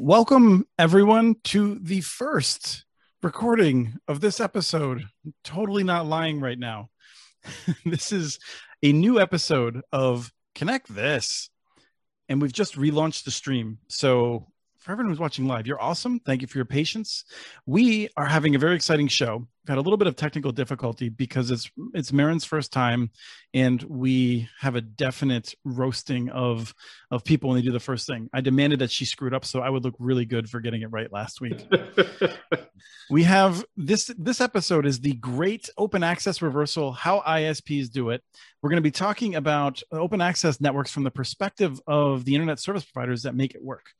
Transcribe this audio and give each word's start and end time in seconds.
Welcome, 0.00 0.64
everyone, 0.78 1.34
to 1.46 1.80
the 1.82 2.02
first 2.02 2.84
recording 3.20 3.94
of 4.06 4.20
this 4.20 4.38
episode. 4.38 5.02
I'm 5.26 5.34
totally 5.42 5.82
not 5.82 6.06
lying 6.06 6.38
right 6.38 6.56
now. 6.58 6.90
this 7.84 8.12
is 8.12 8.38
a 8.80 8.92
new 8.92 9.20
episode 9.20 9.80
of 9.90 10.30
Connect 10.54 10.86
This, 10.86 11.50
and 12.28 12.40
we've 12.40 12.52
just 12.52 12.76
relaunched 12.76 13.24
the 13.24 13.32
stream. 13.32 13.78
So 13.88 14.46
for 14.88 14.92
everyone 14.92 15.10
who's 15.10 15.20
watching 15.20 15.46
live, 15.46 15.66
you're 15.66 15.82
awesome. 15.82 16.18
Thank 16.20 16.40
you 16.40 16.48
for 16.48 16.56
your 16.56 16.64
patience. 16.64 17.24
We 17.66 18.08
are 18.16 18.24
having 18.24 18.54
a 18.54 18.58
very 18.58 18.74
exciting 18.74 19.06
show. 19.06 19.36
We've 19.36 19.68
had 19.68 19.76
a 19.76 19.82
little 19.82 19.98
bit 19.98 20.06
of 20.06 20.16
technical 20.16 20.50
difficulty 20.50 21.10
because 21.10 21.50
it's 21.50 21.70
it's 21.92 22.10
Marin's 22.10 22.46
first 22.46 22.72
time, 22.72 23.10
and 23.52 23.82
we 23.82 24.48
have 24.58 24.76
a 24.76 24.80
definite 24.80 25.54
roasting 25.62 26.30
of 26.30 26.74
of 27.10 27.22
people 27.22 27.50
when 27.50 27.58
they 27.58 27.62
do 27.62 27.70
the 27.70 27.78
first 27.78 28.06
thing. 28.06 28.30
I 28.32 28.40
demanded 28.40 28.78
that 28.78 28.90
she 28.90 29.04
screwed 29.04 29.34
up, 29.34 29.44
so 29.44 29.60
I 29.60 29.68
would 29.68 29.84
look 29.84 29.94
really 29.98 30.24
good 30.24 30.48
for 30.48 30.58
getting 30.58 30.80
it 30.80 30.90
right 30.90 31.12
last 31.12 31.42
week. 31.42 31.68
we 33.10 33.24
have 33.24 33.66
this 33.76 34.10
this 34.16 34.40
episode 34.40 34.86
is 34.86 35.00
the 35.00 35.12
great 35.14 35.68
open 35.76 36.02
access 36.02 36.40
reversal 36.42 36.92
how 36.92 37.20
isps 37.20 37.90
do 37.90 38.10
it 38.10 38.22
we're 38.62 38.70
going 38.70 38.76
to 38.76 38.82
be 38.82 38.90
talking 38.90 39.34
about 39.34 39.82
open 39.92 40.20
access 40.20 40.60
networks 40.60 40.92
from 40.92 41.04
the 41.04 41.10
perspective 41.10 41.80
of 41.86 42.24
the 42.24 42.34
internet 42.34 42.58
service 42.60 42.84
providers 42.84 43.22
that 43.22 43.34
make 43.34 43.54
it 43.54 43.62
work 43.62 43.90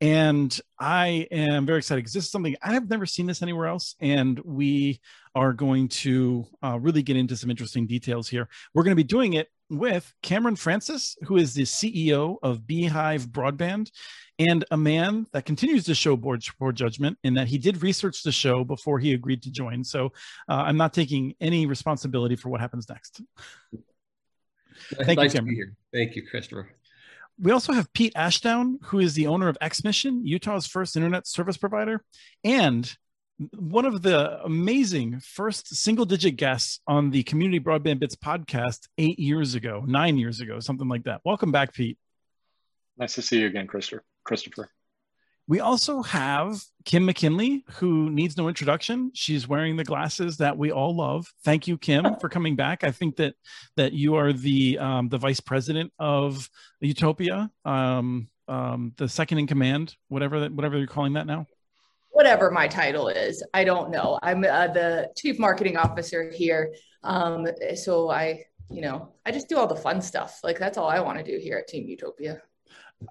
and 0.00 0.58
I 0.78 1.26
am 1.30 1.66
very 1.66 1.78
excited 1.78 2.00
because 2.00 2.12
this 2.12 2.24
is 2.24 2.30
something 2.30 2.54
I 2.62 2.72
have 2.72 2.88
never 2.88 3.04
seen 3.04 3.26
this 3.26 3.42
anywhere 3.42 3.66
else, 3.66 3.96
and 4.00 4.38
we 4.40 5.00
are 5.34 5.52
going 5.52 5.88
to 5.88 6.46
uh, 6.62 6.78
really 6.80 7.02
get 7.02 7.16
into 7.16 7.36
some 7.36 7.50
interesting 7.50 7.86
details 7.86 8.28
here. 8.28 8.48
We're 8.74 8.84
going 8.84 8.92
to 8.92 9.02
be 9.02 9.04
doing 9.04 9.32
it 9.34 9.48
with 9.70 10.12
Cameron 10.22 10.56
Francis, 10.56 11.16
who 11.22 11.36
is 11.36 11.52
the 11.52 11.64
CEO 11.64 12.36
of 12.42 12.66
Beehive 12.66 13.26
Broadband, 13.26 13.90
and 14.38 14.64
a 14.70 14.76
man 14.76 15.26
that 15.32 15.44
continues 15.44 15.84
to 15.84 15.94
show 15.94 16.16
board, 16.16 16.44
board 16.60 16.76
judgment 16.76 17.18
in 17.24 17.34
that 17.34 17.48
he 17.48 17.58
did 17.58 17.82
research 17.82 18.22
the 18.22 18.32
show 18.32 18.62
before 18.62 19.00
he 19.00 19.14
agreed 19.14 19.42
to 19.42 19.50
join. 19.50 19.82
So 19.82 20.06
uh, 20.48 20.62
I'm 20.64 20.76
not 20.76 20.94
taking 20.94 21.34
any 21.40 21.66
responsibility 21.66 22.36
for 22.36 22.50
what 22.50 22.60
happens 22.60 22.88
next. 22.88 23.20
Thank 24.92 25.18
nice 25.18 25.34
you, 25.34 25.40
Cameron. 25.40 25.76
Thank 25.92 26.14
you, 26.14 26.24
Christopher 26.24 26.68
we 27.40 27.52
also 27.52 27.72
have 27.72 27.92
Pete 27.92 28.12
Ashdown, 28.16 28.78
who 28.84 28.98
is 28.98 29.14
the 29.14 29.26
owner 29.26 29.48
of 29.48 29.56
XMission, 29.62 30.20
Utah's 30.24 30.66
first 30.66 30.96
internet 30.96 31.26
service 31.26 31.56
provider, 31.56 32.04
and 32.42 32.96
one 33.56 33.84
of 33.84 34.02
the 34.02 34.42
amazing 34.42 35.20
first 35.20 35.68
single 35.74 36.04
digit 36.04 36.36
guests 36.36 36.80
on 36.88 37.10
the 37.10 37.22
Community 37.22 37.60
Broadband 37.60 38.00
Bits 38.00 38.16
podcast 38.16 38.88
eight 38.98 39.20
years 39.20 39.54
ago, 39.54 39.84
nine 39.86 40.18
years 40.18 40.40
ago, 40.40 40.58
something 40.58 40.88
like 40.88 41.04
that. 41.04 41.20
Welcome 41.24 41.52
back, 41.52 41.72
Pete. 41.72 41.98
Nice 42.96 43.14
to 43.14 43.22
see 43.22 43.38
you 43.38 43.46
again, 43.46 43.68
Christopher. 43.68 44.68
We 45.48 45.60
also 45.60 46.02
have 46.02 46.62
Kim 46.84 47.06
McKinley, 47.06 47.64
who 47.70 48.10
needs 48.10 48.36
no 48.36 48.48
introduction. 48.48 49.10
She's 49.14 49.48
wearing 49.48 49.76
the 49.76 49.84
glasses 49.84 50.36
that 50.36 50.58
we 50.58 50.70
all 50.70 50.94
love. 50.94 51.26
Thank 51.42 51.66
you, 51.66 51.78
Kim, 51.78 52.16
for 52.20 52.28
coming 52.28 52.54
back. 52.54 52.84
I 52.84 52.90
think 52.90 53.16
that 53.16 53.34
that 53.76 53.94
you 53.94 54.14
are 54.16 54.34
the 54.34 54.78
um, 54.78 55.08
the 55.08 55.16
vice 55.16 55.40
president 55.40 55.90
of 55.98 56.50
Utopia, 56.80 57.50
um, 57.64 58.28
um, 58.46 58.92
the 58.98 59.08
second 59.08 59.38
in 59.38 59.46
command, 59.46 59.96
whatever 60.08 60.40
that, 60.40 60.52
whatever 60.52 60.76
you're 60.76 60.86
calling 60.86 61.14
that 61.14 61.26
now. 61.26 61.46
Whatever 62.10 62.50
my 62.50 62.68
title 62.68 63.08
is, 63.08 63.42
I 63.54 63.64
don't 63.64 63.90
know. 63.90 64.18
I'm 64.22 64.44
uh, 64.44 64.66
the 64.66 65.10
chief 65.16 65.38
marketing 65.38 65.78
officer 65.78 66.30
here, 66.30 66.74
um, 67.04 67.46
so 67.74 68.10
I, 68.10 68.44
you 68.68 68.82
know, 68.82 69.14
I 69.24 69.30
just 69.30 69.48
do 69.48 69.56
all 69.56 69.66
the 69.66 69.76
fun 69.76 70.02
stuff. 70.02 70.40
Like 70.44 70.58
that's 70.58 70.76
all 70.76 70.88
I 70.88 71.00
want 71.00 71.16
to 71.16 71.24
do 71.24 71.38
here 71.38 71.56
at 71.56 71.68
Team 71.68 71.88
Utopia. 71.88 72.42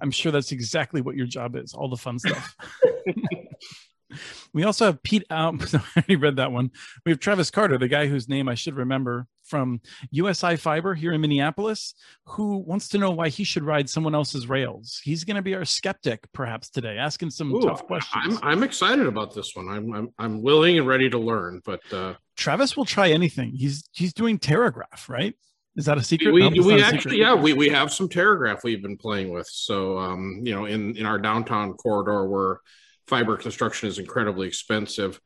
I'm 0.01 0.11
sure 0.11 0.31
that's 0.31 0.51
exactly 0.51 1.01
what 1.01 1.15
your 1.15 1.27
job 1.27 1.55
is, 1.55 1.73
all 1.73 1.89
the 1.89 1.97
fun 1.97 2.19
stuff. 2.19 2.55
we 4.53 4.63
also 4.63 4.85
have 4.85 5.03
Pete 5.03 5.25
um, 5.29 5.59
I 5.73 5.81
already 5.97 6.15
read 6.15 6.35
that 6.37 6.51
one. 6.51 6.71
We 7.05 7.11
have 7.11 7.19
Travis 7.19 7.51
Carter, 7.51 7.77
the 7.77 7.87
guy 7.87 8.07
whose 8.07 8.29
name 8.29 8.47
I 8.47 8.55
should 8.55 8.75
remember 8.75 9.27
from 9.43 9.81
USI 10.11 10.57
Fiber 10.57 10.93
here 10.93 11.13
in 11.13 11.21
Minneapolis, 11.21 11.95
who 12.25 12.57
wants 12.57 12.89
to 12.89 12.97
know 12.97 13.11
why 13.11 13.29
he 13.29 13.43
should 13.43 13.63
ride 13.63 13.89
someone 13.89 14.13
else's 14.13 14.47
rails. 14.47 14.99
He's 15.03 15.23
going 15.23 15.35
to 15.35 15.41
be 15.41 15.55
our 15.55 15.65
skeptic 15.65 16.27
perhaps 16.33 16.69
today, 16.69 16.97
asking 16.97 17.29
some 17.31 17.53
Ooh, 17.53 17.61
tough 17.61 17.85
questions. 17.85 18.39
I'm, 18.41 18.59
I'm 18.59 18.63
excited 18.63 19.07
about 19.07 19.33
this 19.33 19.55
one. 19.55 19.69
I'm, 19.69 19.93
I'm, 19.93 20.09
I'm 20.19 20.41
willing 20.41 20.77
and 20.77 20.87
ready 20.87 21.09
to 21.09 21.17
learn, 21.17 21.61
but 21.63 21.81
uh... 21.93 22.15
Travis 22.35 22.75
will 22.75 22.85
try 22.85 23.09
anything. 23.09 23.53
He's, 23.53 23.87
he's 23.93 24.13
doing 24.13 24.37
Terragraph, 24.37 25.09
right? 25.09 25.33
Is 25.77 25.85
that 25.85 25.97
a 25.97 26.03
secret? 26.03 26.31
We, 26.31 26.49
no, 26.49 26.49
we 26.49 26.81
actually, 26.81 26.97
secret. 26.97 27.17
yeah, 27.17 27.35
we, 27.35 27.53
we 27.53 27.69
have 27.69 27.93
some 27.93 28.09
Terragraph 28.09 28.63
we've 28.63 28.81
been 28.81 28.97
playing 28.97 29.31
with. 29.31 29.47
So, 29.47 29.97
um, 29.99 30.41
you 30.43 30.53
know, 30.53 30.65
in, 30.65 30.97
in 30.97 31.05
our 31.05 31.19
downtown 31.19 31.73
corridor 31.73 32.27
where 32.27 32.61
fiber 33.05 33.37
construction 33.37 33.87
is 33.87 33.99
incredibly 33.99 34.47
expensive, 34.47 35.21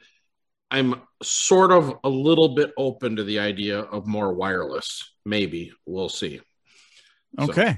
I'm 0.70 1.02
sort 1.24 1.72
of 1.72 1.98
a 2.04 2.10
little 2.10 2.54
bit 2.54 2.72
open 2.78 3.16
to 3.16 3.24
the 3.24 3.40
idea 3.40 3.80
of 3.80 4.08
more 4.08 4.34
wireless. 4.34 5.14
Maybe 5.26 5.72
we'll 5.86 6.10
see. 6.10 6.42
Okay. 7.40 7.72
So. 7.72 7.78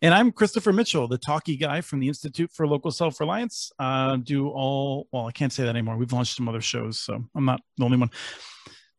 And 0.00 0.14
I'm 0.14 0.30
Christopher 0.30 0.72
Mitchell, 0.72 1.08
the 1.08 1.18
talkie 1.18 1.56
guy 1.56 1.80
from 1.80 1.98
the 1.98 2.06
Institute 2.06 2.52
for 2.52 2.68
Local 2.68 2.92
Self 2.92 3.18
Reliance. 3.18 3.72
Uh, 3.80 4.16
do 4.16 4.48
all, 4.48 5.08
well, 5.10 5.26
I 5.26 5.32
can't 5.32 5.52
say 5.52 5.64
that 5.64 5.70
anymore. 5.70 5.96
We've 5.96 6.12
launched 6.12 6.36
some 6.36 6.48
other 6.48 6.60
shows, 6.60 7.00
so 7.00 7.24
I'm 7.34 7.44
not 7.44 7.60
the 7.76 7.84
only 7.84 7.96
one. 7.96 8.10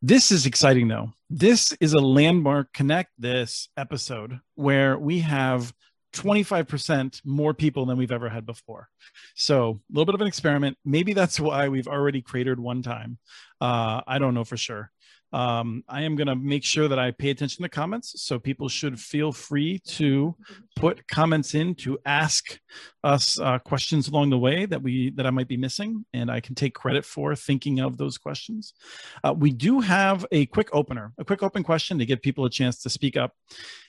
This 0.02 0.30
is 0.30 0.44
exciting 0.44 0.88
though. 0.88 1.14
This 1.32 1.72
is 1.80 1.92
a 1.92 2.00
landmark 2.00 2.72
connect 2.72 3.12
this 3.16 3.68
episode 3.76 4.40
where 4.56 4.98
we 4.98 5.20
have 5.20 5.72
25% 6.12 7.20
more 7.24 7.54
people 7.54 7.86
than 7.86 7.96
we've 7.96 8.10
ever 8.10 8.28
had 8.28 8.44
before. 8.44 8.88
So, 9.36 9.80
a 9.88 9.92
little 9.92 10.06
bit 10.06 10.16
of 10.16 10.22
an 10.22 10.26
experiment. 10.26 10.76
Maybe 10.84 11.12
that's 11.12 11.38
why 11.38 11.68
we've 11.68 11.86
already 11.86 12.20
cratered 12.20 12.58
one 12.58 12.82
time. 12.82 13.18
Uh, 13.60 14.00
I 14.08 14.18
don't 14.18 14.34
know 14.34 14.42
for 14.42 14.56
sure. 14.56 14.90
Um, 15.32 15.84
I 15.88 16.02
am 16.02 16.16
going 16.16 16.26
to 16.26 16.36
make 16.36 16.64
sure 16.64 16.88
that 16.88 16.98
I 16.98 17.10
pay 17.12 17.30
attention 17.30 17.62
to 17.62 17.68
comments. 17.68 18.22
So 18.22 18.38
people 18.38 18.68
should 18.68 18.98
feel 18.98 19.32
free 19.32 19.78
to 19.86 20.36
put 20.76 21.06
comments 21.08 21.54
in 21.54 21.74
to 21.76 21.98
ask 22.04 22.58
us 23.04 23.38
uh, 23.38 23.58
questions 23.58 24.08
along 24.08 24.30
the 24.30 24.38
way 24.38 24.66
that 24.66 24.82
we 24.82 25.10
that 25.10 25.26
I 25.26 25.30
might 25.30 25.48
be 25.48 25.56
missing, 25.56 26.04
and 26.12 26.30
I 26.30 26.40
can 26.40 26.54
take 26.54 26.74
credit 26.74 27.04
for 27.04 27.34
thinking 27.36 27.80
of 27.80 27.96
those 27.96 28.18
questions. 28.18 28.74
Uh, 29.22 29.34
we 29.36 29.52
do 29.52 29.80
have 29.80 30.26
a 30.32 30.46
quick 30.46 30.68
opener, 30.72 31.12
a 31.18 31.24
quick 31.24 31.42
open 31.42 31.62
question 31.62 31.98
to 31.98 32.06
give 32.06 32.22
people 32.22 32.44
a 32.44 32.50
chance 32.50 32.82
to 32.82 32.90
speak 32.90 33.16
up. 33.16 33.32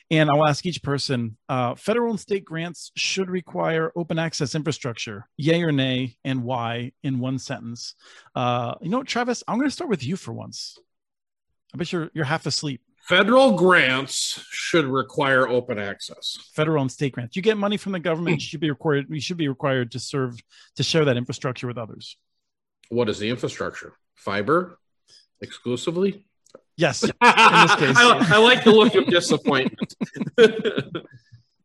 And 0.10 0.30
I'll 0.30 0.46
ask 0.46 0.66
each 0.66 0.84
person 0.84 1.38
uh, 1.48 1.76
federal 1.76 2.10
and 2.10 2.20
state 2.20 2.44
grants 2.44 2.92
should 2.98 3.30
require 3.30 3.94
open 3.96 4.20
access 4.20 4.56
infrastructure, 4.56 5.30
yay 5.38 5.64
or 5.64 5.72
nay, 5.72 6.18
and 6.26 6.44
why 6.44 6.92
in 7.02 7.20
one 7.20 7.40
sentence. 7.40 7.96
Uh, 8.36 8.76
you 8.82 8.90
know, 8.90 9.04
Travis, 9.04 9.42
I'm 9.48 9.58
going 9.58 9.70
to 9.70 9.74
start 9.74 9.90
with 9.90 10.06
you 10.06 10.18
for 10.18 10.34
once. 10.34 10.78
I 11.74 11.78
bet 11.78 11.92
you're 11.92 12.10
you're 12.14 12.26
half 12.26 12.46
asleep. 12.46 12.82
Federal 13.04 13.54
grants 13.54 14.44
should 14.52 14.86
require 14.86 15.48
open 15.48 15.80
access. 15.80 16.38
Federal 16.54 16.82
and 16.82 16.92
state 16.92 17.14
grants. 17.14 17.36
You 17.36 17.42
get 17.42 17.58
money 17.58 17.78
from 17.78 17.92
the 17.94 18.00
government. 18.00 18.36
you 18.36 18.42
should 18.42 18.60
be 18.60 18.70
required. 18.70 19.08
You 19.10 19.20
should 19.20 19.38
be 19.38 19.48
required 19.48 19.92
to 19.92 20.00
serve 20.00 20.40
to 20.76 20.84
share 20.84 21.06
that 21.06 21.18
infrastructure 21.18 21.68
with 21.68 21.78
others. 21.78 22.18
What 22.90 23.10
is 23.10 23.20
the 23.20 23.30
infrastructure? 23.30 23.94
Fiber, 24.16 24.80
exclusively. 25.42 26.26
Yes. 26.78 27.04
In 27.04 27.10
this 27.10 27.76
case, 27.76 27.98
I, 27.98 28.36
I, 28.36 28.38
like 28.38 28.64
the 28.64 28.72
look 28.72 28.96
of 28.96 29.08
disappointment. 29.08 29.96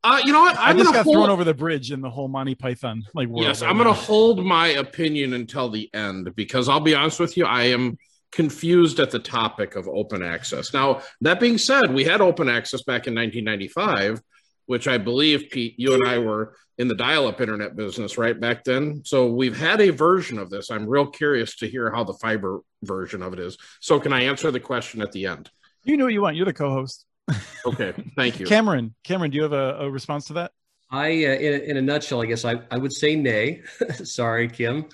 Uh, 0.04 0.20
you 0.24 0.32
know 0.32 0.40
what? 0.40 0.56
I'm 0.56 0.76
I 0.76 0.78
just 0.78 0.92
got 0.92 1.02
hold... 1.02 1.16
thrown 1.16 1.30
over 1.30 1.42
the 1.42 1.52
bridge 1.52 1.90
in 1.90 2.00
the 2.00 2.08
whole 2.08 2.28
Monty 2.28 2.54
Python 2.54 3.02
like 3.12 3.26
world. 3.26 3.42
Yes, 3.42 3.60
I'm 3.60 3.76
going 3.76 3.88
to 3.88 3.92
hold 3.92 4.44
my 4.44 4.68
opinion 4.68 5.32
until 5.32 5.68
the 5.68 5.92
end 5.92 6.32
because 6.36 6.68
I'll 6.68 6.78
be 6.78 6.94
honest 6.94 7.18
with 7.18 7.36
you, 7.36 7.44
I 7.44 7.64
am 7.64 7.98
confused 8.32 9.00
at 9.00 9.10
the 9.10 9.18
topic 9.18 9.76
of 9.76 9.88
open 9.88 10.22
access. 10.22 10.72
Now, 10.72 11.02
that 11.20 11.40
being 11.40 11.58
said, 11.58 11.92
we 11.92 12.04
had 12.04 12.20
open 12.20 12.48
access 12.48 12.82
back 12.82 13.06
in 13.06 13.14
1995, 13.14 14.20
which 14.66 14.88
I 14.88 14.98
believe, 14.98 15.50
Pete, 15.50 15.74
you 15.78 15.94
and 15.94 16.06
I 16.06 16.18
were 16.18 16.54
in 16.78 16.88
the 16.88 16.94
dial 16.94 17.26
up 17.26 17.40
internet 17.40 17.76
business 17.76 18.18
right 18.18 18.38
back 18.38 18.64
then. 18.64 19.02
So 19.04 19.26
we've 19.26 19.56
had 19.56 19.80
a 19.80 19.90
version 19.90 20.38
of 20.38 20.50
this. 20.50 20.70
I'm 20.70 20.86
real 20.86 21.06
curious 21.06 21.56
to 21.56 21.68
hear 21.68 21.90
how 21.90 22.04
the 22.04 22.14
fiber 22.14 22.60
version 22.82 23.22
of 23.22 23.32
it 23.32 23.38
is. 23.38 23.56
So, 23.80 23.98
can 23.98 24.12
I 24.12 24.22
answer 24.24 24.50
the 24.50 24.60
question 24.60 25.00
at 25.00 25.12
the 25.12 25.26
end? 25.26 25.50
You 25.84 25.96
know 25.96 26.04
what 26.04 26.12
you 26.12 26.22
want. 26.22 26.36
You're 26.36 26.46
the 26.46 26.52
co 26.52 26.70
host. 26.70 27.06
okay. 27.66 27.94
Thank 28.16 28.38
you. 28.38 28.46
Cameron, 28.46 28.94
Cameron, 29.02 29.30
do 29.30 29.36
you 29.36 29.42
have 29.42 29.52
a, 29.52 29.78
a 29.80 29.90
response 29.90 30.26
to 30.26 30.34
that? 30.34 30.52
I, 30.90 31.08
uh, 31.08 31.30
in, 31.30 31.60
in, 31.62 31.76
a 31.78 31.82
nutshell, 31.82 32.22
I 32.22 32.26
guess 32.26 32.44
I, 32.44 32.60
I 32.70 32.76
would 32.76 32.92
say 32.92 33.16
nay. 33.16 33.62
Sorry, 34.04 34.48
Kim 34.48 34.86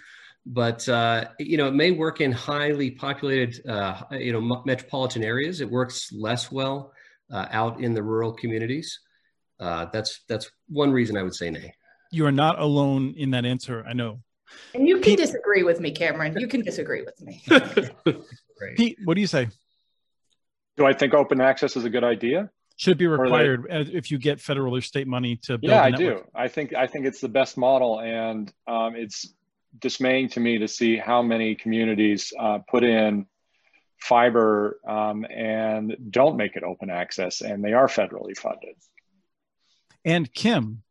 but 0.45 0.89
uh, 0.89 1.27
you 1.39 1.57
know 1.57 1.69
it 1.69 1.75
may 1.75 1.91
work 1.91 2.21
in 2.21 2.33
highly 2.33 2.91
populated 2.91 3.65
uh, 3.69 4.03
you 4.13 4.33
know 4.33 4.63
metropolitan 4.67 5.23
areas. 5.23 5.61
It 5.61 5.71
works 5.71 6.11
less 6.13 6.51
well 6.51 6.93
uh, 7.33 7.47
out 7.51 7.81
in 7.81 7.95
the 7.95 8.03
rural 8.03 8.33
communities. 8.33 9.01
Uh, 9.61 9.87
that's 9.93 10.23
that's 10.29 10.51
one 10.69 10.91
reason 10.91 11.17
i 11.17 11.23
would 11.23 11.35
say 11.35 11.51
nay. 11.51 11.73
You 12.11 12.27
are 12.27 12.33
not 12.33 12.59
alone 12.59 13.15
in 13.17 13.31
that 13.31 13.45
answer 13.45 13.85
i 13.89 13.93
know. 13.93 14.21
And 14.75 14.87
you 14.87 14.97
can 14.97 15.05
pete, 15.05 15.19
disagree 15.19 15.63
with 15.63 15.81
me 15.81 15.93
cameron. 15.93 16.39
You 16.39 16.49
can 16.49 16.63
disagree 16.63 17.03
with 17.03 17.19
me. 17.23 17.43
Pete 18.77 18.99
what 19.05 19.15
do 19.15 19.21
you 19.21 19.27
say? 19.27 19.49
Do 20.77 20.85
i 20.87 20.93
think 20.93 21.15
open 21.15 21.41
access 21.41 21.77
is 21.77 21.85
a 21.85 21.91
good 21.91 22.05
idea? 22.05 22.51
Should 22.77 22.99
be 22.99 23.07
required 23.07 23.67
uh, 23.71 23.85
if 23.93 24.11
you 24.11 24.19
get 24.19 24.41
federal 24.41 24.75
or 24.75 24.81
state 24.81 25.07
money 25.07 25.37
to 25.45 25.59
build? 25.59 25.71
Yeah, 25.71 25.83
a 25.83 25.85
I 25.85 25.91
network? 25.91 26.25
do. 26.25 26.31
I 26.35 26.49
think 26.49 26.75
I 26.75 26.87
think 26.89 27.07
it's 27.07 27.21
the 27.21 27.29
best 27.29 27.57
model, 27.57 28.01
and 28.01 28.53
um, 28.67 28.97
it's 28.97 29.33
dismaying 29.79 30.29
to 30.31 30.41
me 30.41 30.59
to 30.59 30.69
see 30.69 30.97
how 30.97 31.23
many 31.23 31.55
communities 31.55 32.33
uh, 32.39 32.59
put 32.69 32.85
in 32.85 33.27
fiber 33.99 34.79
um, 34.87 35.25
and 35.25 35.97
don't 36.11 36.37
make 36.37 36.57
it 36.57 36.65
open 36.65 36.91
access, 36.91 37.41
and 37.41 37.65
they 37.65 37.73
are 37.73 37.87
federally 37.87 38.37
funded. 38.37 38.75
And 40.05 40.33
Kim, 40.33 40.83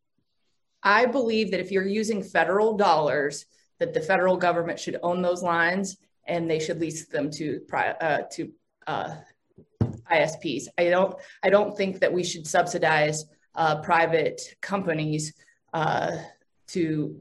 I 0.83 1.06
believe 1.06 1.51
that 1.51 1.60
if 1.60 1.72
you're 1.72 1.86
using 1.86 2.24
federal 2.24 2.78
dollars, 2.78 3.45
that 3.80 3.94
the 3.94 4.01
federal 4.01 4.38
government 4.38 4.80
should 4.80 4.98
own 5.04 5.22
those 5.22 5.44
lines 5.44 5.98
and 6.25 6.50
they 6.50 6.60
should 6.60 6.80
lease 6.80 7.07
them 7.07 7.30
to 7.31 7.62
uh, 7.74 8.22
to 8.31 8.51
uh, 8.88 9.16
ISPs. 10.12 10.68
I 10.78 10.89
don't 10.89 11.16
I 11.44 11.50
don't 11.50 11.75
think 11.75 12.00
that 12.00 12.13
we 12.13 12.24
should 12.24 12.48
subsidize 12.48 13.25
uh, 13.56 13.81
private 13.81 14.56
companies 14.62 15.33
uh, 15.74 16.18
to 16.68 17.19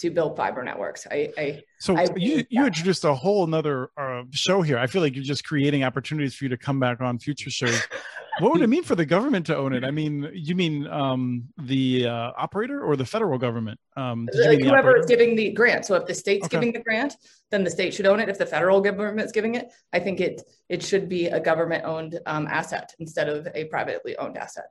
to 0.00 0.10
build 0.10 0.36
fiber 0.36 0.62
networks. 0.62 1.06
I, 1.10 1.30
I 1.36 1.62
so 1.78 1.96
I 1.96 2.08
you 2.16 2.44
you 2.48 2.66
introduced 2.66 3.04
a 3.04 3.14
whole 3.14 3.44
another 3.44 3.90
uh, 3.96 4.22
show 4.30 4.62
here. 4.62 4.78
I 4.78 4.86
feel 4.86 5.02
like 5.02 5.14
you're 5.14 5.24
just 5.24 5.44
creating 5.44 5.84
opportunities 5.84 6.34
for 6.34 6.44
you 6.44 6.48
to 6.50 6.56
come 6.56 6.80
back 6.80 7.00
on 7.00 7.18
future 7.18 7.50
shows. 7.50 7.80
what 8.40 8.52
would 8.52 8.62
it 8.62 8.68
mean 8.68 8.82
for 8.82 8.94
the 8.94 9.04
government 9.04 9.46
to 9.46 9.56
own 9.56 9.74
it? 9.74 9.84
I 9.84 9.90
mean, 9.90 10.30
you 10.32 10.54
mean 10.54 10.86
um, 10.86 11.44
the 11.58 12.06
uh, 12.06 12.32
operator 12.38 12.82
or 12.82 12.96
the 12.96 13.04
federal 13.04 13.38
government? 13.38 13.78
Um, 13.96 14.26
did 14.32 14.36
you 14.36 14.40
like 14.42 14.50
mean 14.58 14.60
the 14.60 14.68
whoever 14.68 14.96
is 14.96 15.06
giving 15.06 15.36
the 15.36 15.52
grant. 15.52 15.84
So 15.84 15.94
if 15.96 16.06
the 16.06 16.14
state's 16.14 16.46
Okay. 16.46 16.56
giving 16.56 16.72
the 16.72 16.82
grant, 16.82 17.16
then 17.50 17.62
the 17.62 17.70
state 17.70 17.92
should 17.92 18.06
own 18.06 18.20
it. 18.20 18.30
If 18.30 18.38
the 18.38 18.46
federal 18.46 18.80
government's 18.80 19.32
giving 19.32 19.56
it, 19.56 19.70
I 19.92 19.98
think 20.00 20.20
it 20.20 20.42
it 20.70 20.82
should 20.82 21.08
be 21.08 21.26
a 21.26 21.40
government 21.40 21.84
owned 21.84 22.18
um, 22.24 22.46
asset 22.46 22.94
instead 22.98 23.28
of 23.28 23.46
a 23.54 23.64
privately 23.66 24.16
owned 24.16 24.38
asset. 24.38 24.64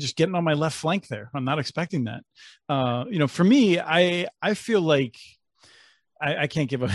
Just 0.00 0.16
getting 0.16 0.34
on 0.34 0.44
my 0.44 0.54
left 0.54 0.76
flank 0.76 1.08
there. 1.08 1.30
I'm 1.34 1.44
not 1.44 1.58
expecting 1.58 2.04
that. 2.04 2.22
Uh, 2.68 3.04
you 3.08 3.18
know, 3.18 3.28
for 3.28 3.44
me, 3.44 3.78
I 3.78 4.26
I 4.42 4.54
feel 4.54 4.80
like 4.80 5.16
I, 6.20 6.42
I 6.42 6.46
can't 6.46 6.68
give 6.68 6.82
a 6.82 6.90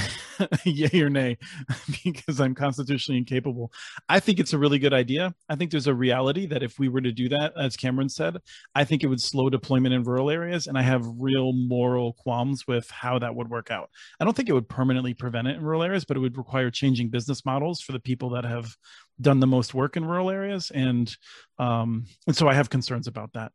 yay 0.66 1.02
or 1.02 1.10
nay 1.10 1.38
because 2.04 2.40
I'm 2.40 2.54
constitutionally 2.54 3.18
incapable. 3.18 3.72
I 4.08 4.20
think 4.20 4.40
it's 4.40 4.54
a 4.54 4.58
really 4.58 4.80
good 4.80 4.94
idea. 4.94 5.34
I 5.50 5.56
think 5.56 5.72
there's 5.72 5.88
a 5.88 5.94
reality 5.94 6.46
that 6.48 6.64
if 6.64 6.78
we 6.78 6.90
were 6.90 7.02
to 7.02 7.12
do 7.12 7.30
that, 7.30 7.54
as 7.58 7.76
Cameron 7.76 8.10
said, 8.10 8.38
I 8.76 8.84
think 8.84 9.04
it 9.04 9.08
would 9.08 9.22
slow 9.22 9.50
deployment 9.50 9.94
in 9.94 10.04
rural 10.04 10.30
areas, 10.30 10.68
and 10.68 10.78
I 10.78 10.84
have 10.84 11.06
real 11.18 11.54
moral 11.54 12.14
qualms 12.14 12.68
with 12.68 12.90
how 12.92 13.20
that 13.20 13.36
would 13.36 13.50
work 13.50 13.72
out. 13.72 13.90
I 14.20 14.26
don't 14.26 14.36
think 14.36 14.50
it 14.50 14.54
would 14.54 14.70
permanently 14.70 15.14
prevent 15.14 15.48
it 15.48 15.56
in 15.56 15.64
rural 15.64 15.84
areas, 15.84 16.06
but 16.06 16.18
it 16.18 16.20
would 16.20 16.38
require 16.38 16.70
changing 16.70 17.10
business 17.10 17.46
models 17.46 17.82
for 17.82 17.92
the 17.92 18.00
people 18.00 18.30
that 18.32 18.44
have 18.44 18.76
done 19.22 19.40
the 19.40 19.48
most 19.48 19.74
work 19.74 19.98
in 19.98 20.06
rural 20.06 20.30
areas, 20.30 20.72
and 20.72 21.16
um, 21.58 22.06
and 22.28 22.36
so 22.36 22.48
I 22.48 22.54
have 22.54 22.70
concerns 22.70 23.08
about 23.08 23.34
that. 23.34 23.52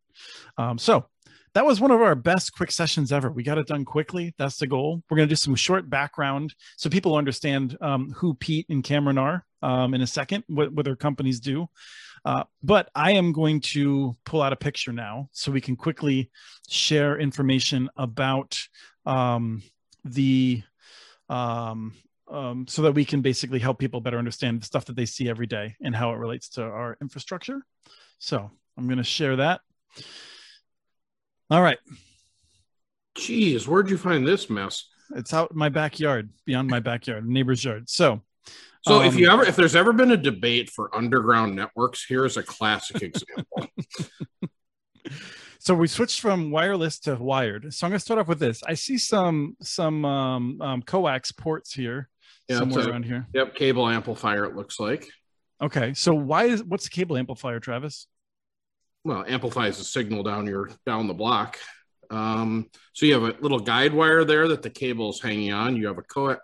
Um, 0.56 0.78
so 0.78 1.06
that 1.54 1.66
was 1.66 1.80
one 1.80 1.90
of 1.90 2.00
our 2.00 2.14
best 2.14 2.52
quick 2.52 2.70
sessions 2.70 3.12
ever. 3.12 3.30
We 3.30 3.42
got 3.42 3.58
it 3.58 3.66
done 3.66 3.84
quickly. 3.84 4.34
That's 4.38 4.58
the 4.58 4.66
goal. 4.66 5.02
We're 5.10 5.16
going 5.16 5.28
to 5.28 5.32
do 5.32 5.36
some 5.36 5.54
short 5.54 5.90
background 5.90 6.54
so 6.76 6.88
people 6.88 7.16
understand 7.16 7.76
um, 7.80 8.12
who 8.12 8.34
Pete 8.34 8.66
and 8.68 8.84
Cameron 8.84 9.18
are 9.18 9.44
um, 9.62 9.94
in 9.94 10.00
a 10.00 10.06
second, 10.06 10.44
what, 10.46 10.72
what 10.72 10.84
their 10.84 10.96
companies 10.96 11.40
do. 11.40 11.68
Uh, 12.24 12.44
but 12.62 12.90
I 12.94 13.12
am 13.12 13.32
going 13.32 13.60
to 13.60 14.16
pull 14.24 14.42
out 14.42 14.52
a 14.52 14.56
picture 14.56 14.92
now 14.92 15.28
so 15.32 15.50
we 15.50 15.60
can 15.60 15.76
quickly 15.76 16.30
share 16.68 17.18
information 17.18 17.88
about 17.96 18.58
um, 19.06 19.62
the 20.04 20.62
um, 21.28 21.94
um, 22.30 22.66
so 22.68 22.82
that 22.82 22.92
we 22.92 23.04
can 23.04 23.22
basically 23.22 23.58
help 23.58 23.78
people 23.78 24.00
better 24.00 24.18
understand 24.18 24.60
the 24.60 24.66
stuff 24.66 24.84
that 24.84 24.96
they 24.96 25.06
see 25.06 25.28
every 25.28 25.46
day 25.46 25.74
and 25.82 25.96
how 25.96 26.12
it 26.12 26.18
relates 26.18 26.48
to 26.50 26.62
our 26.62 26.96
infrastructure. 27.00 27.62
So 28.18 28.50
I'm 28.76 28.86
going 28.86 28.98
to 28.98 29.04
share 29.04 29.36
that. 29.36 29.60
All 31.50 31.62
right. 31.62 31.78
Jeez, 33.16 33.66
where'd 33.66 33.90
you 33.90 33.98
find 33.98 34.26
this 34.26 34.48
mess? 34.48 34.84
It's 35.16 35.34
out 35.34 35.50
in 35.50 35.56
my 35.58 35.68
backyard, 35.68 36.30
beyond 36.46 36.68
my 36.68 36.78
backyard, 36.80 37.28
neighbor's 37.28 37.64
yard. 37.64 37.88
So, 37.90 38.22
So 38.86 39.02
if 39.02 39.14
Um, 39.14 39.18
you 39.18 39.28
ever 39.30 39.44
if 39.44 39.56
there's 39.56 39.74
ever 39.74 39.92
been 39.92 40.12
a 40.12 40.16
debate 40.16 40.70
for 40.70 40.94
underground 40.96 41.56
networks, 41.56 42.06
here's 42.08 42.36
a 42.36 42.42
classic 42.42 43.02
example. 43.02 43.66
so 45.58 45.74
we 45.74 45.88
switched 45.88 46.20
from 46.20 46.50
wireless 46.52 47.00
to 47.00 47.16
wired. 47.16 47.74
So 47.74 47.86
I'm 47.86 47.90
going 47.90 47.98
to 47.98 48.04
start 48.04 48.20
off 48.20 48.28
with 48.28 48.38
this. 48.38 48.62
I 48.62 48.74
see 48.74 48.96
some 48.98 49.56
some 49.60 50.04
um, 50.04 50.62
um, 50.62 50.82
coax 50.82 51.32
ports 51.32 51.74
here 51.74 52.08
Yeah, 52.48 52.58
somewhere 52.60 52.84
a- 52.84 52.90
around 52.90 53.04
here. 53.04 53.26
yep, 53.34 53.56
cable 53.56 53.88
amplifier 53.88 54.44
it 54.44 54.54
looks 54.54 54.78
like. 54.78 55.08
Okay, 55.60 55.92
so 55.94 56.14
why 56.14 56.44
is 56.44 56.62
what's 56.62 56.84
the 56.84 56.90
cable 56.90 57.16
amplifier, 57.16 57.58
Travis? 57.60 58.06
Well, 59.04 59.24
amplifies 59.26 59.78
the 59.78 59.84
signal 59.84 60.22
down 60.22 60.46
your 60.46 60.70
down 60.84 61.06
the 61.06 61.14
block. 61.14 61.58
Um, 62.10 62.68
so 62.92 63.06
you 63.06 63.14
have 63.14 63.22
a 63.22 63.40
little 63.40 63.60
guide 63.60 63.94
wire 63.94 64.24
there 64.24 64.48
that 64.48 64.62
the 64.62 64.70
cable 64.70 65.10
is 65.10 65.20
hanging 65.20 65.52
on. 65.52 65.76
You 65.76 65.86
have 65.86 65.98
a 65.98 66.02
coax 66.02 66.40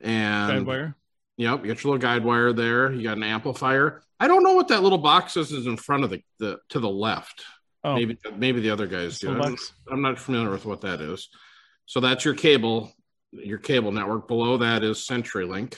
and 0.00 0.52
Guide 0.52 0.66
wire. 0.66 0.96
Yep, 1.38 1.60
you 1.64 1.66
got 1.68 1.84
your 1.84 1.92
little 1.92 1.98
guide 1.98 2.24
wire 2.24 2.52
there. 2.52 2.92
You 2.92 3.02
got 3.02 3.16
an 3.16 3.22
amplifier. 3.22 4.02
I 4.18 4.28
don't 4.28 4.42
know 4.42 4.54
what 4.54 4.68
that 4.68 4.82
little 4.82 4.98
box 4.98 5.36
is, 5.36 5.52
is 5.52 5.66
in 5.66 5.76
front 5.76 6.04
of 6.04 6.10
the, 6.10 6.22
the 6.38 6.58
to 6.70 6.80
the 6.80 6.88
left. 6.88 7.44
Oh, 7.84 7.94
Maybe 7.94 8.18
maybe 8.36 8.60
the 8.60 8.70
other 8.70 8.86
guys 8.86 9.18
do. 9.18 9.30
I'm. 9.40 9.56
I'm 9.90 10.02
not 10.02 10.18
familiar 10.18 10.50
with 10.50 10.64
what 10.64 10.80
that 10.80 11.00
is. 11.00 11.28
So 11.84 12.00
that's 12.00 12.24
your 12.24 12.34
cable, 12.34 12.92
your 13.30 13.58
cable 13.58 13.92
network. 13.92 14.26
Below 14.26 14.58
that 14.58 14.82
is 14.82 15.06
CenturyLink. 15.06 15.76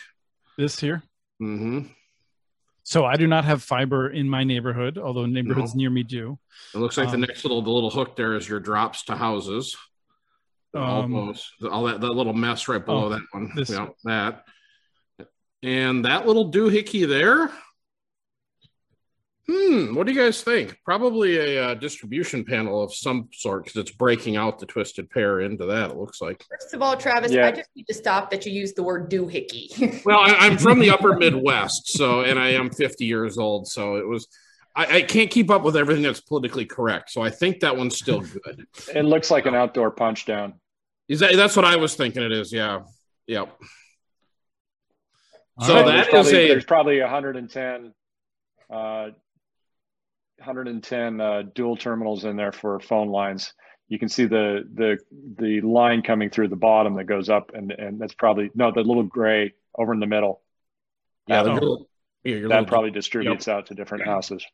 This 0.56 0.80
here. 0.80 1.02
hmm 1.38 1.82
So 2.88 3.04
I 3.04 3.16
do 3.16 3.26
not 3.26 3.44
have 3.44 3.62
fiber 3.62 4.08
in 4.08 4.30
my 4.30 4.44
neighborhood, 4.44 4.96
although 4.96 5.26
neighborhoods 5.26 5.74
near 5.74 5.90
me 5.90 6.02
do. 6.02 6.38
It 6.74 6.78
looks 6.78 6.96
like 6.96 7.08
Um, 7.08 7.20
the 7.20 7.26
next 7.26 7.44
little 7.44 7.60
the 7.60 7.68
little 7.68 7.90
hook 7.90 8.16
there 8.16 8.34
is 8.34 8.48
your 8.48 8.60
drops 8.60 9.04
to 9.04 9.14
houses. 9.14 9.76
Um, 10.72 11.12
those, 11.12 11.52
all 11.70 11.84
that 11.84 12.00
that 12.00 12.08
little 12.08 12.32
mess 12.32 12.66
right 12.66 12.82
below 12.82 13.04
oh, 13.04 13.08
that 13.10 13.20
one. 13.32 13.52
this- 13.54 13.68
Yeah, 13.68 13.88
that. 14.04 14.46
And 15.62 16.06
that 16.06 16.26
little 16.26 16.50
doohickey 16.50 17.06
there. 17.06 17.52
Hmm. 19.50 19.94
What 19.94 20.06
do 20.06 20.12
you 20.12 20.20
guys 20.20 20.42
think? 20.42 20.76
Probably 20.84 21.38
a 21.56 21.68
uh, 21.70 21.74
distribution 21.74 22.44
panel 22.44 22.82
of 22.82 22.92
some 22.94 23.28
sort 23.32 23.64
because 23.64 23.80
it's 23.80 23.90
breaking 23.92 24.36
out 24.36 24.58
the 24.58 24.66
twisted 24.66 25.08
pair 25.08 25.40
into 25.40 25.64
that. 25.66 25.90
It 25.90 25.96
looks 25.96 26.20
like. 26.20 26.44
First 26.50 26.74
of 26.74 26.82
all, 26.82 26.96
Travis, 26.98 27.32
Yeah. 27.32 27.46
I 27.46 27.52
just 27.52 27.70
need 27.74 27.86
to 27.86 27.94
stop 27.94 28.28
that 28.30 28.44
you 28.44 28.52
use 28.52 28.74
the 28.74 28.82
word 28.82 29.10
doohickey. 29.10 30.02
Well, 30.04 30.18
I, 30.18 30.34
I'm 30.38 30.58
from 30.58 30.78
the 30.80 30.90
upper 30.90 31.16
Midwest, 31.16 31.88
so 31.88 32.20
and 32.22 32.38
I 32.38 32.50
am 32.50 32.68
50 32.70 33.04
years 33.06 33.38
old, 33.38 33.66
so 33.68 33.96
it 33.96 34.06
was. 34.06 34.28
I, 34.76 34.96
I 34.98 35.02
can't 35.02 35.30
keep 35.30 35.50
up 35.50 35.62
with 35.64 35.76
everything 35.76 36.02
that's 36.02 36.20
politically 36.20 36.66
correct, 36.66 37.10
so 37.10 37.22
I 37.22 37.30
think 37.30 37.60
that 37.60 37.76
one's 37.76 37.96
still 37.96 38.20
good. 38.20 38.66
It 38.94 39.04
looks 39.04 39.30
like 39.30 39.46
an 39.46 39.54
outdoor 39.54 39.90
punch 39.90 40.24
down. 40.26 40.54
Is 41.08 41.20
that 41.20 41.34
that's 41.36 41.56
what 41.56 41.64
I 41.64 41.76
was 41.76 41.94
thinking? 41.94 42.22
It 42.22 42.32
is, 42.32 42.52
yeah, 42.52 42.80
yep. 43.26 43.56
All 45.58 45.66
So 45.66 45.74
right. 45.74 45.86
that 45.86 45.92
there's 45.92 46.06
is 46.06 46.10
probably, 46.10 46.44
a- 46.44 46.48
there's 46.48 46.64
probably 46.64 47.00
110 47.00 47.94
uh, 48.70 49.08
110 50.38 51.20
uh, 51.20 51.42
dual 51.54 51.76
terminals 51.76 52.24
in 52.24 52.36
there 52.36 52.52
for 52.52 52.80
phone 52.80 53.08
lines. 53.08 53.52
You 53.88 53.98
can 53.98 54.08
see 54.08 54.26
the 54.26 54.64
the 54.74 54.98
the 55.38 55.60
line 55.62 56.02
coming 56.02 56.30
through 56.30 56.48
the 56.48 56.56
bottom 56.56 56.94
that 56.96 57.04
goes 57.04 57.28
up, 57.28 57.52
and 57.54 57.72
and 57.72 58.00
that's 58.00 58.14
probably 58.14 58.50
no 58.54 58.70
the 58.70 58.82
little 58.82 59.02
gray 59.02 59.54
over 59.76 59.92
in 59.94 60.00
the 60.00 60.06
middle. 60.06 60.42
Yeah, 61.26 61.42
the 61.42 61.52
little, 61.54 61.88
yeah, 62.24 62.36
your 62.36 62.48
That 62.48 62.54
little- 62.56 62.66
probably 62.66 62.90
distributes 62.90 63.48
out 63.48 63.66
to 63.66 63.74
different 63.74 64.04
houses. 64.04 64.44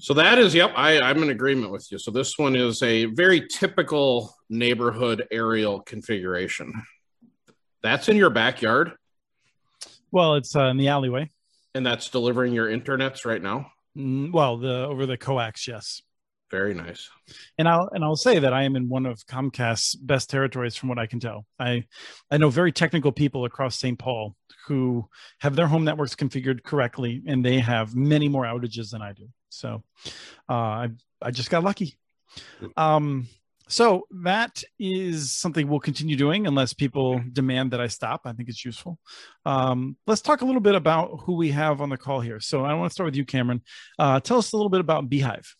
So 0.00 0.14
that 0.14 0.38
is, 0.38 0.54
yep, 0.54 0.72
I, 0.76 1.00
I'm 1.00 1.22
in 1.22 1.30
agreement 1.30 1.72
with 1.72 1.90
you. 1.90 1.98
So 1.98 2.10
this 2.10 2.38
one 2.38 2.54
is 2.54 2.82
a 2.82 3.06
very 3.06 3.48
typical 3.48 4.32
neighborhood 4.50 5.26
aerial 5.32 5.80
configuration. 5.80 6.72
That's 7.82 8.08
in 8.08 8.16
your 8.16 8.30
backyard, 8.30 8.92
Well, 10.12 10.34
it's 10.34 10.54
uh, 10.54 10.64
in 10.66 10.76
the 10.76 10.88
alleyway. 10.88 11.30
and 11.74 11.84
that's 11.86 12.10
delivering 12.10 12.52
your 12.52 12.68
internets 12.68 13.24
right 13.24 13.42
now. 13.42 13.72
Mm, 13.98 14.32
Well, 14.32 14.58
the 14.58 14.86
over 14.86 15.06
the 15.06 15.16
coax, 15.16 15.66
yes. 15.66 16.02
Very 16.50 16.72
nice. 16.72 17.10
And 17.58 17.68
I'll 17.68 17.90
and 17.92 18.02
I'll 18.02 18.16
say 18.16 18.38
that 18.38 18.54
I 18.54 18.62
am 18.62 18.74
in 18.74 18.88
one 18.88 19.04
of 19.04 19.26
Comcast's 19.26 19.94
best 19.96 20.30
territories 20.30 20.76
from 20.76 20.88
what 20.88 20.98
I 20.98 21.06
can 21.06 21.20
tell. 21.20 21.44
I 21.58 21.84
I 22.30 22.38
know 22.38 22.48
very 22.48 22.72
technical 22.72 23.12
people 23.12 23.44
across 23.44 23.76
St. 23.78 23.98
Paul 23.98 24.34
who 24.66 25.06
have 25.40 25.56
their 25.56 25.66
home 25.66 25.84
networks 25.84 26.14
configured 26.14 26.62
correctly, 26.62 27.22
and 27.26 27.44
they 27.44 27.58
have 27.58 27.94
many 27.94 28.28
more 28.28 28.44
outages 28.44 28.90
than 28.90 29.02
I 29.02 29.12
do. 29.12 29.28
So 29.50 29.82
uh, 30.48 30.52
I 30.52 30.88
I 31.20 31.30
just 31.32 31.50
got 31.50 31.64
lucky. 31.64 31.98
Um, 32.76 33.28
so 33.68 34.06
that 34.22 34.62
is 34.78 35.32
something 35.32 35.68
we'll 35.68 35.80
continue 35.80 36.16
doing 36.16 36.46
unless 36.46 36.72
people 36.72 37.20
demand 37.32 37.70
that 37.72 37.80
I 37.80 37.86
stop. 37.86 38.22
I 38.24 38.32
think 38.32 38.48
it's 38.48 38.64
useful. 38.64 38.98
Um, 39.44 39.96
let's 40.06 40.22
talk 40.22 40.40
a 40.40 40.44
little 40.44 40.60
bit 40.60 40.74
about 40.74 41.20
who 41.24 41.36
we 41.36 41.50
have 41.50 41.80
on 41.80 41.90
the 41.90 41.96
call 41.96 42.20
here. 42.20 42.40
So 42.40 42.64
I 42.64 42.74
want 42.74 42.90
to 42.90 42.94
start 42.94 43.06
with 43.06 43.16
you, 43.16 43.24
Cameron. 43.24 43.62
Uh, 43.98 44.20
tell 44.20 44.38
us 44.38 44.52
a 44.52 44.56
little 44.56 44.70
bit 44.70 44.80
about 44.80 45.08
Beehive. 45.08 45.54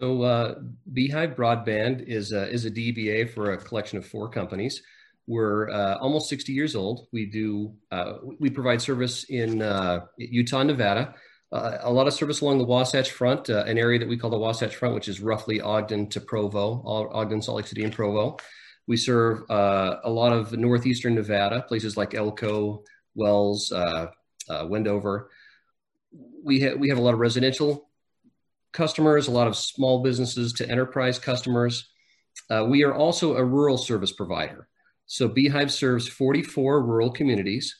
So 0.00 0.22
uh, 0.22 0.54
Beehive 0.92 1.30
Broadband 1.30 2.06
is 2.06 2.32
a, 2.32 2.48
is 2.48 2.64
a 2.64 2.70
DBA 2.70 3.32
for 3.32 3.52
a 3.52 3.56
collection 3.56 3.98
of 3.98 4.06
four 4.06 4.28
companies. 4.28 4.82
We're 5.26 5.70
uh, 5.70 5.96
almost 5.98 6.28
60 6.28 6.52
years 6.52 6.76
old. 6.76 7.06
We 7.12 7.26
do 7.26 7.74
uh, 7.90 8.14
we 8.38 8.50
provide 8.50 8.82
service 8.82 9.24
in 9.24 9.62
uh, 9.62 10.00
Utah, 10.18 10.62
Nevada, 10.62 11.14
uh, 11.54 11.78
a 11.82 11.92
lot 11.92 12.08
of 12.08 12.12
service 12.12 12.40
along 12.40 12.58
the 12.58 12.64
Wasatch 12.64 13.12
Front, 13.12 13.48
uh, 13.48 13.62
an 13.64 13.78
area 13.78 14.00
that 14.00 14.08
we 14.08 14.16
call 14.16 14.28
the 14.28 14.36
Wasatch 14.36 14.74
Front, 14.74 14.92
which 14.92 15.06
is 15.06 15.20
roughly 15.20 15.60
Ogden 15.60 16.08
to 16.08 16.20
Provo, 16.20 16.82
Ogden, 16.84 17.40
Salt 17.40 17.58
Lake 17.58 17.68
City, 17.68 17.84
and 17.84 17.92
Provo. 17.92 18.36
We 18.88 18.96
serve 18.96 19.48
uh, 19.48 19.98
a 20.02 20.10
lot 20.10 20.32
of 20.32 20.52
northeastern 20.52 21.14
Nevada, 21.14 21.62
places 21.62 21.96
like 21.96 22.12
Elko, 22.12 22.82
Wells, 23.14 23.70
uh, 23.70 24.08
uh, 24.50 24.66
Wendover. 24.68 25.30
We, 26.42 26.60
ha- 26.60 26.74
we 26.74 26.88
have 26.88 26.98
a 26.98 27.00
lot 27.00 27.14
of 27.14 27.20
residential 27.20 27.88
customers, 28.72 29.28
a 29.28 29.30
lot 29.30 29.46
of 29.46 29.56
small 29.56 30.02
businesses 30.02 30.54
to 30.54 30.68
enterprise 30.68 31.20
customers. 31.20 31.88
We 32.50 32.82
are 32.82 32.94
also 32.94 33.36
a 33.36 33.44
rural 33.44 33.78
service 33.78 34.10
provider. 34.10 34.66
So 35.06 35.28
Beehive 35.28 35.72
serves 35.72 36.08
44 36.08 36.82
rural 36.84 37.12
communities. 37.12 37.76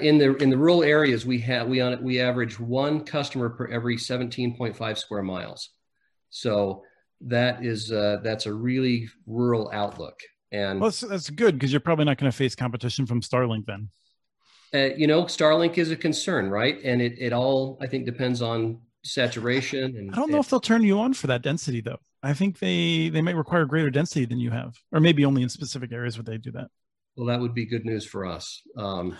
In 0.00 0.18
the 0.18 0.36
in 0.36 0.50
the 0.50 0.56
rural 0.56 0.82
areas 0.82 1.26
we 1.26 1.38
have 1.40 1.68
we 1.68 1.80
on 1.80 2.02
we 2.02 2.20
average 2.20 2.58
one 2.58 3.04
customer 3.04 3.50
per 3.50 3.66
every 3.66 3.96
17.5 3.96 4.98
square 4.98 5.22
miles. 5.22 5.70
So 6.30 6.82
that 7.22 7.64
is 7.64 7.92
uh, 7.92 8.18
that's 8.22 8.46
a 8.46 8.52
really 8.52 9.08
rural 9.26 9.70
outlook. 9.72 10.18
And 10.52 10.80
well, 10.80 10.90
that's, 10.90 11.00
that's 11.00 11.30
good 11.30 11.56
because 11.56 11.72
you're 11.72 11.80
probably 11.80 12.04
not 12.04 12.18
going 12.18 12.30
to 12.30 12.36
face 12.36 12.54
competition 12.54 13.06
from 13.06 13.20
Starlink 13.20 13.66
then. 13.66 13.88
Uh, 14.72 14.94
you 14.96 15.06
know, 15.06 15.24
Starlink 15.24 15.78
is 15.78 15.90
a 15.90 15.96
concern, 15.96 16.48
right? 16.48 16.78
And 16.84 17.02
it, 17.02 17.14
it 17.18 17.32
all 17.32 17.78
I 17.80 17.86
think 17.86 18.06
depends 18.06 18.42
on 18.42 18.80
saturation. 19.04 19.96
And 19.96 20.12
I 20.12 20.16
don't 20.16 20.30
know 20.30 20.36
and, 20.36 20.44
if 20.44 20.50
they'll 20.50 20.60
turn 20.60 20.82
you 20.82 21.00
on 21.00 21.14
for 21.14 21.26
that 21.28 21.42
density 21.42 21.80
though. 21.80 21.98
I 22.22 22.34
think 22.34 22.58
they 22.58 23.08
they 23.08 23.22
might 23.22 23.36
require 23.36 23.64
greater 23.64 23.90
density 23.90 24.26
than 24.26 24.38
you 24.38 24.50
have, 24.50 24.76
or 24.92 25.00
maybe 25.00 25.24
only 25.24 25.42
in 25.42 25.48
specific 25.48 25.92
areas 25.92 26.16
would 26.16 26.26
they 26.26 26.38
do 26.38 26.52
that. 26.52 26.68
Well, 27.16 27.26
that 27.26 27.40
would 27.40 27.54
be 27.54 27.66
good 27.66 27.84
news 27.84 28.06
for 28.06 28.26
us. 28.26 28.62
Um, 28.76 29.16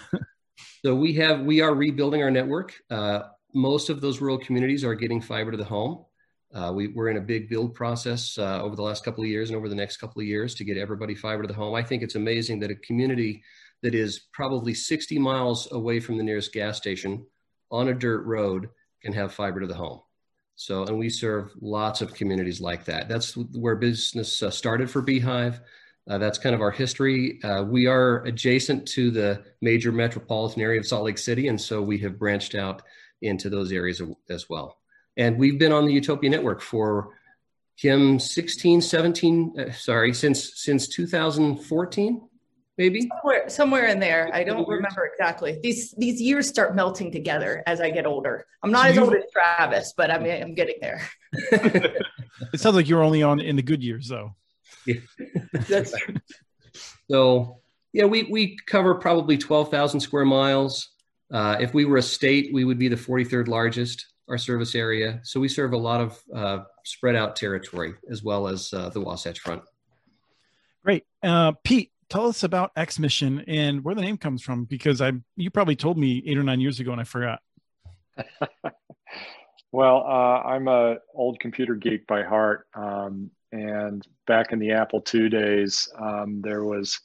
so 0.84 0.94
we 0.94 1.14
have 1.14 1.40
we 1.40 1.60
are 1.60 1.74
rebuilding 1.74 2.22
our 2.22 2.30
network. 2.30 2.74
Uh, 2.90 3.22
most 3.54 3.90
of 3.90 4.00
those 4.00 4.20
rural 4.20 4.38
communities 4.38 4.84
are 4.84 4.94
getting 4.94 5.20
fiber 5.20 5.50
to 5.50 5.56
the 5.56 5.64
home. 5.64 6.04
Uh, 6.52 6.72
we, 6.74 6.92
are 6.96 7.08
in 7.08 7.16
a 7.16 7.20
big 7.20 7.48
build 7.48 7.74
process 7.74 8.36
uh, 8.36 8.60
over 8.60 8.74
the 8.74 8.82
last 8.82 9.04
couple 9.04 9.22
of 9.22 9.30
years 9.30 9.50
and 9.50 9.56
over 9.56 9.68
the 9.68 9.74
next 9.74 9.98
couple 9.98 10.20
of 10.20 10.26
years 10.26 10.54
to 10.56 10.64
get 10.64 10.76
everybody 10.76 11.14
fiber 11.14 11.42
to 11.42 11.48
the 11.48 11.54
home. 11.54 11.74
I 11.74 11.82
think 11.82 12.02
it's 12.02 12.16
amazing 12.16 12.58
that 12.60 12.72
a 12.72 12.76
community 12.76 13.42
that 13.82 13.94
is 13.94 14.26
probably 14.32 14.74
60 14.74 15.18
miles 15.18 15.70
away 15.70 16.00
from 16.00 16.16
the 16.16 16.24
nearest 16.24 16.52
gas 16.52 16.76
station 16.76 17.24
on 17.70 17.88
a 17.88 17.94
dirt 17.94 18.24
road 18.24 18.68
can 19.00 19.12
have 19.12 19.32
fiber 19.32 19.60
to 19.60 19.66
the 19.66 19.74
home. 19.74 20.00
So, 20.56 20.84
and 20.84 20.98
we 20.98 21.08
serve 21.08 21.52
lots 21.60 22.02
of 22.02 22.14
communities 22.14 22.60
like 22.60 22.84
that. 22.86 23.08
That's 23.08 23.34
where 23.36 23.76
business 23.76 24.42
uh, 24.42 24.50
started 24.50 24.90
for 24.90 25.00
Beehive. 25.00 25.60
Uh, 26.10 26.18
that's 26.18 26.38
kind 26.38 26.56
of 26.56 26.60
our 26.60 26.72
history. 26.72 27.40
Uh, 27.44 27.62
we 27.62 27.86
are 27.86 28.24
adjacent 28.24 28.86
to 28.88 29.12
the 29.12 29.44
major 29.60 29.92
metropolitan 29.92 30.60
area 30.60 30.80
of 30.80 30.84
Salt 30.84 31.04
Lake 31.04 31.18
City, 31.18 31.46
and 31.46 31.60
so 31.60 31.80
we 31.80 31.98
have 31.98 32.18
branched 32.18 32.56
out 32.56 32.82
into 33.22 33.48
those 33.48 33.70
areas 33.70 34.02
as 34.28 34.50
well. 34.50 34.78
And 35.16 35.38
we've 35.38 35.56
been 35.56 35.70
on 35.70 35.86
the 35.86 35.92
Utopia 35.92 36.28
Network 36.28 36.62
for 36.62 37.10
Kim 37.76 38.18
16, 38.18 38.80
17, 38.80 39.54
uh, 39.56 39.72
sorry, 39.72 40.12
since 40.12 40.60
since 40.60 40.88
2014, 40.88 42.28
maybe 42.76 43.08
somewhere, 43.08 43.48
somewhere 43.48 43.86
in 43.86 44.00
there. 44.00 44.30
I 44.34 44.42
don't 44.42 44.66
remember 44.66 45.06
exactly. 45.06 45.60
These 45.62 45.92
these 45.92 46.20
years 46.20 46.48
start 46.48 46.74
melting 46.74 47.12
together 47.12 47.62
as 47.68 47.80
I 47.80 47.88
get 47.90 48.04
older. 48.04 48.46
I'm 48.64 48.72
not 48.72 48.86
as 48.86 48.98
old 48.98 49.14
as 49.14 49.22
Travis, 49.32 49.94
but 49.96 50.10
I 50.10 50.18
mean 50.18 50.42
I'm 50.42 50.54
getting 50.54 50.76
there. 50.80 51.08
it 51.32 52.58
sounds 52.58 52.74
like 52.74 52.88
you're 52.88 53.04
only 53.04 53.22
on 53.22 53.38
in 53.38 53.54
the 53.54 53.62
good 53.62 53.84
years, 53.84 54.08
though. 54.08 54.34
Yeah. 54.86 54.96
That's 55.68 55.92
true. 55.98 56.14
So 57.10 57.60
yeah, 57.92 58.04
we 58.04 58.24
we 58.24 58.56
cover 58.66 58.94
probably 58.94 59.36
12,000 59.36 60.00
square 60.00 60.24
miles. 60.24 60.90
Uh, 61.32 61.56
if 61.60 61.74
we 61.74 61.84
were 61.84 61.96
a 61.96 62.02
state, 62.02 62.52
we 62.52 62.64
would 62.64 62.78
be 62.78 62.88
the 62.88 62.96
43rd 62.96 63.48
largest 63.48 64.06
our 64.28 64.38
service 64.38 64.74
area. 64.74 65.20
So 65.24 65.40
we 65.40 65.48
serve 65.48 65.72
a 65.72 65.76
lot 65.76 66.00
of 66.00 66.18
uh, 66.34 66.58
spread 66.84 67.16
out 67.16 67.36
territory 67.36 67.94
as 68.10 68.22
well 68.22 68.46
as 68.46 68.72
uh, 68.72 68.88
the 68.90 69.00
Wasatch 69.00 69.40
Front. 69.40 69.62
Great. 70.84 71.04
Uh, 71.22 71.52
Pete, 71.64 71.90
tell 72.08 72.26
us 72.26 72.44
about 72.44 72.74
XMission 72.76 73.44
and 73.46 73.84
where 73.84 73.94
the 73.94 74.00
name 74.00 74.16
comes 74.16 74.42
from 74.42 74.64
because 74.64 75.00
I 75.00 75.12
you 75.36 75.50
probably 75.50 75.76
told 75.76 75.98
me 75.98 76.22
eight 76.26 76.38
or 76.38 76.42
nine 76.42 76.60
years 76.60 76.80
ago 76.80 76.92
and 76.92 77.00
I 77.00 77.04
forgot. 77.04 77.40
well, 79.72 80.04
uh, 80.06 80.42
I'm 80.42 80.68
a 80.68 80.96
old 81.12 81.40
computer 81.40 81.74
geek 81.74 82.06
by 82.06 82.22
heart, 82.22 82.66
um, 82.74 83.30
and 83.52 84.06
back 84.26 84.52
in 84.52 84.58
the 84.58 84.72
Apple 84.72 85.02
II 85.12 85.28
days, 85.28 85.88
um, 85.98 86.40
there 86.40 86.64
was 86.64 87.00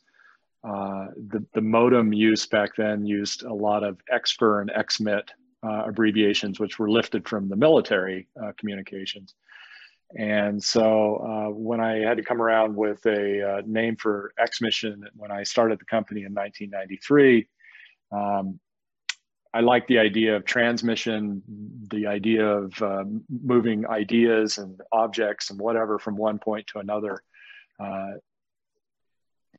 uh, 0.64 1.08
the 1.30 1.46
the 1.54 1.62
modem 1.62 2.12
use 2.12 2.46
back 2.46 2.76
then 2.76 3.06
used 3.06 3.44
a 3.44 3.54
lot 3.54 3.84
of 3.84 4.00
XFER 4.12 4.62
and 4.62 4.72
XMIT 4.72 5.30
uh, 5.64 5.84
abbreviations, 5.88 6.60
which 6.60 6.80
were 6.80 6.90
lifted 6.90 7.28
from 7.28 7.50
the 7.50 7.56
military 7.56 8.28
uh, 8.42 8.52
communications. 8.58 9.36
And 10.18 10.64
so 10.64 11.18
uh, 11.18 11.50
when 11.50 11.80
I 11.80 11.98
had 11.98 12.18
to 12.18 12.24
come 12.24 12.42
around 12.42 12.76
with 12.76 13.06
a 13.06 13.58
uh, 13.58 13.62
name 13.66 13.96
for 13.96 14.34
XMission 14.40 15.04
when 15.16 15.32
I 15.32 15.44
started 15.44 15.80
the 15.80 15.86
company 15.86 16.22
in 16.22 16.34
1993, 16.34 17.48
um, 18.12 18.60
I 19.56 19.62
like 19.62 19.88
the 19.88 20.00
idea 20.00 20.36
of 20.36 20.44
transmission, 20.44 21.42
the 21.90 22.08
idea 22.08 22.46
of 22.46 22.82
uh, 22.82 23.06
moving 23.30 23.88
ideas 23.88 24.58
and 24.58 24.82
objects 24.92 25.50
and 25.50 25.58
whatever 25.58 25.98
from 25.98 26.18
one 26.18 26.40
point 26.40 26.68
to 26.68 26.80
another. 26.80 27.24
Uh, 27.80 28.16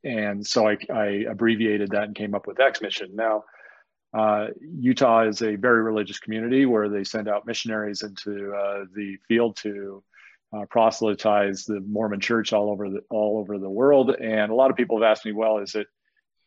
and 0.05 0.47
so 0.47 0.69
I, 0.69 0.77
I, 0.93 1.05
abbreviated 1.31 1.93
that 1.93 2.05
and 2.05 2.15
came 2.15 2.35
up 2.35 2.47
with 2.47 2.59
XMission. 2.59 3.15
Now, 3.15 3.45
uh, 4.13 4.49
Utah 4.61 5.29
is 5.29 5.41
a 5.41 5.57
very 5.57 5.83
religious 5.83 6.19
community 6.19 6.67
where 6.67 6.91
they 6.91 7.03
send 7.03 7.27
out 7.27 7.47
missionaries 7.47 8.03
into 8.03 8.53
uh, 8.53 8.85
the 8.95 9.17
field 9.27 9.57
to 9.63 10.05
uh, 10.55 10.67
proselytize 10.69 11.65
the 11.65 11.81
Mormon 11.81 12.21
Church 12.21 12.53
all 12.53 12.69
over 12.69 12.91
the 12.91 13.01
all 13.09 13.39
over 13.39 13.59
the 13.59 13.71
world. 13.71 14.11
And 14.15 14.53
a 14.53 14.55
lot 14.55 14.71
of 14.71 14.77
people 14.77 15.01
have 15.01 15.11
asked 15.11 15.25
me, 15.25 15.33
"Well, 15.33 15.59
is 15.59 15.75
it 15.75 15.87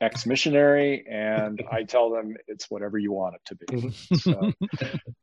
ex 0.01 0.25
missionary?" 0.25 1.05
And 1.09 1.61
I 1.71 1.83
tell 1.83 2.09
them 2.09 2.35
it's 2.47 2.69
whatever 2.69 2.97
you 2.97 3.11
want 3.11 3.35
it 3.35 3.41
to 3.45 3.55
be. 3.55 3.91
so, 4.17 4.53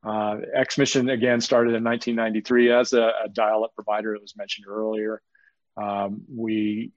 uh, 0.05 0.37
XMission 0.59 1.13
again 1.13 1.41
started 1.41 1.75
in 1.75 1.85
1993 1.85 2.73
as 2.73 2.93
a, 2.93 3.13
a 3.25 3.29
dial-up 3.33 3.75
provider. 3.75 4.15
It 4.15 4.23
was 4.23 4.37
mentioned 4.37 4.67
earlier. 4.69 5.21
Um, 5.77 6.23
we 6.35 6.93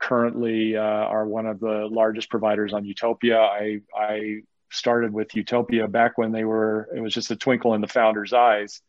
currently 0.00 0.76
uh, 0.76 0.80
are 0.80 1.26
one 1.26 1.46
of 1.46 1.60
the 1.60 1.88
largest 1.90 2.28
providers 2.28 2.72
on 2.72 2.84
Utopia. 2.84 3.38
I, 3.38 3.80
I 3.96 4.40
started 4.70 5.12
with 5.12 5.34
Utopia 5.34 5.88
back 5.88 6.18
when 6.18 6.32
they 6.32 6.44
were, 6.44 6.88
it 6.94 7.00
was 7.00 7.14
just 7.14 7.30
a 7.30 7.36
twinkle 7.36 7.74
in 7.74 7.80
the 7.80 7.88
founder's 7.88 8.32
eyes. 8.32 8.80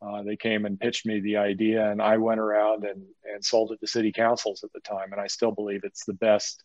Uh, 0.00 0.22
they 0.22 0.36
came 0.36 0.64
and 0.64 0.78
pitched 0.78 1.06
me 1.06 1.20
the 1.20 1.38
idea, 1.38 1.90
and 1.90 2.00
I 2.00 2.18
went 2.18 2.40
around 2.40 2.84
and, 2.84 3.02
and 3.24 3.44
sold 3.44 3.72
it 3.72 3.80
to 3.80 3.86
city 3.86 4.12
councils 4.12 4.62
at 4.62 4.72
the 4.72 4.80
time. 4.80 5.12
And 5.12 5.20
I 5.20 5.26
still 5.26 5.50
believe 5.52 5.80
it's 5.84 6.04
the 6.04 6.12
best 6.14 6.62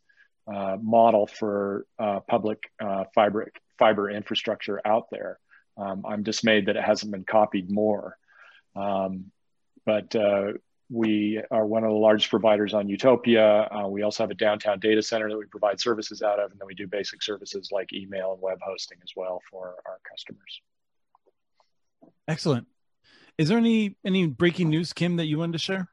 uh, 0.51 0.77
model 0.81 1.27
for 1.27 1.85
uh, 1.99 2.19
public 2.21 2.71
uh, 2.79 3.03
fiber, 3.13 3.51
fiber 3.77 4.09
infrastructure 4.09 4.81
out 4.85 5.09
there. 5.11 5.39
Um, 5.77 6.03
I'm 6.07 6.23
dismayed 6.23 6.65
that 6.65 6.75
it 6.75 6.83
hasn't 6.83 7.11
been 7.11 7.23
copied 7.23 7.69
more. 7.69 8.17
Um, 8.75 9.31
but 9.85 10.15
uh, 10.15 10.53
we 10.89 11.41
are 11.51 11.65
one 11.65 11.83
of 11.83 11.89
the 11.89 11.95
largest 11.95 12.29
providers 12.29 12.73
on 12.73 12.89
Utopia. 12.89 13.69
We 13.89 14.01
also 14.01 14.23
have 14.23 14.31
a 14.31 14.35
downtown 14.35 14.79
data 14.79 15.01
center 15.01 15.29
that 15.29 15.37
we 15.37 15.45
provide 15.45 15.79
services 15.79 16.21
out 16.21 16.39
of, 16.39 16.51
and 16.51 16.59
then 16.59 16.67
we 16.67 16.75
do 16.75 16.87
basic 16.87 17.21
services 17.21 17.69
like 17.71 17.93
email 17.93 18.33
and 18.33 18.41
web 18.41 18.57
hosting 18.61 18.97
as 19.03 19.11
well 19.15 19.41
for 19.49 19.75
our 19.85 19.99
customers. 20.09 20.61
Excellent. 22.27 22.67
Is 23.37 23.47
there 23.47 23.57
any 23.57 23.95
any 24.05 24.27
breaking 24.27 24.69
news, 24.69 24.93
Kim, 24.93 25.15
that 25.15 25.25
you 25.25 25.37
wanted 25.39 25.53
to 25.53 25.59
share? 25.59 25.89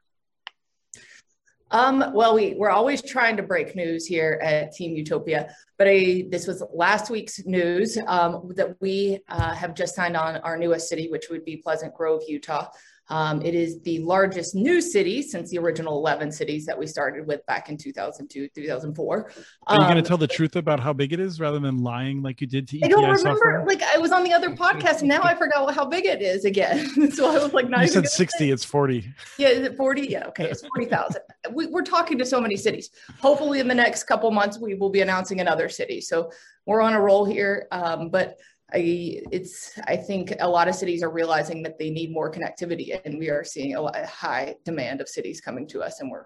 Um, 1.71 2.11
well, 2.13 2.33
we, 2.35 2.53
we're 2.55 2.69
always 2.69 3.01
trying 3.01 3.35
to 3.37 3.43
break 3.43 3.75
news 3.75 4.05
here 4.05 4.39
at 4.41 4.71
Team 4.71 4.95
Utopia, 4.95 5.53
but 5.77 5.87
I, 5.87 6.25
this 6.29 6.47
was 6.47 6.63
last 6.73 7.09
week's 7.09 7.45
news 7.45 7.97
um, 8.07 8.51
that 8.55 8.79
we 8.79 9.19
uh, 9.27 9.53
have 9.53 9.75
just 9.75 9.93
signed 9.93 10.15
on 10.15 10.37
our 10.37 10.57
newest 10.57 10.87
city, 10.87 11.09
which 11.09 11.25
would 11.29 11.43
be 11.43 11.57
Pleasant 11.57 11.93
Grove, 11.93 12.21
Utah. 12.27 12.67
Um, 13.09 13.41
it 13.41 13.55
is 13.55 13.81
the 13.81 13.99
largest 13.99 14.53
new 14.53 14.81
city 14.81 15.21
since 15.21 15.49
the 15.49 15.59
original 15.59 15.97
11 15.97 16.31
cities 16.31 16.65
that 16.65 16.77
we 16.77 16.85
started 16.87 17.25
with 17.25 17.45
back 17.45 17.69
in 17.69 17.77
2002, 17.77 18.49
2004. 18.49 19.31
Are 19.67 19.75
you 19.75 19.81
going 19.81 19.93
to 19.93 19.99
um, 19.99 20.03
tell 20.03 20.17
the 20.17 20.27
truth 20.27 20.55
about 20.55 20.79
how 20.79 20.91
big 20.93 21.13
it 21.13 21.19
is 21.19 21.39
rather 21.39 21.59
than 21.59 21.77
lying 21.79 22.21
like 22.21 22.41
you 22.41 22.47
did 22.47 22.67
to 22.69 22.77
ETI 22.77 22.85
I 22.85 22.87
don't 22.89 23.03
remember. 23.03 23.17
Software? 23.29 23.65
Like 23.65 23.81
I 23.83 23.97
was 23.97 24.11
on 24.11 24.23
the 24.23 24.33
other 24.33 24.49
podcast 24.55 24.99
and 24.99 25.07
now 25.07 25.21
I 25.23 25.35
forgot 25.35 25.73
how 25.73 25.85
big 25.85 26.05
it 26.05 26.21
is 26.21 26.43
again. 26.43 27.11
so 27.11 27.29
I 27.29 27.41
was 27.41 27.53
like, 27.53 27.69
not 27.69 27.81
you 27.81 27.87
said 27.87 28.07
60, 28.07 28.37
say. 28.37 28.49
it's 28.49 28.65
40. 28.65 29.13
Yeah, 29.37 29.49
is 29.49 29.65
it 29.65 29.77
40? 29.77 30.01
Yeah, 30.07 30.25
okay, 30.27 30.49
it's 30.49 30.65
40,000. 30.67 31.21
we, 31.53 31.67
we're 31.67 31.83
talking 31.83 32.17
to 32.17 32.25
so 32.25 32.41
many 32.41 32.57
cities. 32.57 32.89
Hopefully 33.21 33.59
in 33.59 33.67
the 33.67 33.75
next 33.75 34.03
couple 34.03 34.29
months, 34.31 34.59
we 34.59 34.75
will 34.75 34.89
be 34.89 35.01
announcing 35.01 35.39
another 35.39 35.69
city. 35.69 36.01
So 36.01 36.31
we're 36.65 36.81
on 36.81 36.93
a 36.93 37.01
roll 37.01 37.25
here. 37.25 37.67
Um, 37.71 38.09
but 38.09 38.37
I 38.73 39.21
it's 39.31 39.79
I 39.87 39.95
think 39.95 40.33
a 40.39 40.47
lot 40.47 40.67
of 40.67 40.75
cities 40.75 41.01
are 41.01 41.09
realizing 41.09 41.63
that 41.63 41.79
they 41.79 41.89
need 41.89 42.11
more 42.11 42.31
connectivity, 42.31 42.99
and 43.05 43.17
we 43.17 43.29
are 43.29 43.43
seeing 43.43 43.75
a, 43.75 43.81
a 43.81 44.05
high 44.05 44.55
demand 44.65 44.99
of 44.99 45.07
cities 45.07 45.39
coming 45.39 45.67
to 45.67 45.81
us, 45.81 46.01
and 46.01 46.11
we're 46.11 46.25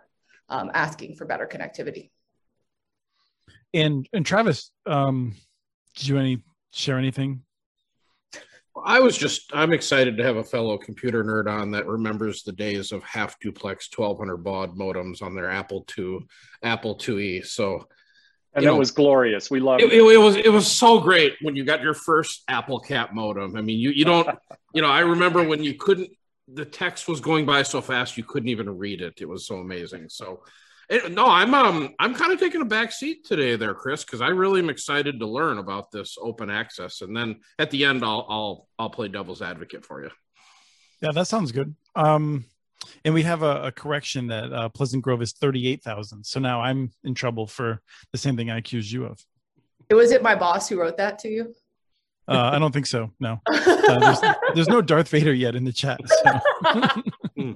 um, 0.50 0.72
asking 0.74 1.16
for 1.16 1.26
better 1.26 1.48
connectivity. 1.48 2.10
And 3.74 4.08
and 4.12 4.26
Travis, 4.26 4.72
um, 4.88 5.36
did 5.96 6.08
you 6.08 6.18
any 6.18 6.44
share 6.74 6.98
anything? 6.98 7.44
I 8.84 9.00
was 9.00 9.18
just 9.18 9.52
I'm 9.54 9.74
excited 9.74 10.18
to 10.18 10.24
have 10.24 10.38
a 10.38 10.44
fellow 10.44 10.78
computer 10.78 11.24
nerd 11.24 11.48
on 11.48 11.72
that 11.72 11.86
remembers 11.86 12.42
the 12.42 12.54
days 12.54 12.92
of 12.92 13.04
half 13.04 13.40
duplex 13.40 13.88
1200 13.96 14.38
baud 14.38 14.78
modems 14.78 15.22
on 15.22 15.36
their 15.36 15.50
Apple 15.50 15.86
II, 15.98 16.20
Apple 16.64 16.96
IIe. 16.96 17.46
So 17.46 17.88
and 18.54 18.64
You 18.64 18.70
it 18.70 18.74
know, 18.74 18.80
was 18.80 18.92
glorious. 18.92 19.50
We 19.50 19.60
loved 19.60 19.82
it, 19.82 19.94
it. 19.94 20.02
it, 20.02 20.02
it 20.02 20.18
was 20.18 20.36
it 20.36 20.50
was 20.52 20.70
so 20.70 21.00
great 21.00 21.36
when 21.42 21.56
you 21.56 21.64
got 21.64 21.82
your 21.82 21.94
first 21.94 22.44
Apple 22.48 22.80
Cat 22.80 23.14
modem. 23.14 23.56
I 23.56 23.62
mean, 23.62 23.80
you 23.80 23.92
you 23.92 24.06
don't 24.06 24.28
you 24.74 24.82
know 24.82 24.90
I 24.90 25.00
remember 25.00 25.44
when 25.44 25.64
you 25.64 25.76
couldn't 25.76 26.10
the 26.54 26.66
text 26.66 27.08
was 27.08 27.22
going 27.22 27.46
by 27.46 27.64
so 27.64 27.82
fast 27.82 28.18
you 28.18 28.24
couldn't 28.24 28.50
even 28.50 28.78
read 28.78 29.02
it. 29.02 29.22
It 29.22 29.30
was 29.30 29.48
so 29.48 29.56
amazing. 29.58 30.10
So 30.10 30.44
it, 30.90 31.12
no, 31.12 31.26
I'm 31.26 31.54
um 31.54 31.96
I'm 32.00 32.14
kind 32.14 32.34
of 32.34 32.40
taking 32.40 32.62
a 32.62 32.66
back 32.66 32.92
seat 32.92 33.26
today 33.26 33.56
there, 33.56 33.74
Chris, 33.74 34.04
because 34.04 34.22
I 34.22 34.28
really 34.28 34.60
am 34.60 34.70
excited 34.70 35.20
to 35.20 35.28
learn 35.28 35.58
about 35.58 35.92
this 35.92 36.18
open 36.22 36.50
access, 36.50 37.02
and 37.02 37.16
then 37.16 37.40
at 37.58 37.72
the 37.72 37.86
end 37.86 38.04
I'll 38.04 38.26
I'll 38.30 38.68
I'll 38.78 38.90
play 38.90 39.08
devil's 39.08 39.42
advocate 39.42 39.86
for 39.86 40.04
you. 40.04 40.10
Yeah, 41.02 41.12
that 41.14 41.28
sounds 41.28 41.52
good. 41.52 41.74
Um, 41.96 42.46
and 43.06 43.14
we 43.14 43.24
have 43.24 43.44
a, 43.44 43.64
a 43.66 43.72
correction 43.72 44.28
that 44.28 44.52
uh, 44.52 44.70
Pleasant 44.70 45.04
Grove 45.04 45.22
is 45.22 45.34
thirty-eight 45.34 45.84
thousand. 45.84 46.26
So 46.26 46.40
now 46.40 46.62
I'm 46.62 46.92
in 47.04 47.14
trouble 47.14 47.48
for 47.48 47.82
the 48.12 48.18
same 48.18 48.38
thing 48.38 48.50
I 48.50 48.58
accused 48.58 48.92
you 48.92 49.06
of. 49.06 49.24
Was 49.90 50.12
it 50.12 50.24
my 50.24 50.36
boss 50.36 50.70
who 50.70 50.80
wrote 50.80 50.98
that 50.98 51.20
to 51.20 51.30
you? 51.30 51.54
Uh, 52.28 52.52
I 52.54 52.60
don't 52.60 52.72
think 52.72 52.86
so. 52.86 53.12
No, 53.20 53.42
uh, 53.48 54.00
there's, 54.00 54.20
there's 54.56 54.70
no 54.70 54.82
Darth 54.82 55.10
Vader 55.10 55.34
yet 55.34 55.56
in 55.56 55.64
the 55.66 55.74
chat. 55.74 56.00
So, 57.36 57.56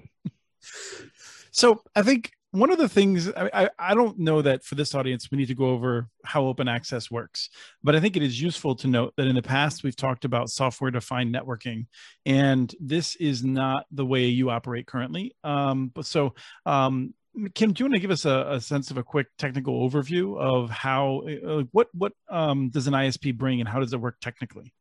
so 1.51 1.82
I 1.96 2.01
think 2.01 2.32
one 2.56 2.72
of 2.72 2.78
the 2.78 2.90
things 2.90 3.30
I, 3.32 3.70
I, 3.78 3.94
don't 3.94 4.18
know 4.20 4.42
that 4.42 4.64
for 4.64 4.76
this 4.76 4.96
audience 4.96 5.30
we 5.30 5.38
need 5.38 5.48
to 5.48 5.56
go 5.56 5.70
over 5.70 6.08
how 6.24 6.46
open 6.46 6.68
access 6.68 7.12
works, 7.12 7.50
but 7.84 7.96
I 7.96 8.00
think 8.00 8.16
it 8.16 8.24
is 8.24 8.42
useful 8.42 8.76
to 8.78 8.88
note 8.88 9.14
that 9.18 9.28
in 9.28 9.36
the 9.36 9.42
past 9.42 9.84
we've 9.84 9.96
talked 9.96 10.26
about 10.26 10.50
software 10.50 10.92
defined 10.92 11.34
networking, 11.34 11.88
and 12.26 12.74
this 12.80 13.16
is 13.18 13.44
not 13.44 13.86
the 13.92 14.06
way 14.06 14.26
you 14.26 14.50
operate 14.50 14.88
currently. 14.88 15.36
Um, 15.44 15.92
but 15.94 16.06
so 16.06 16.36
um, 16.66 17.14
Kim, 17.54 17.74
do 17.74 17.84
you 17.84 17.86
want 17.86 17.96
to 17.96 18.00
give 18.00 18.12
us 18.12 18.26
a, 18.26 18.46
a, 18.52 18.62
sense 18.62 18.92
of 18.92 18.98
a 18.98 19.04
quick 19.04 19.28
technical 19.38 19.88
overview 19.88 20.40
of 20.40 20.70
how 20.70 21.24
uh, 21.46 21.64
what 21.72 21.90
what 21.94 22.14
um, 22.30 22.70
does 22.70 22.88
an 22.88 22.94
ISP 22.94 23.38
bring 23.38 23.60
and 23.60 23.68
how 23.68 23.80
does 23.80 23.94
it 23.94 24.00
work 24.00 24.18
technically? 24.22 24.74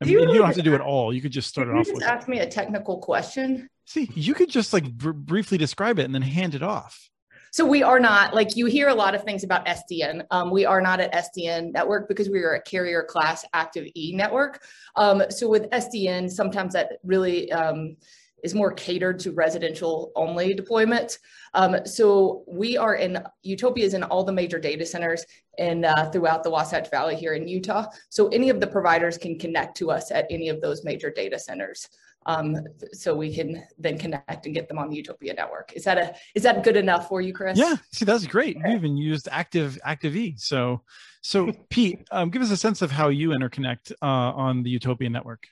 I 0.00 0.06
mean, 0.06 0.12
you 0.12 0.20
you, 0.20 0.38
don't 0.38 0.46
have 0.46 0.56
to 0.56 0.62
do 0.62 0.74
it 0.74 0.80
all. 0.80 1.12
You 1.12 1.20
could 1.20 1.32
just 1.32 1.48
start 1.48 1.68
it 1.68 1.72
you 1.72 1.78
off 1.78 1.86
just 1.86 1.96
with. 1.96 2.04
ask 2.04 2.28
me 2.28 2.38
a 2.38 2.46
technical 2.46 2.98
question? 2.98 3.68
See, 3.86 4.10
you 4.14 4.34
could 4.34 4.50
just 4.50 4.72
like 4.72 4.92
br- 4.92 5.12
briefly 5.12 5.58
describe 5.58 5.98
it 5.98 6.04
and 6.04 6.14
then 6.14 6.22
hand 6.22 6.54
it 6.54 6.62
off. 6.62 7.08
So 7.52 7.64
we 7.64 7.82
are 7.82 8.00
not 8.00 8.34
like 8.34 8.54
you 8.56 8.66
hear 8.66 8.88
a 8.88 8.94
lot 8.94 9.14
of 9.14 9.22
things 9.22 9.42
about 9.42 9.64
SDN. 9.64 10.26
Um, 10.30 10.50
we 10.50 10.66
are 10.66 10.80
not 10.80 11.00
at 11.00 11.14
SDN 11.14 11.72
network 11.72 12.06
because 12.08 12.28
we 12.28 12.40
are 12.40 12.54
a 12.54 12.60
carrier 12.60 13.02
class 13.02 13.46
active 13.54 13.86
E 13.94 14.12
network. 14.14 14.62
Um, 14.96 15.22
so 15.30 15.48
with 15.48 15.70
SDN, 15.70 16.30
sometimes 16.30 16.74
that 16.74 16.98
really 17.02 17.50
um, 17.52 17.96
is 18.42 18.54
more 18.54 18.72
catered 18.72 19.18
to 19.20 19.32
residential 19.32 20.12
only 20.14 20.54
deployment. 20.54 21.18
Um, 21.54 21.84
so 21.84 22.44
we 22.46 22.76
are 22.76 22.94
in 22.94 23.22
Utopia 23.42 23.84
is 23.84 23.94
in 23.94 24.02
all 24.02 24.24
the 24.24 24.32
major 24.32 24.58
data 24.58 24.84
centers 24.84 25.24
and 25.58 25.84
uh, 25.84 26.10
throughout 26.10 26.44
the 26.44 26.50
Wasatch 26.50 26.90
Valley 26.90 27.16
here 27.16 27.34
in 27.34 27.48
Utah. 27.48 27.86
So 28.08 28.28
any 28.28 28.50
of 28.50 28.60
the 28.60 28.66
providers 28.66 29.16
can 29.16 29.38
connect 29.38 29.76
to 29.78 29.90
us 29.90 30.10
at 30.10 30.26
any 30.30 30.48
of 30.48 30.60
those 30.60 30.84
major 30.84 31.10
data 31.10 31.38
centers. 31.38 31.88
Um, 32.26 32.56
so 32.92 33.14
we 33.14 33.32
can 33.32 33.62
then 33.78 33.98
connect 33.98 34.46
and 34.46 34.54
get 34.54 34.68
them 34.68 34.78
on 34.78 34.90
the 34.90 34.96
Utopia 34.96 35.32
network. 35.32 35.72
Is 35.74 35.84
that 35.84 35.96
a 35.96 36.14
is 36.34 36.42
that 36.42 36.64
good 36.64 36.76
enough 36.76 37.08
for 37.08 37.20
you, 37.20 37.32
Chris? 37.32 37.56
Yeah, 37.56 37.76
see, 37.92 38.04
that's 38.04 38.26
great. 38.26 38.56
You 38.56 38.74
even 38.74 38.96
used 38.96 39.28
active 39.30 39.78
active 39.84 40.16
E. 40.16 40.34
So, 40.36 40.82
so 41.20 41.52
Pete, 41.70 42.06
um, 42.10 42.30
give 42.30 42.42
us 42.42 42.50
a 42.50 42.56
sense 42.56 42.82
of 42.82 42.90
how 42.90 43.08
you 43.08 43.28
interconnect 43.30 43.92
uh, 44.02 44.06
on 44.06 44.64
the 44.64 44.70
Utopia 44.70 45.08
network. 45.08 45.46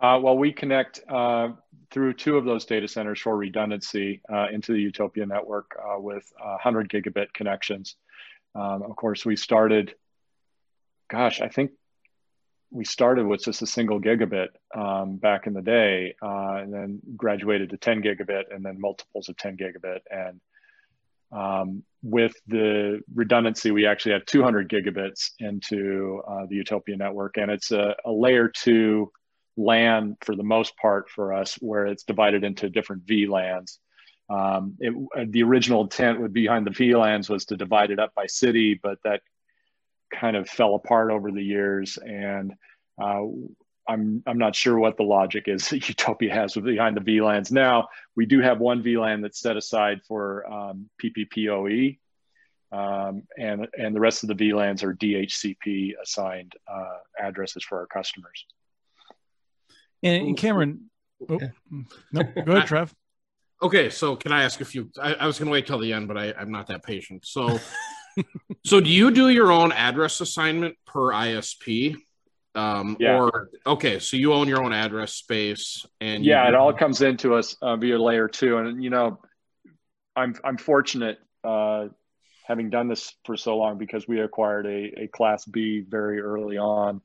Uh, 0.00 0.18
well, 0.22 0.36
we 0.36 0.52
connect 0.52 1.00
uh, 1.08 1.50
through 1.90 2.14
two 2.14 2.38
of 2.38 2.44
those 2.44 2.64
data 2.64 2.88
centers 2.88 3.20
for 3.20 3.36
redundancy 3.36 4.22
uh, 4.32 4.46
into 4.50 4.72
the 4.72 4.80
Utopia 4.80 5.26
network 5.26 5.76
uh, 5.78 6.00
with 6.00 6.24
100 6.38 6.88
gigabit 6.88 7.32
connections. 7.34 7.96
Um, 8.54 8.82
of 8.82 8.96
course, 8.96 9.26
we 9.26 9.36
started, 9.36 9.94
gosh, 11.10 11.42
I 11.42 11.48
think 11.48 11.72
we 12.70 12.84
started 12.84 13.26
with 13.26 13.44
just 13.44 13.60
a 13.62 13.66
single 13.66 14.00
gigabit 14.00 14.48
um, 14.74 15.16
back 15.16 15.46
in 15.46 15.52
the 15.52 15.60
day, 15.60 16.14
uh, 16.22 16.54
and 16.54 16.72
then 16.72 17.00
graduated 17.16 17.70
to 17.70 17.76
10 17.76 18.02
gigabit, 18.02 18.44
and 18.54 18.64
then 18.64 18.80
multiples 18.80 19.28
of 19.28 19.36
10 19.36 19.58
gigabit. 19.58 20.00
And 20.10 20.40
um, 21.32 21.82
with 22.02 22.32
the 22.46 23.02
redundancy, 23.14 23.70
we 23.70 23.86
actually 23.86 24.12
have 24.12 24.24
200 24.24 24.70
gigabits 24.70 25.32
into 25.40 26.22
uh, 26.26 26.46
the 26.48 26.56
Utopia 26.56 26.96
network, 26.96 27.36
and 27.36 27.50
it's 27.50 27.70
a, 27.70 27.94
a 28.06 28.10
layer 28.10 28.48
two 28.48 29.12
LAN 29.60 30.16
for 30.20 30.34
the 30.34 30.42
most 30.42 30.76
part 30.76 31.10
for 31.10 31.32
us, 31.32 31.54
where 31.54 31.86
it's 31.86 32.04
divided 32.04 32.44
into 32.44 32.70
different 32.70 33.06
VLANs. 33.06 33.78
Um, 34.28 34.76
it, 34.78 35.32
the 35.32 35.42
original 35.42 35.82
intent 35.82 36.32
behind 36.32 36.66
the 36.66 36.70
VLANs 36.70 37.28
was 37.28 37.46
to 37.46 37.56
divide 37.56 37.90
it 37.90 37.98
up 37.98 38.14
by 38.14 38.26
city, 38.26 38.78
but 38.80 38.98
that 39.04 39.22
kind 40.12 40.36
of 40.36 40.48
fell 40.48 40.74
apart 40.74 41.10
over 41.10 41.30
the 41.30 41.42
years. 41.42 41.98
And 41.98 42.52
uh, 43.00 43.22
I'm 43.88 44.22
I'm 44.26 44.38
not 44.38 44.54
sure 44.54 44.78
what 44.78 44.96
the 44.96 45.02
logic 45.02 45.44
is 45.48 45.68
that 45.70 45.88
Utopia 45.88 46.32
has 46.32 46.54
behind 46.54 46.96
the 46.96 47.00
VLANs. 47.00 47.50
Now 47.50 47.88
we 48.16 48.26
do 48.26 48.40
have 48.40 48.60
one 48.60 48.82
VLAN 48.82 49.22
that's 49.22 49.40
set 49.40 49.56
aside 49.56 50.00
for 50.06 50.50
um, 50.50 50.88
PPPoE, 51.02 51.98
um, 52.72 53.24
and 53.36 53.66
and 53.76 53.94
the 53.94 54.00
rest 54.00 54.22
of 54.22 54.28
the 54.28 54.34
VLANs 54.34 54.84
are 54.84 54.94
DHCP 54.94 55.94
assigned 56.02 56.54
uh, 56.72 56.98
addresses 57.20 57.64
for 57.64 57.78
our 57.78 57.86
customers. 57.86 58.46
And, 60.02 60.28
and 60.28 60.36
Cameron, 60.36 60.90
oh, 61.28 61.38
no, 62.12 62.22
go 62.22 62.52
ahead, 62.52 62.66
Trev. 62.66 62.94
Okay, 63.62 63.90
so 63.90 64.16
can 64.16 64.32
I 64.32 64.44
ask 64.44 64.60
a 64.60 64.64
few? 64.64 64.90
I, 65.00 65.14
I 65.14 65.26
was 65.26 65.38
going 65.38 65.46
to 65.46 65.52
wait 65.52 65.66
till 65.66 65.78
the 65.78 65.92
end, 65.92 66.08
but 66.08 66.16
I, 66.16 66.32
I'm 66.32 66.50
not 66.50 66.68
that 66.68 66.82
patient. 66.82 67.26
So, 67.26 67.58
so 68.64 68.80
do 68.80 68.88
you 68.88 69.10
do 69.10 69.28
your 69.28 69.52
own 69.52 69.72
address 69.72 70.20
assignment 70.20 70.76
per 70.86 71.10
ISP? 71.12 71.96
Um, 72.54 72.96
Yeah. 72.98 73.18
Or 73.20 73.50
okay, 73.66 73.98
so 73.98 74.16
you 74.16 74.32
own 74.32 74.48
your 74.48 74.62
own 74.62 74.72
address 74.72 75.14
space, 75.14 75.86
and 76.00 76.24
yeah, 76.24 76.48
it 76.48 76.54
all 76.54 76.72
comes 76.72 77.02
into 77.02 77.34
us 77.34 77.56
uh, 77.62 77.76
via 77.76 77.98
layer 78.00 78.28
two, 78.28 78.56
and 78.58 78.82
you 78.82 78.90
know, 78.90 79.20
I'm 80.16 80.34
I'm 80.42 80.56
fortunate 80.56 81.18
uh, 81.44 81.88
having 82.44 82.70
done 82.70 82.88
this 82.88 83.14
for 83.24 83.36
so 83.36 83.56
long 83.56 83.78
because 83.78 84.08
we 84.08 84.20
acquired 84.20 84.66
a, 84.66 85.02
a 85.02 85.06
Class 85.06 85.44
B 85.44 85.84
very 85.88 86.20
early 86.20 86.58
on, 86.58 87.00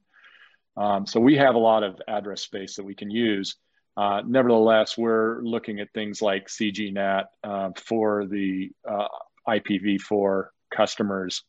um, 0.77 1.05
so 1.05 1.19
we 1.19 1.35
have 1.35 1.55
a 1.55 1.59
lot 1.59 1.83
of 1.83 2.01
address 2.07 2.41
space 2.41 2.75
that 2.75 2.83
we 2.83 2.95
can 2.95 3.09
use. 3.09 3.55
Uh, 3.97 4.21
nevertheless, 4.25 4.97
we're 4.97 5.41
looking 5.41 5.79
at 5.79 5.91
things 5.93 6.21
like 6.21 6.47
CGNAT 6.47 7.25
uh, 7.43 7.69
for 7.77 8.25
the 8.25 8.71
uh, 8.89 9.07
IPv4 9.47 10.47
customers 10.75 11.43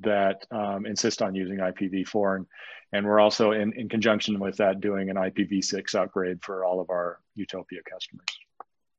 that 0.00 0.46
um, 0.50 0.86
insist 0.86 1.20
on 1.20 1.34
using 1.34 1.58
IPv4, 1.58 2.36
and 2.36 2.46
and 2.92 3.04
we're 3.04 3.18
also 3.18 3.50
in, 3.50 3.72
in 3.72 3.88
conjunction 3.88 4.38
with 4.38 4.56
that 4.58 4.80
doing 4.80 5.10
an 5.10 5.16
IPv6 5.16 5.96
upgrade 5.96 6.38
for 6.44 6.64
all 6.64 6.80
of 6.80 6.90
our 6.90 7.18
Utopia 7.34 7.80
customers. 7.90 8.24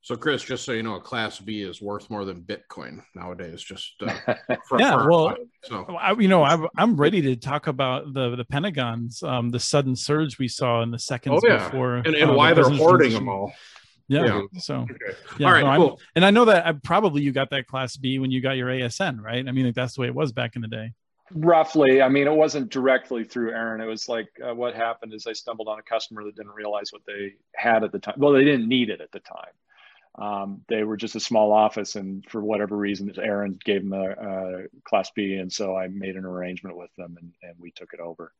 So, 0.05 0.15
Chris, 0.15 0.43
just 0.43 0.65
so 0.65 0.71
you 0.73 0.83
know, 0.83 0.97
a 0.97 1.01
Class 1.01 1.39
B 1.39 1.63
is 1.63 1.81
worth 1.81 2.11
more 2.11 2.25
than 2.25 2.43
Bitcoin 2.43 3.01
nowadays. 3.15 3.63
Just 3.63 3.95
uh, 4.05 4.13
for, 4.67 4.79
Yeah, 4.79 5.01
for- 5.01 5.09
well, 5.09 5.35
so 5.63 5.83
I, 5.99 6.11
you 6.13 6.27
know, 6.27 6.43
I'm, 6.43 6.67
I'm 6.77 6.95
ready 6.95 7.23
to 7.23 7.35
talk 7.35 7.65
about 7.65 8.13
the 8.13 8.35
the 8.35 8.45
Pentagon's 8.45 9.23
um, 9.23 9.49
the 9.49 9.59
sudden 9.59 9.95
surge 9.95 10.37
we 10.37 10.47
saw 10.47 10.83
in 10.83 10.91
the 10.91 10.99
seconds 10.99 11.41
Oh, 11.43 11.47
yeah. 11.47 11.69
before, 11.69 11.95
and, 11.95 12.05
and 12.13 12.17
uh, 12.17 12.27
the 12.27 12.33
why 12.33 12.53
they're 12.53 12.65
hoarding 12.69 13.09
transition. 13.09 13.25
them 13.25 13.29
all. 13.29 13.51
Yeah. 14.07 14.25
Yeah. 14.25 14.41
So 14.59 14.75
Okay. 14.81 14.93
yeah, 15.39 15.47
all 15.47 15.53
right, 15.53 15.63
no, 15.63 15.75
cool. 15.87 15.99
and 16.15 16.23
I 16.23 16.29
know 16.29 16.45
that 16.45 16.67
I, 16.67 16.73
probably 16.73 17.23
you 17.23 17.31
got 17.31 17.49
that 17.49 17.65
Class 17.65 17.97
B 17.97 18.19
when 18.19 18.29
you 18.29 18.41
got 18.41 18.57
your 18.57 18.67
ASN, 18.67 19.19
right? 19.19 19.47
I 19.47 19.51
mean, 19.51 19.65
like, 19.65 19.73
that's 19.73 19.95
the 19.95 20.01
way 20.01 20.07
it 20.07 20.13
was 20.13 20.31
back 20.31 20.55
in 20.55 20.61
the 20.61 20.67
day. 20.67 20.91
Roughly, 21.33 22.03
I 22.03 22.09
mean, 22.09 22.27
it 22.27 22.31
wasn't 22.35 22.69
directly 22.69 23.23
through 23.23 23.53
ARIN. 23.53 23.81
It 23.81 23.87
was 23.87 24.07
like 24.07 24.27
uh, 24.47 24.53
what 24.53 24.75
happened 24.75 25.15
is 25.15 25.25
I 25.25 25.33
stumbled 25.33 25.67
on 25.67 25.79
a 25.79 25.81
customer 25.81 26.23
that 26.25 26.35
didn't 26.35 26.53
realize 26.53 26.93
what 26.93 27.01
they 27.07 27.33
had 27.55 27.83
at 27.83 27.91
the 27.91 27.97
time. 27.97 28.13
Well, 28.19 28.33
they 28.33 28.43
didn't 28.43 28.69
need 28.69 28.91
it 28.91 29.01
at 29.01 29.11
the 29.11 29.19
time. 29.21 29.49
Um, 30.17 30.61
they 30.69 30.83
were 30.83 30.97
just 30.97 31.15
a 31.15 31.19
small 31.19 31.51
office, 31.51 31.95
and 31.95 32.25
for 32.29 32.41
whatever 32.41 32.77
reason, 32.77 33.11
ARIN 33.17 33.59
gave 33.63 33.87
them 33.87 33.93
a, 33.93 34.11
a 34.11 34.63
Class 34.87 35.11
B, 35.15 35.35
and 35.35 35.51
so 35.51 35.75
I 35.75 35.87
made 35.87 36.15
an 36.15 36.25
arrangement 36.25 36.77
with 36.77 36.89
them, 36.97 37.17
and, 37.19 37.33
and 37.43 37.55
we 37.59 37.71
took 37.71 37.93
it 37.93 37.99
over. 37.99 38.31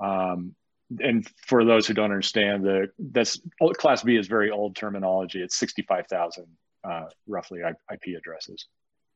Um, 0.00 0.54
and 1.00 1.26
for 1.46 1.64
those 1.64 1.86
who 1.86 1.94
don't 1.94 2.06
understand, 2.10 2.64
the 2.64 2.90
this 2.98 3.40
Class 3.78 4.02
B 4.02 4.16
is 4.16 4.26
very 4.26 4.50
old 4.50 4.76
terminology. 4.76 5.40
It's 5.40 5.56
sixty-five 5.56 6.06
thousand 6.06 6.46
uh, 6.84 7.06
roughly 7.26 7.60
IP 7.60 8.16
addresses. 8.16 8.66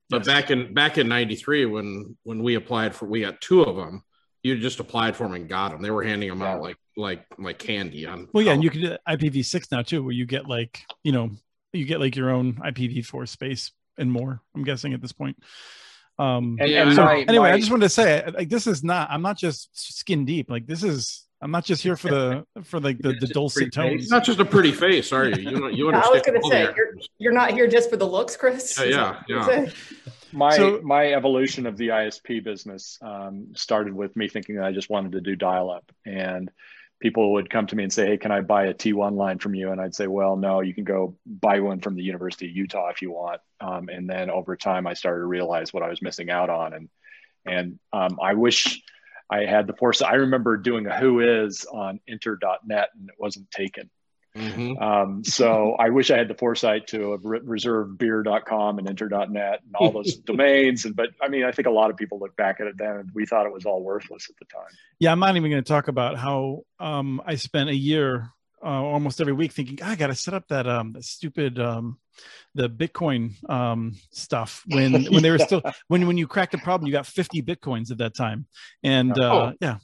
But 0.09 0.19
Yes. 0.19 0.27
back 0.27 0.51
in 0.51 0.73
back 0.75 0.99
in 0.99 1.09
'93, 1.09 1.66
when 1.66 2.16
when 2.23 2.42
we 2.42 2.55
applied 2.55 2.95
for, 2.95 3.07
we 3.07 3.21
got 3.21 3.40
two 3.40 3.62
of 3.62 3.77
them. 3.77 4.05
You 4.42 4.57
just 4.59 4.79
applied 4.79 5.16
for 5.16 5.25
them 5.25 5.35
and 5.35 5.49
got 5.49 5.73
them. 5.73 5.83
They 5.83 5.90
were 5.90 6.05
handing 6.05 6.29
them 6.29 6.40
out 6.40 6.62
like 6.62 6.77
like 6.97 7.27
like 7.37 7.59
candy 7.59 8.07
on. 8.07 8.29
Well, 8.33 8.45
yeah, 8.45 8.53
and 8.53 8.62
you 8.62 8.71
can 8.71 8.81
do 8.81 8.97
IPv6 9.09 9.73
now 9.73 9.83
too, 9.83 10.05
where 10.05 10.12
you 10.12 10.25
get 10.25 10.47
like 10.47 10.85
you 11.03 11.11
know 11.11 11.31
you 11.77 11.85
get 11.85 12.01
like 12.01 12.17
your 12.17 12.31
own 12.31 12.55
IPv4 12.55 13.29
space 13.29 13.73
and 13.99 14.11
more. 14.11 14.41
I'm 14.55 14.65
guessing 14.65 14.95
at 14.95 15.01
this 15.01 15.12
point. 15.12 15.37
Um, 16.19 16.57
And, 16.61 16.71
and 16.71 16.95
so 16.95 17.05
my, 17.05 17.21
anyway, 17.29 17.51
I 17.51 17.59
just 17.59 17.71
wanted 17.71 17.85
to 17.85 17.91
say, 17.91 18.25
like, 18.35 18.49
this 18.49 18.67
is 18.67 18.83
not. 18.83 19.11
I'm 19.11 19.23
not 19.23 19.37
just 19.37 19.69
skin 19.99 20.25
deep. 20.25 20.51
Like, 20.51 20.67
this 20.67 20.83
is 20.83 21.27
I'm 21.43 21.51
not 21.51 21.65
just 21.65 21.83
here 21.83 21.97
for 21.97 22.09
the 22.09 22.47
for 22.65 22.81
like 22.81 22.99
the, 22.99 23.12
the 23.21 23.27
dulcet 23.27 23.73
tones. 23.73 24.03
It's 24.03 24.11
not 24.11 24.25
just 24.25 24.41
a 24.41 24.45
pretty 24.45 24.73
face, 24.73 25.12
are 25.12 25.29
you? 25.29 25.51
You, 25.51 25.69
you 25.69 25.89
understand? 25.89 25.95
I 25.95 26.11
was 26.11 26.23
going 26.23 26.41
to 26.41 26.49
say 26.49 26.62
you're, 26.75 26.93
you're 27.19 27.33
not 27.33 27.53
here 27.53 27.67
just 27.67 27.91
for 27.91 27.97
the 27.97 28.07
looks, 28.07 28.37
Chris. 28.37 28.79
Yeah, 28.79 28.85
yeah, 28.87 28.97
that 28.97 29.17
what 29.17 29.29
you're 29.29 29.65
yeah. 29.65 29.71
My 30.33 30.57
So- 30.57 30.81
my 30.83 31.12
evolution 31.12 31.67
of 31.67 31.77
the 31.77 31.89
ISP 31.89 32.43
business 32.43 32.99
um, 33.03 33.49
started 33.55 33.95
with 33.95 34.17
me 34.17 34.29
thinking 34.29 34.57
that 34.57 34.65
I 34.65 34.73
just 34.73 34.89
wanted 34.91 35.12
to 35.12 35.21
do 35.21 35.37
dial 35.37 35.71
up, 35.71 35.91
and 36.05 36.51
people 37.00 37.35
would 37.35 37.50
come 37.50 37.66
to 37.66 37.76
me 37.76 37.82
and 37.82 37.92
say, 37.92 38.06
"Hey, 38.06 38.16
can 38.16 38.32
I 38.32 38.40
buy 38.40 38.66
a 38.66 38.74
T1 38.74 39.16
line 39.16 39.38
from 39.38 39.54
you?" 39.54 39.70
And 39.70 39.80
I'd 39.80 39.94
say, 39.94 40.06
"Well, 40.06 40.37
no, 40.37 40.61
you 40.61 40.74
can 40.74 40.85
go 40.85 41.16
buy 41.26 41.61
one 41.61 41.80
from 41.80 41.94
the 41.94 42.02
University 42.02 42.46
of 42.46 42.56
Utah 42.56 42.88
if 42.88 43.02
you 43.02 43.11
want." 43.12 43.40
Um, 43.61 43.88
and 43.88 44.09
then 44.09 44.30
over 44.30 44.56
time, 44.56 44.87
I 44.87 44.94
started 44.94 45.20
to 45.20 45.26
realize 45.26 45.72
what 45.72 45.82
I 45.82 45.88
was 45.88 46.02
missing 46.02 46.30
out 46.30 46.50
on, 46.50 46.72
and 46.74 46.88
and 47.44 47.78
um, 47.92 48.18
I 48.22 48.35
wish 48.35 48.82
I 49.28 49.44
had 49.44 49.66
the 49.66 49.74
foresight. 49.74 50.12
I 50.12 50.16
remember 50.16 50.56
doing 50.56 50.87
a 50.87 50.96
Who 50.96 51.20
Is 51.20 51.64
on 51.64 52.00
Enter.net, 52.09 52.88
and 52.94 53.09
it 53.09 53.16
wasn't 53.18 53.50
taken. 53.50 53.90
Mhm. 54.37 54.81
Um, 54.81 55.25
so 55.25 55.75
I 55.79 55.90
wish 55.90 56.11
I 56.11 56.18
had 56.18 56.29
the 56.29 56.35
foresight 56.35 56.87
to 56.88 57.12
have 57.12 57.25
re- 57.25 57.40
reserved 57.42 57.99
beer.com 57.99 58.79
and 58.79 58.88
enter.net 58.88 59.61
and 59.64 59.75
all 59.77 59.90
those 59.92 60.14
domains. 60.27 60.85
And, 60.85 60.94
but 60.94 61.11
I 61.22 61.29
mean, 61.29 61.44
I 61.44 61.53
think 61.53 61.66
a 61.66 61.70
lot 61.70 61.90
of 61.90 61.96
people 61.96 62.18
look 62.18 62.37
back 62.37 62.61
at 62.61 62.66
it 62.66 62.77
then 62.79 62.96
and 62.96 63.11
we 63.14 63.27
thought 63.27 63.46
it 63.46 63.53
was 63.53 63.64
all 63.64 63.83
worthless 63.83 64.29
at 64.29 64.37
the 64.38 64.44
time. 64.44 64.68
Yeah, 64.99 65.12
I'm 65.12 65.18
not 65.20 65.37
even 65.37 65.51
going 65.51 65.62
to 65.62 65.68
talk 65.68 65.88
about 65.88 66.18
how 66.18 66.62
um, 66.79 67.22
I 67.27 67.37
spent 67.37 67.70
a 67.70 67.75
year 67.75 68.31
uh, 68.64 68.68
almost 68.83 69.20
every 69.20 69.35
week 69.35 69.53
thinking 69.53 69.83
I 69.83 69.96
got 69.96 70.07
to 70.09 70.14
set 70.14 70.35
up 70.35 70.49
that 70.49 70.66
um, 70.66 70.92
that 70.94 71.05
stupid 71.05 71.59
um, 71.59 71.99
the 72.55 72.68
Bitcoin 72.70 73.33
um, 73.51 73.94
stuff 74.11 74.62
when 74.66 75.05
when 75.05 75.22
they 75.22 75.31
were 75.31 75.38
still 75.51 75.62
when 75.88 76.07
when 76.07 76.16
you 76.16 76.27
cracked 76.27 76.55
a 76.55 76.59
problem 76.59 76.87
you 76.87 76.92
got 76.92 77.07
50 77.07 77.42
bitcoins 77.42 77.90
at 77.90 77.99
that 77.99 78.14
time 78.14 78.46
and 78.83 79.16
uh, 79.18 79.53
Oh. 79.53 79.53
yeah 79.61 79.77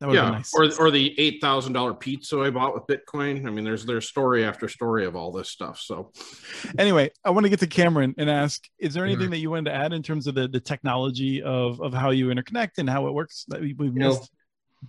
that 0.00 0.06
would 0.08 0.14
be 0.14 0.18
Yeah, 0.18 0.30
nice. 0.30 0.52
or 0.54 0.68
or 0.78 0.90
the 0.90 1.14
eight 1.20 1.40
thousand 1.40 1.74
dollar 1.74 1.92
pizza 1.94 2.40
I 2.40 2.50
bought 2.50 2.74
with 2.74 2.84
Bitcoin. 2.86 3.46
I 3.46 3.50
mean, 3.50 3.64
there's 3.64 3.84
there's 3.84 4.08
story 4.08 4.44
after 4.44 4.68
story 4.68 5.04
of 5.04 5.14
all 5.14 5.30
this 5.30 5.50
stuff. 5.50 5.78
So 5.78 6.10
anyway, 6.78 7.10
I 7.24 7.30
want 7.30 7.44
to 7.44 7.50
get 7.50 7.60
to 7.60 7.66
Cameron 7.66 8.14
and 8.18 8.30
ask: 8.30 8.64
Is 8.78 8.94
there 8.94 9.04
anything 9.04 9.28
Mhm. 9.28 9.30
that 9.32 9.38
you 9.38 9.50
wanted 9.50 9.70
to 9.70 9.76
add 9.76 9.92
in 9.92 10.02
terms 10.02 10.26
of 10.26 10.34
the, 10.34 10.48
the 10.48 10.60
technology 10.60 11.42
of, 11.42 11.80
of 11.80 11.92
how 11.92 12.10
you 12.10 12.28
interconnect 12.28 12.78
and 12.78 12.88
how 12.88 13.06
it 13.08 13.12
works 13.12 13.44
that 13.48 13.60
we, 13.60 13.74
we've 13.74 13.92
You 13.92 14.00
know. 14.00 14.20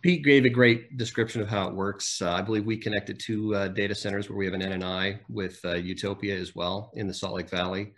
Pete 0.02 0.24
gave 0.24 0.45
a 0.45 0.50
great 0.50 0.95
description 0.95 1.41
of 1.41 1.50
how 1.50 1.67
it 1.67 1.74
works. 1.76 2.21
Uh, 2.21 2.32
I 2.32 2.41
believe 2.41 2.63
we 2.65 2.78
connected 2.78 3.19
two 3.19 3.54
uh, 3.54 3.67
data 3.67 3.93
centers 3.93 4.30
where 4.30 4.38
we 4.38 4.45
have 4.45 4.54
an 4.54 4.62
NNI 4.62 5.19
with 5.28 5.60
uh, 5.65 5.74
Utopia 5.74 6.38
as 6.39 6.56
well 6.56 6.93
in 6.95 7.08
the 7.10 7.13
Salt 7.13 7.34
Lake 7.36 7.50
Valley. 7.50 7.91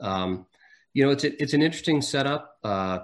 Um, 0.00 0.46
you 0.94 1.04
know, 1.04 1.10
it's 1.10 1.24
a, 1.24 1.42
it's 1.42 1.52
an 1.52 1.60
interesting 1.60 2.00
setup. 2.00 2.56
Uh, 2.64 3.00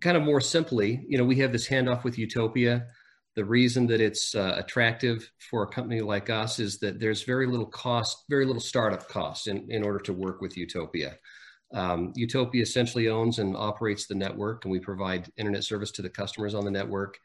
kind 0.00 0.16
of 0.16 0.22
more 0.22 0.40
simply, 0.40 1.04
you 1.06 1.18
know, 1.18 1.24
we 1.24 1.36
have 1.36 1.52
this 1.52 1.68
handoff 1.68 2.02
with 2.02 2.16
Utopia. 2.16 2.86
The 3.34 3.44
reason 3.44 3.86
that 3.86 4.00
it's 4.00 4.34
uh, 4.34 4.54
attractive 4.56 5.30
for 5.50 5.62
a 5.62 5.68
company 5.68 6.00
like 6.00 6.28
us 6.28 6.58
is 6.58 6.78
that 6.80 7.00
there's 7.00 7.24
very 7.24 7.46
little 7.46 7.66
cost, 7.66 8.24
very 8.28 8.44
little 8.44 8.60
startup 8.60 9.08
cost 9.08 9.48
in, 9.48 9.70
in 9.70 9.82
order 9.82 10.00
to 10.00 10.12
work 10.12 10.40
with 10.40 10.56
Utopia. 10.56 11.16
Um, 11.72 12.12
Utopia 12.14 12.62
essentially 12.62 13.08
owns 13.08 13.38
and 13.38 13.56
operates 13.56 14.06
the 14.06 14.14
network, 14.14 14.64
and 14.64 14.72
we 14.72 14.80
provide 14.80 15.30
internet 15.36 15.64
service 15.64 15.90
to 15.92 16.02
the 16.02 16.10
customers 16.10 16.54
on 16.54 16.64
the 16.64 16.70
network. 16.70 17.18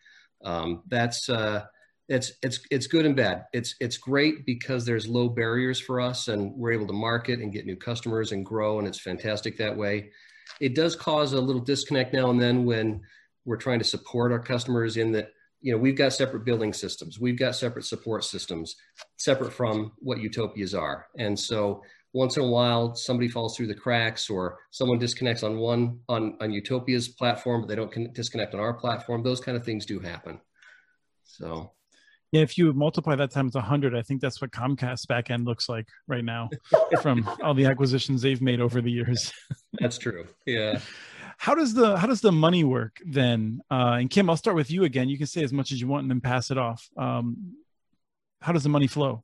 Um, 0.44 0.84
that's 0.88 1.28
uh, 1.30 1.66
it's 2.08 2.32
it's 2.42 2.60
it's 2.72 2.88
good 2.88 3.06
and 3.06 3.16
bad. 3.16 3.46
It's 3.52 3.76
it's 3.82 3.98
great 3.98 4.46
because 4.46 4.86
there's 4.86 5.08
low 5.08 5.28
barriers 5.28 5.80
for 5.80 6.00
us, 6.00 6.30
and 6.30 6.54
we're 6.56 6.72
able 6.72 6.88
to 6.88 6.94
market 6.94 7.40
and 7.40 7.52
get 7.52 7.66
new 7.66 7.76
customers 7.76 8.32
and 8.32 8.46
grow, 8.46 8.80
and 8.80 8.88
it's 8.88 9.02
fantastic 9.02 9.58
that 9.58 9.76
way. 9.76 10.12
It 10.62 10.76
does 10.76 10.96
cause 10.96 11.34
a 11.34 11.42
little 11.42 11.62
disconnect 11.62 12.14
now 12.14 12.30
and 12.30 12.42
then 12.42 12.66
when 12.66 13.02
we're 13.46 13.58
trying 13.58 13.80
to 13.80 13.86
support 13.86 14.32
our 14.32 14.40
customers 14.40 14.98
in 14.98 15.12
that 15.14 15.32
you 15.68 15.74
know 15.74 15.78
we've 15.78 15.98
got 15.98 16.14
separate 16.14 16.46
building 16.46 16.72
systems, 16.72 17.20
we've 17.20 17.38
got 17.38 17.54
separate 17.54 17.84
support 17.84 18.24
systems, 18.24 18.78
separate 19.18 19.52
from 19.52 19.92
what 20.00 20.18
utopias 20.18 20.74
are, 20.74 21.08
and 21.18 21.38
so 21.38 21.84
once 22.14 22.38
in 22.38 22.44
a 22.44 22.48
while 22.48 22.96
somebody 22.96 23.28
falls 23.28 23.58
through 23.58 23.68
the 23.68 23.76
cracks 23.76 24.30
or 24.30 24.60
someone 24.72 24.98
disconnects 24.98 25.44
on 25.44 25.58
one 25.58 26.00
on 26.08 26.38
on 26.40 26.54
utopia's 26.54 27.10
platform 27.10 27.60
but 27.62 27.68
they 27.68 27.76
don't 27.76 27.92
con- 27.92 28.14
disconnect 28.14 28.54
on 28.54 28.62
our 28.62 28.74
platform 28.74 29.22
those 29.22 29.42
kind 29.42 29.58
of 29.58 29.66
things 29.66 29.86
do 29.86 30.00
happen. 30.00 30.40
So. 31.26 31.74
Yeah, 32.32 32.42
if 32.42 32.58
you 32.58 32.74
multiply 32.74 33.16
that 33.16 33.32
times 33.32 33.56
100, 33.56 33.96
I 33.96 34.02
think 34.02 34.20
that's 34.20 34.42
what 34.42 34.52
Comcast 34.52 35.06
backend 35.06 35.46
looks 35.46 35.70
like 35.70 35.88
right 36.08 36.26
now 36.26 36.50
from 37.02 37.30
all 37.42 37.54
the 37.54 37.66
acquisitions 37.66 38.22
they've 38.22 38.42
made 38.42 38.60
over 38.60 38.82
the 38.82 38.92
years. 38.92 39.34
that's 39.80 39.98
true. 39.98 40.28
Yeah 40.46 40.80
How 41.38 41.54
does 41.56 41.74
the 41.74 41.98
how 41.98 42.08
does 42.08 42.22
the 42.22 42.32
money 42.32 42.64
work 42.64 43.00
then? 43.06 43.62
Uh, 43.70 43.98
and 44.00 44.10
Kim, 44.10 44.30
I'll 44.30 44.38
start 44.38 44.56
with 44.56 44.72
you 44.72 44.84
again. 44.84 45.08
You 45.08 45.18
can 45.18 45.28
say 45.28 45.44
as 45.44 45.54
much 45.54 45.72
as 45.72 45.80
you 45.80 45.88
want 45.88 46.02
and 46.02 46.12
then 46.12 46.22
pass 46.22 46.52
it 46.52 46.58
off. 46.58 46.90
Um, 46.98 47.56
how 48.42 48.52
does 48.52 48.64
the 48.64 48.70
money 48.70 48.88
flow? 48.88 49.24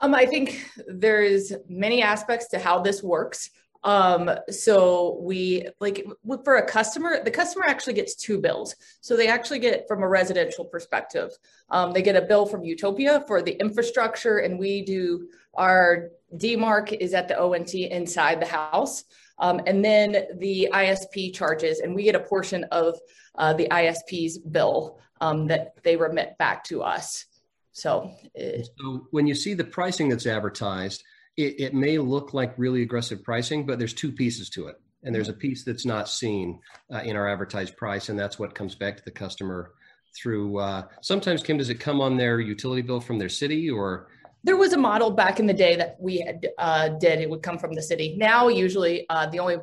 Um, 0.00 0.14
I 0.14 0.26
think 0.26 0.70
there's 0.86 1.52
many 1.68 2.02
aspects 2.02 2.48
to 2.48 2.58
how 2.58 2.80
this 2.80 3.02
works. 3.02 3.50
Um, 3.82 4.30
so 4.50 5.18
we 5.22 5.68
like 5.80 6.04
for 6.44 6.56
a 6.56 6.66
customer, 6.66 7.22
the 7.22 7.30
customer 7.30 7.64
actually 7.66 7.92
gets 7.94 8.14
two 8.14 8.38
bills. 8.38 8.74
So 9.00 9.16
they 9.16 9.28
actually 9.28 9.60
get 9.60 9.86
from 9.86 10.02
a 10.02 10.08
residential 10.08 10.64
perspective, 10.64 11.30
um, 11.70 11.92
they 11.92 12.02
get 12.02 12.16
a 12.16 12.22
bill 12.22 12.46
from 12.46 12.64
Utopia 12.64 13.22
for 13.26 13.42
the 13.42 13.52
infrastructure, 13.52 14.38
and 14.38 14.58
we 14.58 14.82
do 14.82 15.28
our 15.54 16.10
demarc 16.34 16.92
is 16.92 17.14
at 17.14 17.28
the 17.28 17.40
ONT 17.40 17.74
inside 17.74 18.40
the 18.40 18.46
house. 18.46 19.04
Um, 19.38 19.60
and 19.66 19.84
then 19.84 20.26
the 20.38 20.68
ISP 20.72 21.34
charges, 21.34 21.80
and 21.80 21.94
we 21.94 22.04
get 22.04 22.14
a 22.14 22.20
portion 22.20 22.64
of 22.64 22.98
uh, 23.34 23.52
the 23.52 23.68
ISP's 23.68 24.38
bill 24.38 24.98
um, 25.20 25.46
that 25.48 25.74
they 25.82 25.96
remit 25.96 26.36
back 26.38 26.64
to 26.64 26.82
us. 26.82 27.26
So 27.72 28.10
uh, 28.38 28.62
so 28.78 29.06
when 29.10 29.26
you 29.26 29.34
see 29.34 29.52
the 29.52 29.64
pricing 29.64 30.08
that's 30.08 30.26
advertised 30.26 31.04
it, 31.36 31.60
it 31.60 31.74
may 31.74 31.98
look 31.98 32.32
like 32.32 32.54
really 32.56 32.80
aggressive 32.80 33.22
pricing 33.22 33.66
but 33.66 33.78
there's 33.78 33.92
two 33.92 34.10
pieces 34.10 34.48
to 34.50 34.68
it 34.68 34.80
and 35.02 35.14
there's 35.14 35.28
a 35.28 35.34
piece 35.34 35.62
that's 35.62 35.84
not 35.84 36.08
seen 36.08 36.58
uh, 36.90 37.02
in 37.04 37.16
our 37.16 37.28
advertised 37.28 37.76
price 37.76 38.08
and 38.08 38.18
that's 38.18 38.38
what 38.38 38.54
comes 38.54 38.74
back 38.74 38.96
to 38.96 39.04
the 39.04 39.10
customer 39.10 39.72
through 40.16 40.58
uh, 40.58 40.84
sometimes 41.02 41.42
kim 41.42 41.58
does 41.58 41.68
it 41.68 41.78
come 41.78 42.00
on 42.00 42.16
their 42.16 42.40
utility 42.40 42.80
bill 42.80 43.00
from 43.00 43.18
their 43.18 43.28
city 43.28 43.68
or 43.68 44.08
there 44.46 44.56
was 44.56 44.72
a 44.72 44.78
model 44.78 45.10
back 45.10 45.40
in 45.40 45.46
the 45.46 45.52
day 45.52 45.74
that 45.74 45.96
we 45.98 46.20
had, 46.20 46.46
uh, 46.56 46.88
did. 46.88 47.20
It 47.20 47.28
would 47.28 47.42
come 47.42 47.58
from 47.58 47.74
the 47.74 47.82
city. 47.82 48.14
Now, 48.16 48.46
usually, 48.46 49.04
uh, 49.10 49.26
the 49.26 49.40
only 49.40 49.56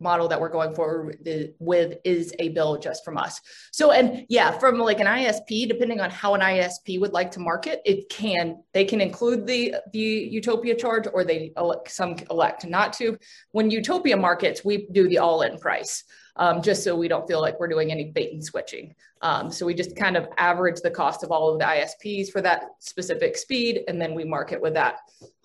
model 0.00 0.28
that 0.28 0.40
we're 0.40 0.48
going 0.48 0.74
forward 0.74 1.18
with 1.58 1.98
is 2.04 2.34
a 2.38 2.48
bill 2.50 2.78
just 2.78 3.04
from 3.04 3.18
us. 3.18 3.40
So, 3.70 3.92
and 3.92 4.26
yeah, 4.28 4.58
from 4.58 4.78
like 4.78 5.00
an 5.00 5.06
ISP, 5.06 5.68
depending 5.68 6.00
on 6.00 6.10
how 6.10 6.34
an 6.34 6.40
ISP 6.40 7.00
would 7.00 7.12
like 7.12 7.30
to 7.32 7.40
market, 7.40 7.80
it 7.84 8.08
can 8.08 8.62
they 8.72 8.84
can 8.84 9.00
include 9.00 9.46
the 9.46 9.76
the 9.92 9.98
Utopia 9.98 10.74
charge, 10.74 11.06
or 11.12 11.24
they 11.24 11.52
elect, 11.56 11.90
some 11.90 12.16
elect 12.30 12.66
not 12.66 12.92
to. 12.94 13.18
When 13.52 13.70
Utopia 13.70 14.16
markets, 14.16 14.64
we 14.64 14.88
do 14.92 15.08
the 15.08 15.18
all-in 15.18 15.58
price, 15.58 16.04
um, 16.36 16.62
just 16.62 16.82
so 16.82 16.96
we 16.96 17.08
don't 17.08 17.26
feel 17.26 17.40
like 17.40 17.60
we're 17.60 17.68
doing 17.68 17.92
any 17.92 18.10
bait 18.10 18.32
and 18.32 18.44
switching. 18.44 18.94
Um, 19.22 19.50
so 19.50 19.66
we 19.66 19.74
just 19.74 19.96
kind 19.96 20.16
of 20.16 20.28
average 20.38 20.80
the 20.80 20.90
cost 20.90 21.22
of 21.22 21.30
all 21.30 21.52
of 21.52 21.58
the 21.58 21.64
ISPs 21.66 22.30
for 22.30 22.40
that 22.40 22.64
specific 22.78 23.36
speed, 23.36 23.82
and 23.88 24.00
then 24.00 24.14
we 24.14 24.24
market 24.24 24.60
with 24.60 24.74
that. 24.74 24.98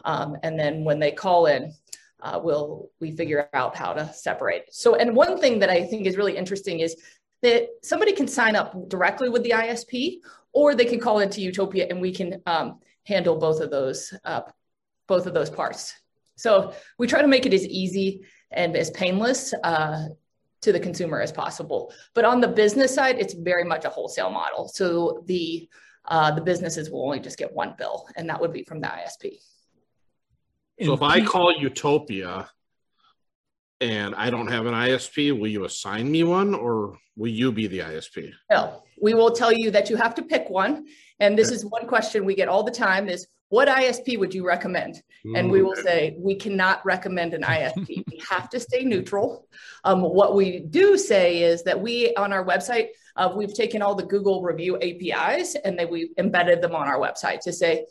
Um, 0.05 0.37
and 0.43 0.57
then 0.57 0.83
when 0.83 0.99
they 0.99 1.11
call 1.11 1.47
in, 1.47 1.73
uh, 2.25 2.39
we'll 2.43 2.89
we 2.99 3.11
figure 3.11 3.47
out 3.53 3.75
how 3.75 3.93
to 3.93 4.11
separate. 4.11 4.63
So, 4.71 4.95
and 4.95 5.15
one 5.15 5.39
thing 5.39 5.59
that 5.59 5.69
I 5.69 5.85
think 5.85 6.07
is 6.07 6.17
really 6.17 6.35
interesting 6.35 6.79
is 6.79 6.95
that 7.43 7.67
somebody 7.83 8.13
can 8.13 8.27
sign 8.27 8.55
up 8.55 8.89
directly 8.89 9.29
with 9.29 9.43
the 9.43 9.51
ISP, 9.51 10.17
or 10.51 10.73
they 10.73 10.85
can 10.85 10.99
call 10.99 11.19
into 11.19 11.39
Utopia, 11.41 11.85
and 11.89 12.01
we 12.01 12.11
can 12.11 12.41
um, 12.47 12.79
handle 13.03 13.35
both 13.37 13.61
of 13.61 13.69
those 13.69 14.11
uh, 14.25 14.41
both 15.07 15.27
of 15.27 15.35
those 15.35 15.51
parts. 15.51 15.93
So 16.35 16.73
we 16.97 17.05
try 17.05 17.21
to 17.21 17.27
make 17.27 17.45
it 17.45 17.53
as 17.53 17.65
easy 17.65 18.25
and 18.51 18.75
as 18.75 18.89
painless 18.89 19.53
uh, 19.63 20.07
to 20.61 20.71
the 20.71 20.79
consumer 20.79 21.21
as 21.21 21.31
possible. 21.31 21.93
But 22.15 22.25
on 22.25 22.41
the 22.41 22.47
business 22.47 22.93
side, 22.93 23.19
it's 23.19 23.35
very 23.35 23.63
much 23.63 23.85
a 23.85 23.89
wholesale 23.89 24.31
model. 24.31 24.67
So 24.67 25.23
the 25.27 25.69
uh, 26.05 26.31
the 26.31 26.41
businesses 26.41 26.89
will 26.89 27.03
only 27.03 27.19
just 27.19 27.37
get 27.37 27.53
one 27.53 27.75
bill, 27.77 28.07
and 28.15 28.27
that 28.29 28.41
would 28.41 28.53
be 28.53 28.63
from 28.63 28.81
the 28.81 28.87
ISP. 28.87 29.37
So 30.81 30.93
if 30.93 31.01
I 31.01 31.23
call 31.23 31.53
Utopia 31.53 32.49
and 33.79 34.13
I 34.15 34.29
don't 34.29 34.47
have 34.47 34.65
an 34.65 34.73
ISP, 34.73 35.37
will 35.37 35.47
you 35.47 35.63
assign 35.63 36.11
me 36.11 36.23
one 36.23 36.53
or 36.53 36.97
will 37.15 37.31
you 37.31 37.51
be 37.51 37.67
the 37.67 37.79
ISP? 37.79 38.31
No, 38.51 38.83
we 39.01 39.13
will 39.13 39.31
tell 39.31 39.53
you 39.53 39.71
that 39.71 39.89
you 39.89 39.95
have 39.95 40.15
to 40.15 40.21
pick 40.21 40.49
one. 40.49 40.85
And 41.19 41.37
this 41.37 41.49
is 41.49 41.65
one 41.65 41.87
question 41.87 42.25
we 42.25 42.35
get 42.35 42.49
all 42.49 42.63
the 42.63 42.71
time 42.71 43.07
is 43.07 43.27
what 43.49 43.69
ISP 43.69 44.19
would 44.19 44.33
you 44.33 44.45
recommend? 44.45 45.01
And 45.35 45.49
we 45.49 45.63
will 45.63 45.75
say, 45.75 46.15
we 46.19 46.35
cannot 46.35 46.85
recommend 46.85 47.33
an 47.33 47.41
ISP. 47.43 48.03
we 48.11 48.21
have 48.29 48.49
to 48.49 48.59
stay 48.59 48.83
neutral. 48.83 49.47
Um, 49.83 50.01
what 50.01 50.35
we 50.35 50.59
do 50.59 50.97
say 50.97 51.41
is 51.41 51.63
that 51.63 51.79
we, 51.79 52.13
on 52.15 52.33
our 52.33 52.45
website, 52.45 52.89
uh, 53.15 53.33
we've 53.35 53.53
taken 53.53 53.81
all 53.81 53.95
the 53.95 54.05
Google 54.05 54.43
review 54.43 54.77
APIs 54.77 55.55
and 55.55 55.79
then 55.79 55.89
we 55.89 56.11
embedded 56.17 56.61
them 56.61 56.75
on 56.75 56.87
our 56.87 56.99
website 56.99 57.39
to 57.41 57.53
say, 57.53 57.85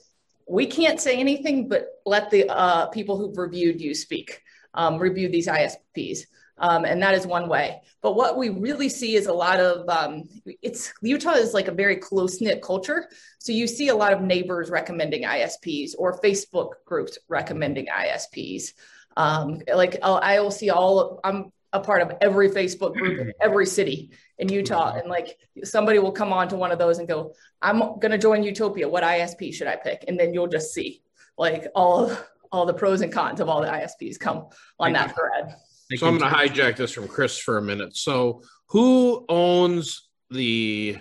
we 0.47 0.67
can't 0.67 1.01
say 1.01 1.17
anything, 1.17 1.69
but 1.69 1.89
let 2.05 2.31
the 2.31 2.49
uh, 2.49 2.87
people 2.87 3.17
who've 3.17 3.37
reviewed 3.37 3.81
you 3.81 3.95
speak, 3.95 4.43
um, 4.75 4.99
review 4.99 5.29
these 5.29 5.49
ISPs. 5.49 6.21
Um, 6.57 6.85
and 6.85 7.03
that 7.03 7.15
is 7.15 7.27
one 7.27 7.49
way. 7.49 7.83
But 8.01 8.15
what 8.15 8.37
we 8.37 8.49
really 8.49 8.89
see 8.89 9.17
is 9.17 9.27
a 9.27 9.33
lot 9.33 9.59
of 9.59 9.89
um, 9.89 10.25
it's 10.63 10.93
Utah 11.03 11.33
is 11.33 11.53
like 11.53 11.69
a 11.69 11.73
very 11.73 11.97
close 11.97 12.41
knit 12.41 12.63
culture. 12.63 13.09
So 13.39 13.51
you 13.51 13.67
see 13.67 13.89
a 13.89 13.97
lot 13.97 14.13
of 14.13 14.21
neighbors 14.21 14.71
recommending 14.71 15.25
ISPs 15.25 15.93
or 15.99 16.21
Facebook 16.21 16.75
groups 16.85 17.19
recommending 17.29 17.87
ISPs. 17.87 18.73
Um, 19.17 19.63
like 19.75 19.99
I 20.03 20.41
will 20.41 20.51
see 20.51 20.71
all 20.71 21.21
I'm 21.25 21.53
a 21.75 21.81
part 21.81 22.01
of 22.01 22.13
every 22.21 22.49
Facebook 22.49 22.95
group 22.95 23.19
in 23.21 23.33
every 23.41 23.67
city 23.67 24.13
in 24.39 24.49
Utah, 24.49 24.95
and 24.95 25.11
like 25.11 25.37
somebody 25.65 25.99
will 25.99 26.13
come 26.13 26.33
on 26.33 26.49
to 26.49 26.57
one 26.57 26.73
of 26.73 26.79
those 26.79 26.99
and 26.99 27.07
go, 27.07 27.35
"I'm 27.61 27.81
going 27.99 28.13
to 28.13 28.19
join 28.19 28.43
Utopia. 28.43 28.89
What 28.89 29.03
ISP 29.03 29.53
should 29.53 29.67
I 29.67 29.77
pick?" 29.77 30.05
And 30.09 30.19
then 30.19 30.33
you'll 30.33 30.47
just 30.47 30.73
see 30.73 31.03
like 31.37 31.67
all 31.75 32.17
all 32.53 32.65
the 32.65 32.73
pros 32.73 33.01
and 33.01 33.13
cons 33.13 33.41
of 33.41 33.49
all 33.49 33.61
the 33.61 33.69
ISPs 33.69 34.19
come 34.19 34.47
on 34.79 34.93
that 34.93 35.15
thread. 35.15 35.57
So 35.97 36.07
I'm 36.07 36.19
going 36.19 36.31
to 36.31 36.37
hijack 36.37 36.77
this 36.77 36.93
from 36.93 37.09
Chris 37.09 37.37
for 37.37 37.59
a 37.59 37.63
minute. 37.63 37.97
So 37.97 38.43
who 38.69 39.25
owns 39.29 40.09
the 40.31 40.99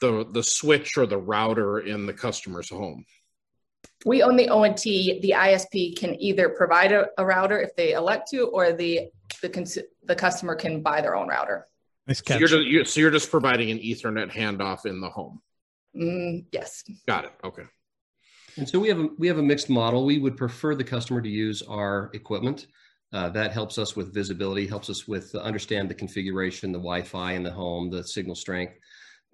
the 0.00 0.26
the 0.32 0.42
switch 0.42 0.96
or 0.96 1.06
the 1.06 1.18
router 1.18 1.80
in 1.80 2.06
the 2.06 2.14
customer's 2.14 2.70
home? 2.70 3.04
We 4.04 4.22
own 4.22 4.36
the 4.36 4.48
ONT. 4.48 4.82
The 4.82 5.34
ISP 5.36 5.96
can 5.96 6.20
either 6.20 6.50
provide 6.50 6.92
a, 6.92 7.06
a 7.18 7.24
router 7.24 7.60
if 7.60 7.74
they 7.76 7.92
elect 7.92 8.28
to, 8.30 8.46
or 8.48 8.72
the 8.72 9.08
the 9.42 9.48
cons- 9.48 9.78
the 10.04 10.14
customer 10.14 10.54
can 10.54 10.82
buy 10.82 11.00
their 11.00 11.16
own 11.16 11.28
router. 11.28 11.66
Nice 12.06 12.22
so 12.24 12.36
you're, 12.36 12.48
just, 12.48 12.66
you're, 12.66 12.84
so 12.84 13.00
you're 13.00 13.10
just 13.10 13.30
providing 13.30 13.70
an 13.70 13.78
Ethernet 13.78 14.30
handoff 14.30 14.86
in 14.86 15.00
the 15.00 15.08
home. 15.08 15.40
Mm, 15.96 16.44
yes. 16.52 16.84
Got 17.06 17.24
it. 17.24 17.32
Okay. 17.42 17.64
And 18.56 18.68
so 18.68 18.78
we 18.78 18.88
have 18.88 19.00
a, 19.00 19.08
we 19.18 19.26
have 19.26 19.38
a 19.38 19.42
mixed 19.42 19.68
model. 19.68 20.04
We 20.04 20.18
would 20.18 20.36
prefer 20.36 20.74
the 20.74 20.84
customer 20.84 21.20
to 21.20 21.28
use 21.28 21.62
our 21.62 22.10
equipment. 22.14 22.66
Uh, 23.12 23.28
that 23.30 23.52
helps 23.52 23.78
us 23.78 23.94
with 23.96 24.12
visibility, 24.12 24.66
helps 24.66 24.90
us 24.90 25.06
with 25.06 25.34
uh, 25.34 25.38
understand 25.38 25.88
the 25.88 25.94
configuration, 25.94 26.72
the 26.72 26.78
Wi-Fi 26.78 27.32
in 27.32 27.42
the 27.42 27.50
home, 27.50 27.90
the 27.90 28.02
signal 28.02 28.34
strength, 28.34 28.74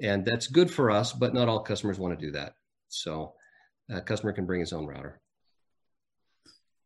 and 0.01 0.25
that's 0.25 0.47
good 0.47 0.71
for 0.71 0.91
us. 0.91 1.13
But 1.13 1.35
not 1.35 1.49
all 1.49 1.61
customers 1.61 1.99
want 1.99 2.19
to 2.19 2.27
do 2.27 2.33
that. 2.33 2.55
So, 2.89 3.35
a 3.93 4.01
customer 4.01 4.33
can 4.33 4.47
bring 4.47 4.61
his 4.61 4.73
own 4.73 4.87
router. 4.87 5.21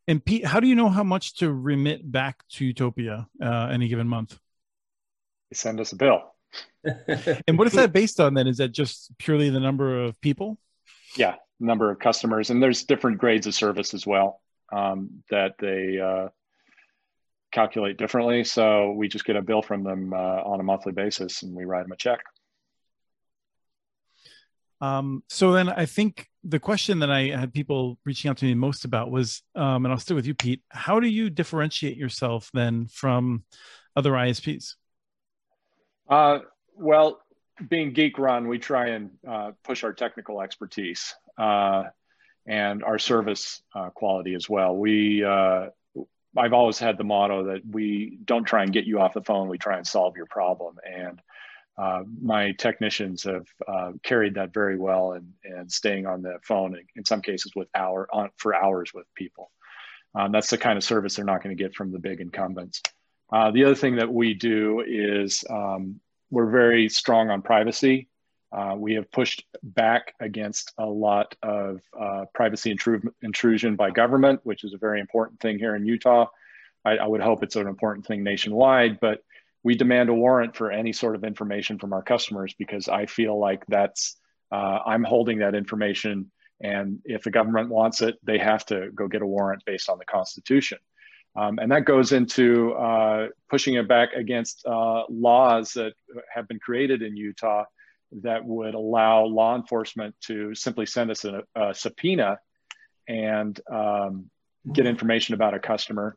And 0.08 0.24
Pete, 0.24 0.44
how 0.44 0.60
do 0.60 0.68
you 0.68 0.74
know 0.74 0.88
how 0.88 1.02
much 1.02 1.36
to 1.36 1.52
remit 1.52 2.10
back 2.10 2.44
to 2.52 2.64
Utopia 2.64 3.26
uh, 3.42 3.68
any 3.72 3.88
given 3.88 4.06
month? 4.06 4.38
They 5.50 5.56
send 5.56 5.80
us 5.80 5.92
a 5.92 5.96
bill. 5.96 6.22
and 7.48 7.58
what 7.58 7.66
is 7.66 7.72
that 7.72 7.92
based 7.92 8.20
on 8.20 8.34
then? 8.34 8.46
Is 8.46 8.58
that 8.58 8.68
just 8.68 9.10
purely 9.18 9.50
the 9.50 9.60
number 9.60 10.04
of 10.04 10.20
people? 10.20 10.58
Yeah, 11.16 11.34
number 11.58 11.90
of 11.90 11.98
customers, 11.98 12.50
and 12.50 12.62
there's 12.62 12.84
different 12.84 13.18
grades 13.18 13.46
of 13.46 13.54
service 13.54 13.94
as 13.94 14.06
well 14.06 14.40
um, 14.72 15.22
that 15.30 15.54
they 15.58 15.98
uh, 15.98 16.28
calculate 17.52 17.96
differently. 17.96 18.44
So 18.44 18.92
we 18.92 19.08
just 19.08 19.24
get 19.24 19.36
a 19.36 19.42
bill 19.42 19.62
from 19.62 19.82
them 19.82 20.12
uh, 20.12 20.16
on 20.16 20.60
a 20.60 20.62
monthly 20.62 20.92
basis, 20.92 21.42
and 21.42 21.54
we 21.54 21.64
write 21.64 21.82
them 21.82 21.92
a 21.92 21.96
check. 21.96 22.20
Um, 24.80 25.22
so 25.28 25.52
then 25.52 25.68
I 25.68 25.86
think 25.86 26.28
the 26.48 26.60
question 26.60 27.00
that 27.00 27.10
I 27.10 27.28
had 27.36 27.52
people 27.52 27.98
reaching 28.04 28.30
out 28.30 28.36
to 28.38 28.44
me 28.44 28.54
most 28.54 28.84
about 28.84 29.10
was, 29.10 29.42
um, 29.56 29.84
and 29.84 29.92
I'll 29.92 29.98
start 29.98 30.16
with 30.16 30.26
you, 30.26 30.34
Pete. 30.34 30.62
How 30.68 31.00
do 31.00 31.08
you 31.08 31.28
differentiate 31.28 31.96
yourself 31.96 32.50
then 32.54 32.86
from 32.86 33.44
other 33.96 34.12
ISPs? 34.12 34.74
Uh, 36.08 36.38
well, 36.76 37.18
being 37.68 37.92
geek 37.92 38.18
run, 38.18 38.46
we 38.46 38.58
try 38.58 38.90
and 38.90 39.10
uh, 39.26 39.52
push 39.64 39.82
our 39.82 39.92
technical 39.92 40.40
expertise 40.40 41.14
uh, 41.36 41.84
and 42.46 42.84
our 42.84 42.98
service 42.98 43.60
uh, 43.74 43.90
quality 43.90 44.34
as 44.34 44.48
well. 44.48 44.76
We, 44.76 45.24
uh, 45.24 45.66
I've 46.36 46.52
always 46.52 46.78
had 46.78 46.96
the 46.96 47.04
motto 47.04 47.46
that 47.46 47.62
we 47.68 48.18
don't 48.24 48.44
try 48.44 48.62
and 48.62 48.72
get 48.72 48.84
you 48.84 49.00
off 49.00 49.14
the 49.14 49.22
phone. 49.22 49.48
We 49.48 49.58
try 49.58 49.78
and 49.78 49.86
solve 49.86 50.16
your 50.16 50.26
problem. 50.26 50.76
And 50.84 51.20
uh, 51.78 52.02
my 52.22 52.52
technicians 52.52 53.24
have 53.24 53.46
uh, 53.68 53.92
carried 54.02 54.34
that 54.34 54.54
very 54.54 54.78
well 54.78 55.12
and, 55.12 55.32
and 55.44 55.70
staying 55.70 56.06
on 56.06 56.22
the 56.22 56.38
phone 56.42 56.76
in 56.96 57.04
some 57.04 57.20
cases 57.20 57.52
with 57.54 57.68
hour 57.74 58.08
on 58.12 58.30
for 58.36 58.54
hours 58.54 58.92
with 58.94 59.06
people. 59.14 59.50
Um, 60.14 60.32
that's 60.32 60.48
the 60.48 60.58
kind 60.58 60.78
of 60.78 60.84
service 60.84 61.16
they're 61.16 61.24
not 61.24 61.42
going 61.42 61.54
to 61.54 61.62
get 61.62 61.74
from 61.74 61.92
the 61.92 61.98
big 61.98 62.20
incumbents. 62.20 62.82
Uh, 63.30 63.50
the 63.50 63.64
other 63.64 63.74
thing 63.74 63.96
that 63.96 64.10
we 64.12 64.32
do 64.32 64.82
is 64.86 65.44
um, 65.50 66.00
we're 66.30 66.50
very 66.50 66.88
strong 66.88 67.28
on 67.30 67.42
privacy. 67.42 68.08
Uh, 68.52 68.74
we 68.76 68.94
have 68.94 69.10
pushed 69.10 69.44
back 69.62 70.14
against 70.20 70.72
a 70.78 70.86
lot 70.86 71.34
of 71.42 71.80
uh, 72.00 72.24
privacy 72.32 72.74
intru- 72.74 73.12
intrusion 73.20 73.76
by 73.76 73.90
government, 73.90 74.40
which 74.44 74.64
is 74.64 74.72
a 74.72 74.78
very 74.78 75.00
important 75.00 75.38
thing 75.40 75.58
here 75.58 75.74
in 75.74 75.84
Utah. 75.84 76.26
I, 76.84 76.96
I 76.96 77.06
would 77.06 77.20
hope 77.20 77.42
it's 77.42 77.56
an 77.56 77.66
important 77.66 78.06
thing 78.06 78.22
nationwide, 78.22 79.00
but 79.00 79.20
we 79.66 79.74
demand 79.74 80.08
a 80.08 80.14
warrant 80.14 80.54
for 80.54 80.70
any 80.70 80.92
sort 80.92 81.16
of 81.16 81.24
information 81.24 81.76
from 81.76 81.92
our 81.92 82.00
customers 82.00 82.54
because 82.56 82.86
I 82.86 83.06
feel 83.06 83.36
like 83.36 83.66
that's 83.66 84.14
uh, 84.52 84.78
I'm 84.86 85.02
holding 85.02 85.38
that 85.38 85.56
information, 85.56 86.30
and 86.60 87.00
if 87.04 87.24
the 87.24 87.32
government 87.32 87.68
wants 87.68 88.00
it, 88.00 88.14
they 88.22 88.38
have 88.38 88.64
to 88.66 88.90
go 88.94 89.08
get 89.08 89.22
a 89.22 89.26
warrant 89.26 89.64
based 89.66 89.88
on 89.90 89.98
the 89.98 90.04
Constitution. 90.04 90.78
Um, 91.34 91.58
and 91.58 91.72
that 91.72 91.84
goes 91.84 92.12
into 92.12 92.74
uh, 92.74 93.26
pushing 93.50 93.74
it 93.74 93.88
back 93.88 94.10
against 94.12 94.64
uh, 94.66 95.02
laws 95.10 95.72
that 95.72 95.94
have 96.32 96.46
been 96.46 96.60
created 96.60 97.02
in 97.02 97.16
Utah 97.16 97.64
that 98.22 98.44
would 98.44 98.74
allow 98.74 99.24
law 99.24 99.56
enforcement 99.56 100.14
to 100.28 100.54
simply 100.54 100.86
send 100.86 101.10
us 101.10 101.24
a, 101.24 101.42
a 101.56 101.74
subpoena 101.74 102.38
and 103.08 103.60
um, 103.68 104.30
get 104.72 104.86
information 104.86 105.34
about 105.34 105.54
a 105.54 105.58
customer 105.58 106.16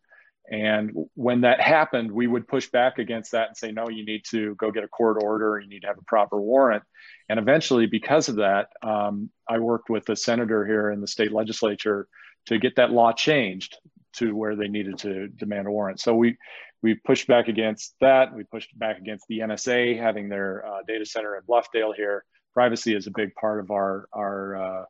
and 0.49 0.91
when 1.13 1.41
that 1.41 1.61
happened, 1.61 2.11
we 2.11 2.25
would 2.25 2.47
push 2.47 2.69
back 2.69 2.97
against 2.97 3.33
that 3.33 3.49
and 3.49 3.57
say, 3.57 3.71
no, 3.71 3.87
you 3.89 4.03
need 4.03 4.23
to 4.31 4.55
go 4.55 4.71
get 4.71 4.83
a 4.83 4.87
court 4.87 5.21
order, 5.21 5.59
you 5.59 5.69
need 5.69 5.81
to 5.81 5.87
have 5.87 5.99
a 5.99 6.03
proper 6.03 6.41
warrant. 6.41 6.83
And 7.29 7.39
eventually, 7.39 7.85
because 7.85 8.29
of 8.29 8.37
that, 8.37 8.69
um, 8.81 9.29
I 9.47 9.59
worked 9.59 9.89
with 9.89 10.05
the 10.05 10.15
senator 10.15 10.65
here 10.65 10.89
in 10.89 11.01
the 11.01 11.07
state 11.07 11.31
legislature 11.31 12.07
to 12.47 12.57
get 12.57 12.77
that 12.77 12.91
law 12.91 13.13
changed 13.13 13.77
to 14.13 14.35
where 14.35 14.55
they 14.55 14.67
needed 14.67 14.97
to 14.99 15.27
demand 15.27 15.67
a 15.67 15.71
warrant. 15.71 15.99
So 15.99 16.15
we 16.15 16.37
we 16.81 16.95
pushed 16.95 17.27
back 17.27 17.47
against 17.47 17.93
that. 18.01 18.33
We 18.33 18.43
pushed 18.43 18.77
back 18.79 18.97
against 18.97 19.25
the 19.27 19.39
NSA 19.39 19.99
having 19.99 20.29
their 20.29 20.65
uh, 20.65 20.79
data 20.87 21.05
center 21.05 21.35
in 21.35 21.43
Bluffdale 21.43 21.93
here. 21.95 22.23
Privacy 22.53 22.95
is 22.95 23.05
a 23.05 23.11
big 23.11 23.35
part 23.35 23.59
of 23.59 23.69
our 23.69 24.07
our 24.13 24.55
uh, 24.55 24.85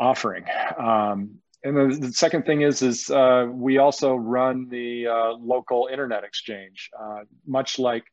offering. 0.00 0.44
Um, 0.76 1.41
and 1.64 1.76
then 1.76 2.00
the 2.00 2.12
second 2.12 2.44
thing 2.44 2.62
is 2.62 2.82
is 2.82 3.10
uh, 3.10 3.46
we 3.50 3.78
also 3.78 4.14
run 4.14 4.68
the 4.68 5.06
uh, 5.06 5.32
local 5.32 5.88
internet 5.90 6.24
exchange, 6.24 6.90
uh, 6.98 7.20
much 7.46 7.78
like 7.78 8.04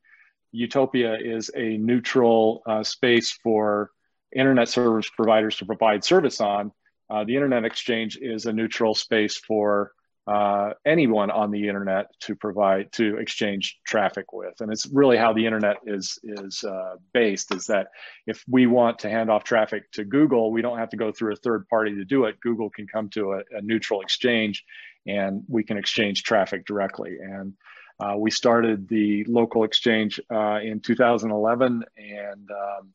Utopia 0.52 1.18
is 1.20 1.52
a 1.56 1.78
neutral 1.78 2.62
uh, 2.66 2.84
space 2.84 3.32
for 3.32 3.92
internet 4.36 4.70
service 4.70 5.10
providers 5.16 5.58
to 5.58 5.66
provide 5.66 6.04
service 6.04 6.42
on. 6.42 6.72
Uh, 7.10 7.24
the 7.24 7.36
internet 7.36 7.66
exchange 7.66 8.18
is 8.22 8.46
a 8.46 8.54
neutral 8.54 8.94
space 8.94 9.38
for 9.38 9.94
uh, 10.30 10.74
anyone 10.86 11.32
on 11.32 11.50
the 11.50 11.68
internet 11.68 12.08
to 12.20 12.36
provide 12.36 12.92
to 12.92 13.18
exchange 13.18 13.80
traffic 13.84 14.32
with. 14.32 14.62
And 14.62 14.72
it's 14.72 14.86
really 14.86 15.18
how 15.18 15.34
the 15.34 15.44
internet 15.44 15.78
is 15.88 16.20
is 16.22 16.64
uh, 16.64 16.98
based 17.14 17.52
is 17.56 17.66
that 17.66 17.88
if 18.28 18.44
we 18.48 18.68
want 18.68 19.00
to 19.00 19.10
hand 19.10 19.32
off 19.32 19.44
traffic 19.44 19.92
to 19.94 20.04
google 20.04 20.52
we 20.52 20.62
don't 20.62 20.78
have 20.78 20.90
to 20.90 20.98
go 20.98 21.12
through 21.12 21.34
a 21.34 21.38
third 21.38 21.68
party 21.68 21.96
to 21.96 22.06
do 22.06 22.26
it. 22.26 22.40
Google 22.42 22.70
can 22.70 22.86
come 22.86 23.10
to 23.10 23.34
a, 23.34 23.38
a 23.58 23.62
neutral 23.64 24.02
exchange 24.02 24.64
and 25.08 25.44
we 25.48 25.64
can 25.64 25.78
exchange 25.78 26.22
traffic 26.22 26.64
directly. 26.64 27.18
And 27.20 27.54
uh, 28.00 28.16
we 28.16 28.30
started 28.30 28.88
the 28.88 29.24
local 29.26 29.64
exchange 29.64 30.20
uh, 30.32 30.60
in 30.62 30.80
2011 30.80 31.84
and 31.98 32.52
um, 32.52 32.94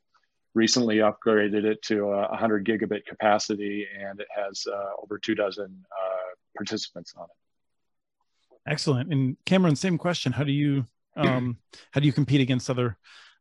recently 0.55 0.99
upgraded 0.99 1.65
it 1.65 1.83
to 1.83 2.11
a 2.11 2.29
100 2.29 2.65
gigabit 2.65 3.05
capacity 3.07 3.87
and 4.01 4.21
it 4.21 4.29
has 4.35 4.67
uh, 4.73 5.03
over 5.03 5.19
two 5.19 5.35
dozen 5.35 5.85
uh, 5.91 6.04
participants 6.57 7.15
on 7.17 7.25
it. 7.25 8.71
Excellent. 8.71 9.13
And 9.13 9.37
Cameron, 9.45 9.77
same 9.77 9.99
question. 9.99 10.33
How 10.33 10.45
do 10.45 10.53
you 10.53 10.87
um, 11.17 11.59
how 11.93 12.01
do 12.01 12.07
you 12.07 12.13
compete 12.13 12.41
against 12.41 12.71
other 12.71 12.97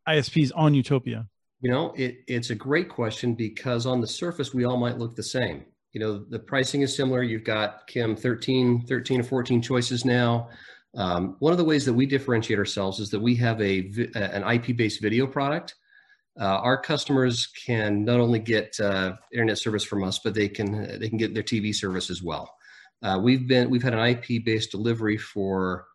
ISPs 0.07 0.51
on 0.55 0.73
Utopia? 0.73 1.27
You 1.61 1.71
know, 1.71 1.93
it, 1.95 2.19
it's 2.27 2.49
a 2.49 2.55
great 2.55 2.89
question 2.89 3.35
because 3.35 3.85
on 3.85 4.01
the 4.01 4.07
surface, 4.07 4.53
we 4.53 4.65
all 4.65 4.77
might 4.77 4.97
look 4.97 5.15
the 5.15 5.23
same. 5.23 5.63
You 5.93 6.01
know, 6.01 6.17
the 6.17 6.39
pricing 6.39 6.81
is 6.81 6.95
similar. 6.95 7.23
You've 7.23 7.43
got, 7.43 7.87
Kim, 7.87 8.15
13, 8.15 8.85
13 8.85 9.21
or 9.21 9.23
14 9.23 9.61
choices 9.61 10.05
now. 10.05 10.49
Um, 10.95 11.35
one 11.39 11.51
of 11.51 11.57
the 11.57 11.63
ways 11.63 11.85
that 11.85 11.93
we 11.93 12.05
differentiate 12.05 12.59
ourselves 12.59 12.99
is 12.99 13.09
that 13.11 13.19
we 13.19 13.35
have 13.35 13.61
a 13.61 13.89
an 14.15 14.43
IP-based 14.43 15.01
video 15.01 15.25
product. 15.25 15.75
Uh, 16.39 16.45
our 16.45 16.79
customers 16.79 17.47
can 17.47 18.03
not 18.03 18.19
only 18.19 18.39
get 18.39 18.79
uh, 18.79 19.13
internet 19.31 19.57
service 19.57 19.83
from 19.83 20.03
us, 20.03 20.19
but 20.19 20.33
they 20.33 20.49
can 20.49 20.99
they 20.99 21.09
can 21.09 21.17
get 21.17 21.33
their 21.33 21.43
TV 21.43 21.73
service 21.73 22.09
as 22.09 22.21
well. 22.21 22.53
Uh, 23.03 23.19
we've 23.21 23.47
been 23.47 23.69
we've 23.69 23.83
had 23.83 23.93
an 23.93 23.99
IP 23.99 24.45
based 24.45 24.71
delivery 24.71 25.17
for 25.17 25.85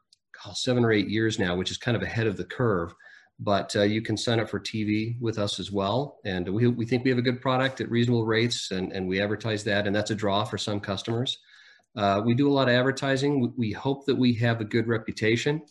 oh, 0.46 0.52
seven 0.54 0.84
or 0.84 0.92
eight 0.92 1.08
years 1.08 1.38
now, 1.38 1.56
which 1.56 1.70
is 1.70 1.78
kind 1.78 1.96
of 1.96 2.02
ahead 2.02 2.26
of 2.26 2.36
the 2.36 2.44
curve. 2.44 2.94
But 3.40 3.74
uh, 3.76 3.82
you 3.82 4.02
can 4.02 4.16
sign 4.16 4.40
up 4.40 4.50
for 4.50 4.58
TV 4.58 5.18
with 5.20 5.38
us 5.38 5.60
as 5.60 5.70
well, 5.70 6.18
and 6.24 6.48
we 6.48 6.66
we 6.66 6.84
think 6.84 7.04
we 7.04 7.10
have 7.10 7.18
a 7.18 7.22
good 7.22 7.40
product 7.40 7.80
at 7.80 7.90
reasonable 7.90 8.26
rates, 8.26 8.72
and 8.72 8.92
and 8.92 9.08
we 9.08 9.20
advertise 9.20 9.64
that, 9.64 9.86
and 9.86 9.94
that's 9.94 10.10
a 10.10 10.14
draw 10.14 10.44
for 10.44 10.58
some 10.58 10.80
customers. 10.80 11.38
Uh, 11.96 12.20
we 12.24 12.34
do 12.34 12.48
a 12.48 12.52
lot 12.52 12.68
of 12.68 12.74
advertising. 12.74 13.40
We, 13.40 13.48
we 13.56 13.72
hope 13.72 14.06
that 14.06 14.16
we 14.16 14.34
have 14.34 14.60
a 14.60 14.64
good 14.64 14.86
reputation 14.86 15.62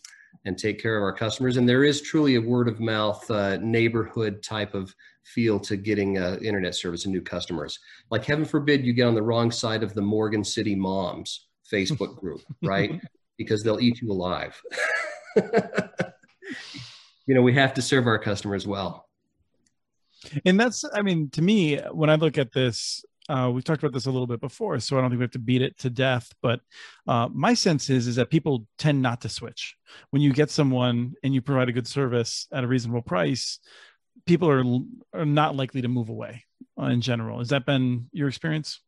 and 0.48 0.58
take 0.58 0.82
care 0.82 0.96
of 0.96 1.02
our 1.02 1.12
customers. 1.12 1.56
And 1.56 1.68
there 1.68 1.84
is 1.84 2.00
truly 2.00 2.34
a 2.34 2.40
word 2.40 2.66
of 2.66 2.80
mouth 2.80 3.30
uh, 3.30 3.58
neighborhood 3.58 4.42
type 4.42 4.74
of 4.74 4.92
feel 5.22 5.60
to 5.60 5.76
getting 5.76 6.18
uh, 6.18 6.38
internet 6.42 6.74
service 6.74 7.04
and 7.04 7.14
new 7.14 7.20
customers. 7.20 7.78
Like 8.10 8.24
heaven 8.24 8.44
forbid 8.44 8.84
you 8.84 8.94
get 8.94 9.06
on 9.06 9.14
the 9.14 9.22
wrong 9.22 9.50
side 9.50 9.82
of 9.82 9.94
the 9.94 10.02
Morgan 10.02 10.42
City 10.42 10.74
Moms 10.74 11.48
Facebook 11.70 12.16
group, 12.20 12.40
right? 12.62 13.00
because 13.36 13.62
they'll 13.62 13.80
eat 13.80 14.02
you 14.02 14.10
alive. 14.10 14.60
you 17.26 17.34
know, 17.34 17.42
we 17.42 17.54
have 17.54 17.72
to 17.74 17.82
serve 17.82 18.06
our 18.06 18.18
customers 18.18 18.66
well. 18.66 19.06
And 20.44 20.58
that's, 20.58 20.84
I 20.92 21.02
mean, 21.02 21.30
to 21.30 21.42
me, 21.42 21.78
when 21.92 22.10
I 22.10 22.16
look 22.16 22.36
at 22.36 22.52
this, 22.52 23.04
uh, 23.28 23.50
we've 23.52 23.64
talked 23.64 23.82
about 23.82 23.92
this 23.92 24.06
a 24.06 24.10
little 24.10 24.26
bit 24.26 24.40
before, 24.40 24.78
so 24.80 24.96
I 24.96 25.00
don't 25.00 25.10
think 25.10 25.18
we 25.18 25.24
have 25.24 25.30
to 25.32 25.38
beat 25.38 25.62
it 25.62 25.78
to 25.80 25.90
death. 25.90 26.32
But 26.40 26.60
uh, 27.06 27.28
my 27.32 27.54
sense 27.54 27.90
is 27.90 28.06
is 28.06 28.16
that 28.16 28.30
people 28.30 28.66
tend 28.78 29.02
not 29.02 29.20
to 29.22 29.28
switch. 29.28 29.76
When 30.10 30.22
you 30.22 30.32
get 30.32 30.50
someone 30.50 31.14
and 31.22 31.34
you 31.34 31.42
provide 31.42 31.68
a 31.68 31.72
good 31.72 31.86
service 31.86 32.46
at 32.52 32.64
a 32.64 32.66
reasonable 32.66 33.02
price, 33.02 33.58
people 34.26 34.48
are 34.48 34.64
are 35.12 35.26
not 35.26 35.56
likely 35.56 35.82
to 35.82 35.88
move 35.88 36.08
away 36.08 36.44
uh, 36.80 36.86
in 36.86 37.00
general. 37.00 37.38
Has 37.38 37.48
that 37.48 37.66
been 37.66 38.08
your 38.12 38.28
experience? 38.28 38.80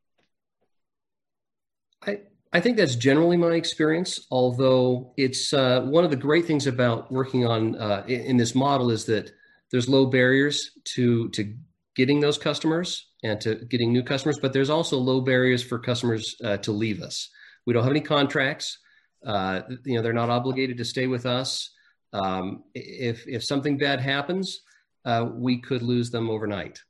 I 2.06 2.20
I 2.52 2.60
think 2.60 2.78
that's 2.78 2.96
generally 2.96 3.36
my 3.36 3.52
experience. 3.52 4.26
Although 4.30 5.12
it's 5.18 5.52
uh, 5.52 5.82
one 5.82 6.04
of 6.04 6.10
the 6.10 6.16
great 6.16 6.46
things 6.46 6.66
about 6.66 7.12
working 7.12 7.46
on 7.46 7.76
uh, 7.76 8.04
in, 8.08 8.20
in 8.20 8.36
this 8.38 8.54
model 8.54 8.90
is 8.90 9.04
that 9.04 9.30
there's 9.70 9.88
low 9.88 10.06
barriers 10.06 10.70
to 10.94 11.28
to 11.30 11.54
getting 11.94 12.20
those 12.20 12.38
customers 12.38 13.09
and 13.22 13.40
to 13.40 13.56
getting 13.66 13.92
new 13.92 14.02
customers, 14.02 14.38
but 14.40 14.52
there's 14.52 14.70
also 14.70 14.96
low 14.98 15.20
barriers 15.20 15.62
for 15.62 15.78
customers 15.78 16.34
uh, 16.44 16.56
to 16.58 16.72
leave 16.72 17.02
us. 17.02 17.28
We 17.66 17.72
don't 17.72 17.82
have 17.82 17.92
any 17.92 18.00
contracts. 18.00 18.78
Uh, 19.24 19.62
you 19.84 19.96
know, 19.96 20.02
they're 20.02 20.12
not 20.12 20.30
obligated 20.30 20.78
to 20.78 20.84
stay 20.84 21.06
with 21.06 21.26
us. 21.26 21.70
Um, 22.12 22.64
if 22.74 23.26
if 23.28 23.44
something 23.44 23.76
bad 23.76 24.00
happens, 24.00 24.62
uh, 25.04 25.28
we 25.32 25.60
could 25.60 25.82
lose 25.82 26.10
them 26.10 26.30
overnight, 26.30 26.82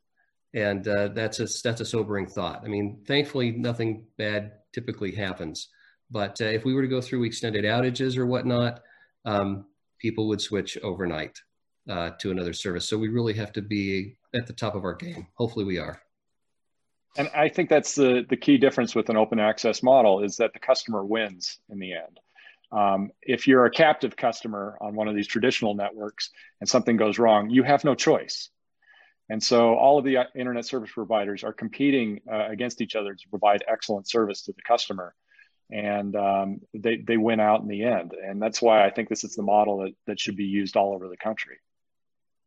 and 0.54 0.86
uh, 0.86 1.08
that's 1.08 1.40
a 1.40 1.48
that's 1.62 1.80
a 1.80 1.84
sobering 1.84 2.26
thought. 2.26 2.62
I 2.64 2.68
mean, 2.68 3.02
thankfully, 3.06 3.50
nothing 3.50 4.06
bad 4.16 4.52
typically 4.72 5.12
happens, 5.12 5.68
but 6.10 6.40
uh, 6.40 6.46
if 6.46 6.64
we 6.64 6.72
were 6.72 6.82
to 6.82 6.88
go 6.88 7.00
through 7.00 7.24
extended 7.24 7.64
outages 7.64 8.16
or 8.16 8.26
whatnot, 8.26 8.80
um, 9.24 9.66
people 9.98 10.28
would 10.28 10.40
switch 10.40 10.78
overnight 10.82 11.38
uh, 11.90 12.10
to 12.20 12.30
another 12.30 12.52
service. 12.52 12.88
So 12.88 12.96
we 12.96 13.08
really 13.08 13.34
have 13.34 13.52
to 13.52 13.62
be 13.62 14.16
at 14.34 14.46
the 14.46 14.52
top 14.52 14.74
of 14.74 14.84
our 14.84 14.94
game. 14.94 15.26
Hopefully, 15.34 15.64
we 15.64 15.78
are. 15.78 16.00
And 17.16 17.28
I 17.34 17.48
think 17.48 17.68
that's 17.68 17.94
the, 17.94 18.24
the 18.28 18.36
key 18.36 18.58
difference 18.58 18.94
with 18.94 19.08
an 19.08 19.16
open 19.16 19.40
access 19.40 19.82
model 19.82 20.22
is 20.22 20.36
that 20.36 20.52
the 20.52 20.60
customer 20.60 21.04
wins 21.04 21.58
in 21.68 21.78
the 21.78 21.94
end. 21.94 22.20
Um, 22.72 23.10
if 23.22 23.48
you're 23.48 23.64
a 23.64 23.70
captive 23.70 24.16
customer 24.16 24.78
on 24.80 24.94
one 24.94 25.08
of 25.08 25.16
these 25.16 25.26
traditional 25.26 25.74
networks 25.74 26.30
and 26.60 26.68
something 26.68 26.96
goes 26.96 27.18
wrong, 27.18 27.50
you 27.50 27.64
have 27.64 27.82
no 27.82 27.96
choice. 27.96 28.48
And 29.28 29.42
so 29.42 29.74
all 29.74 29.98
of 29.98 30.04
the 30.04 30.18
uh, 30.18 30.24
internet 30.36 30.66
service 30.66 30.90
providers 30.92 31.42
are 31.42 31.52
competing 31.52 32.20
uh, 32.30 32.48
against 32.48 32.80
each 32.80 32.94
other 32.94 33.14
to 33.14 33.28
provide 33.28 33.64
excellent 33.66 34.08
service 34.08 34.42
to 34.42 34.52
the 34.52 34.62
customer. 34.62 35.14
And 35.70 36.14
um, 36.14 36.60
they, 36.74 36.96
they 36.96 37.16
win 37.16 37.40
out 37.40 37.60
in 37.60 37.68
the 37.68 37.84
end. 37.84 38.12
And 38.12 38.40
that's 38.40 38.62
why 38.62 38.84
I 38.84 38.90
think 38.90 39.08
this 39.08 39.24
is 39.24 39.34
the 39.34 39.42
model 39.42 39.78
that, 39.78 39.92
that 40.06 40.20
should 40.20 40.36
be 40.36 40.44
used 40.44 40.76
all 40.76 40.94
over 40.94 41.08
the 41.08 41.16
country 41.16 41.58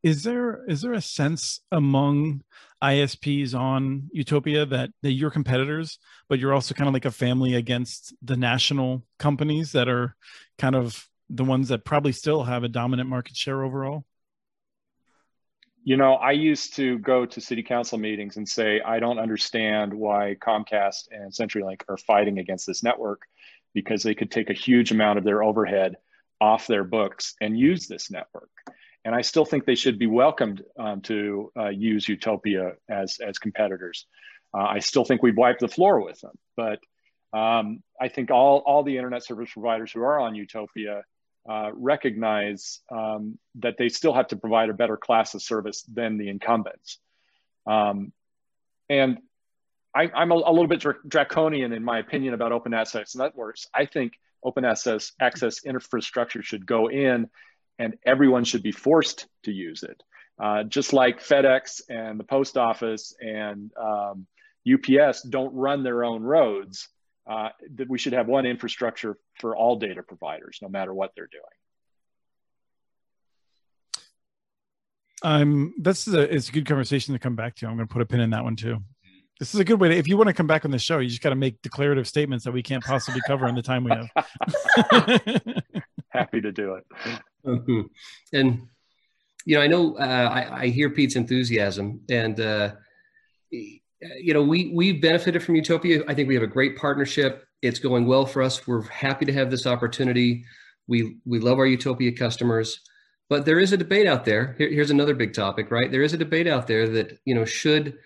is 0.04 0.24
there 0.24 0.64
is 0.68 0.82
there 0.82 0.94
a 0.94 1.02
sense 1.02 1.62
among 1.72 2.44
isps 2.84 3.56
on 3.56 4.10
utopia 4.12 4.66
that, 4.66 4.90
that 5.02 5.14
you're 5.14 5.32
competitors 5.32 5.98
but 6.28 6.38
you're 6.38 6.54
also 6.54 6.76
kind 6.76 6.88
of 6.88 6.94
like 6.94 7.06
a 7.06 7.12
family 7.12 7.56
against 7.56 8.14
the 8.22 8.36
national 8.36 9.04
companies 9.18 9.72
that 9.72 9.88
are 9.88 10.16
kind 10.58 10.76
of 10.76 11.08
the 11.30 11.46
ones 11.46 11.70
that 11.70 11.86
probably 11.86 12.12
still 12.12 12.44
have 12.44 12.64
a 12.64 12.68
dominant 12.68 13.10
market 13.10 13.36
share 13.36 13.64
overall? 13.64 14.06
You 15.86 15.98
know 15.98 16.14
i 16.16 16.32
used 16.32 16.76
to 16.76 17.00
go 17.00 17.26
to 17.26 17.42
city 17.42 17.64
council 17.64 17.98
meetings 17.98 18.38
and 18.38 18.48
say 18.48 18.82
i 18.82 19.00
don't 19.00 19.20
understand 19.20 19.94
why 19.94 20.36
comcast 20.42 21.08
and 21.12 21.32
centurylink 21.32 21.82
are 21.90 21.98
fighting 21.98 22.40
against 22.40 22.68
this 22.68 22.84
network 22.84 23.24
because 23.74 24.04
they 24.04 24.16
could 24.16 24.32
take 24.32 24.50
a 24.50 24.54
huge 24.54 24.92
amount 24.92 25.18
of 25.18 25.26
their 25.26 25.44
overhead 25.44 25.96
off 26.40 26.68
their 26.68 26.84
books 26.84 27.36
and 27.42 27.58
use 27.58 27.88
this 27.88 28.12
network 28.12 28.50
and 29.06 29.14
I 29.14 29.22
still 29.22 29.46
think 29.46 29.66
they 29.66 29.76
should 29.76 30.00
be 30.00 30.08
welcomed 30.08 30.64
um, 30.80 31.02
to 31.02 31.52
uh, 31.58 31.70
use 31.70 32.08
Utopia 32.08 32.74
as 32.90 33.20
as 33.20 33.38
competitors. 33.38 34.06
Uh, 34.54 34.64
I 34.64 34.80
still 34.80 35.04
think 35.04 35.24
we've 35.24 35.38
wiped 35.38 35.60
the 35.60 35.68
floor 35.68 36.04
with 36.04 36.22
them, 36.22 36.38
but 36.56 36.80
um, 37.38 37.82
I 38.00 38.08
think 38.08 38.32
all 38.32 38.60
all 38.60 38.84
the 38.84 38.98
internet 38.98 39.24
service 39.24 39.52
providers 39.52 39.92
who 39.92 40.02
are 40.02 40.20
on 40.20 40.36
Utopia 40.36 41.04
uh, 41.50 41.72
recognize 41.74 42.80
um, 42.90 43.38
that 43.56 43.76
they 43.78 43.90
still 43.90 44.14
have 44.14 44.28
to 44.28 44.38
provide 44.38 44.70
a 44.70 44.74
better 44.74 44.96
class 44.96 45.34
of 45.34 45.42
service 45.42 45.82
than 45.84 46.18
the 46.18 46.30
incumbents. 46.30 47.00
Um, 47.66 48.14
and 48.90 49.18
I, 49.96 50.10
am 50.16 50.32
a, 50.32 50.36
a, 50.36 50.52
little 50.52 50.68
bit 50.68 50.80
dr- 50.80 51.08
draconian 51.08 51.74
in 51.74 51.84
my 51.84 52.00
opinion 52.00 52.34
about 52.34 52.52
open 52.52 52.74
access 52.74 53.16
networks. 53.16 53.68
I 53.74 53.86
think 53.86 54.14
open 54.44 54.66
access 54.66 55.12
access 55.20 55.64
infrastructure 55.66 56.42
should 56.42 56.66
go 56.66 56.90
in 56.90 57.30
and 57.80 57.98
everyone 58.06 58.44
should 58.44 58.64
be 58.64 58.72
forced 58.72 59.28
to 59.44 59.52
use 59.52 59.84
it. 59.84 60.02
Uh, 60.42 60.64
just 60.64 60.94
like 60.94 61.22
FedEx 61.22 61.82
and 61.90 62.20
the 62.20 62.24
post 62.24 62.58
office 62.58 63.14
and 63.20 63.72
um, 63.80 64.26
UPS 64.72 65.22
don't 65.24 65.54
run 65.54 65.84
their 65.84 66.04
own 66.04 66.24
roads, 66.24 66.90
uh, 67.30 67.50
that 67.76 67.90
we 67.90 67.98
should 67.98 68.14
have 68.14 68.28
one 68.28 68.46
infrastructure 68.46 69.18
for 69.40 69.56
all 69.56 69.78
data 69.78 70.04
providers, 70.04 70.60
no 70.62 70.70
matter 70.70 70.94
what 70.94 71.12
they're 71.16 71.30
doing. 71.32 71.44
Um, 75.22 75.74
this 75.78 76.08
is 76.08 76.14
a 76.14 76.36
it's 76.36 76.50
a 76.50 76.52
good 76.52 76.66
conversation 76.66 77.14
to 77.14 77.20
come 77.20 77.36
back 77.36 77.56
to. 77.56 77.68
I'm 77.68 77.78
going 77.78 77.88
to 77.88 77.94
put 77.94 78.02
a 78.02 78.06
pin 78.06 78.20
in 78.20 78.32
that 78.32 78.44
one 78.44 78.58
too. 78.58 78.80
This 79.40 79.54
is 79.54 79.60
a 79.60 79.66
good 79.66 79.80
way 79.80 79.90
to, 79.90 79.96
if 79.96 80.08
you 80.08 80.18
want 80.18 80.28
to 80.28 80.34
come 80.34 80.48
back 80.48 80.64
on 80.66 80.72
the 80.72 80.80
show, 80.80 81.00
you 81.00 81.10
just 81.10 81.22
got 81.22 81.30
to 81.30 81.36
make 81.36 81.62
declarative 81.62 82.08
statements 82.08 82.46
that 82.46 82.52
we 82.52 82.62
can't 82.62 82.84
possibly 82.84 83.22
cover 83.26 83.48
in 83.48 83.56
the 83.56 83.62
time 83.62 83.84
we 83.84 83.92
have. 83.92 84.10
Happy 86.10 86.40
to 86.42 86.52
do 86.52 86.76
it. 86.76 86.86
Mm-hmm. 87.46 87.82
And 88.32 88.68
you 89.46 89.56
know, 89.56 89.62
I 89.62 89.68
know 89.68 89.98
uh, 89.98 90.30
I, 90.32 90.62
I, 90.62 90.68
hear 90.68 90.90
Pete's 90.90 91.16
enthusiasm, 91.16 92.02
and 92.10 92.40
uh, 92.40 92.72
you 93.52 94.34
know, 94.34 94.42
we 94.42 94.72
we 94.74 94.94
benefited 94.94 95.44
from 95.44 95.56
Utopia. 95.56 96.04
I 96.08 96.14
think 96.14 96.28
we 96.28 96.36
have 96.36 96.44
a 96.44 96.48
great 96.48 96.78
partnership. 96.78 97.46
It's 97.62 97.80
going 97.80 98.06
well 98.06 98.26
for 98.26 98.42
us. 98.42 98.66
We're 98.66 98.84
happy 98.84 99.26
to 99.26 99.34
have 99.34 99.52
this 99.52 99.68
opportunity. 99.68 100.46
We 100.88 101.18
we 101.26 101.40
love 101.40 101.60
our 101.60 101.66
Utopia 101.66 102.14
customers, 102.14 102.80
but 103.30 103.46
there 103.46 103.60
is 103.60 103.74
a 103.74 103.78
debate 103.78 104.08
out 104.08 104.24
there. 104.26 104.56
Here, 104.58 104.70
here's 104.70 104.92
another 104.92 105.14
big 105.14 105.34
topic, 105.34 105.72
right? 105.72 105.92
There 105.92 106.04
is 106.04 106.14
a 106.14 106.18
debate 106.18 106.48
out 106.48 106.68
there 106.68 106.88
that 106.90 107.20
you 107.26 107.36
know 107.36 107.46
should 107.46 107.98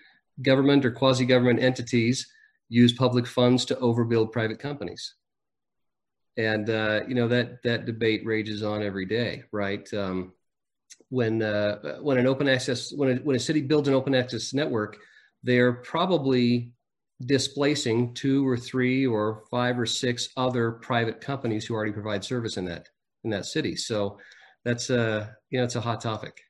government 0.42 0.84
or 0.84 0.90
quasi 0.90 1.24
government 1.24 1.60
entities 1.60 2.26
use 2.68 2.92
public 2.92 3.26
funds 3.26 3.64
to 3.64 3.74
overbuild 3.76 4.32
private 4.32 4.58
companies 4.58 5.14
and 6.38 6.70
uh, 6.70 7.00
you 7.06 7.14
know 7.14 7.28
that 7.28 7.62
that 7.64 7.84
debate 7.84 8.24
rages 8.24 8.62
on 8.62 8.82
every 8.82 9.04
day, 9.04 9.42
right? 9.52 9.92
Um, 9.92 10.32
when 11.10 11.42
uh, 11.42 11.98
when 12.00 12.16
an 12.16 12.26
open 12.26 12.48
access 12.48 12.92
when 12.92 13.18
a, 13.18 13.20
when 13.20 13.36
a 13.36 13.40
city 13.40 13.60
builds 13.60 13.88
an 13.88 13.94
open 13.94 14.14
access 14.14 14.54
network, 14.54 14.96
they're 15.42 15.72
probably 15.72 16.72
displacing 17.26 18.14
two 18.14 18.46
or 18.46 18.56
three 18.56 19.04
or 19.04 19.42
five 19.50 19.78
or 19.78 19.86
six 19.86 20.28
other 20.36 20.72
private 20.72 21.20
companies 21.20 21.66
who 21.66 21.74
already 21.74 21.92
provide 21.92 22.24
service 22.24 22.56
in 22.56 22.64
that 22.64 22.88
in 23.24 23.30
that 23.30 23.44
city. 23.44 23.74
So 23.74 24.18
that's 24.64 24.90
a 24.90 25.02
uh, 25.02 25.26
you 25.50 25.58
know 25.58 25.64
it's 25.64 25.76
a 25.76 25.80
hot 25.80 26.00
topic. 26.00 26.40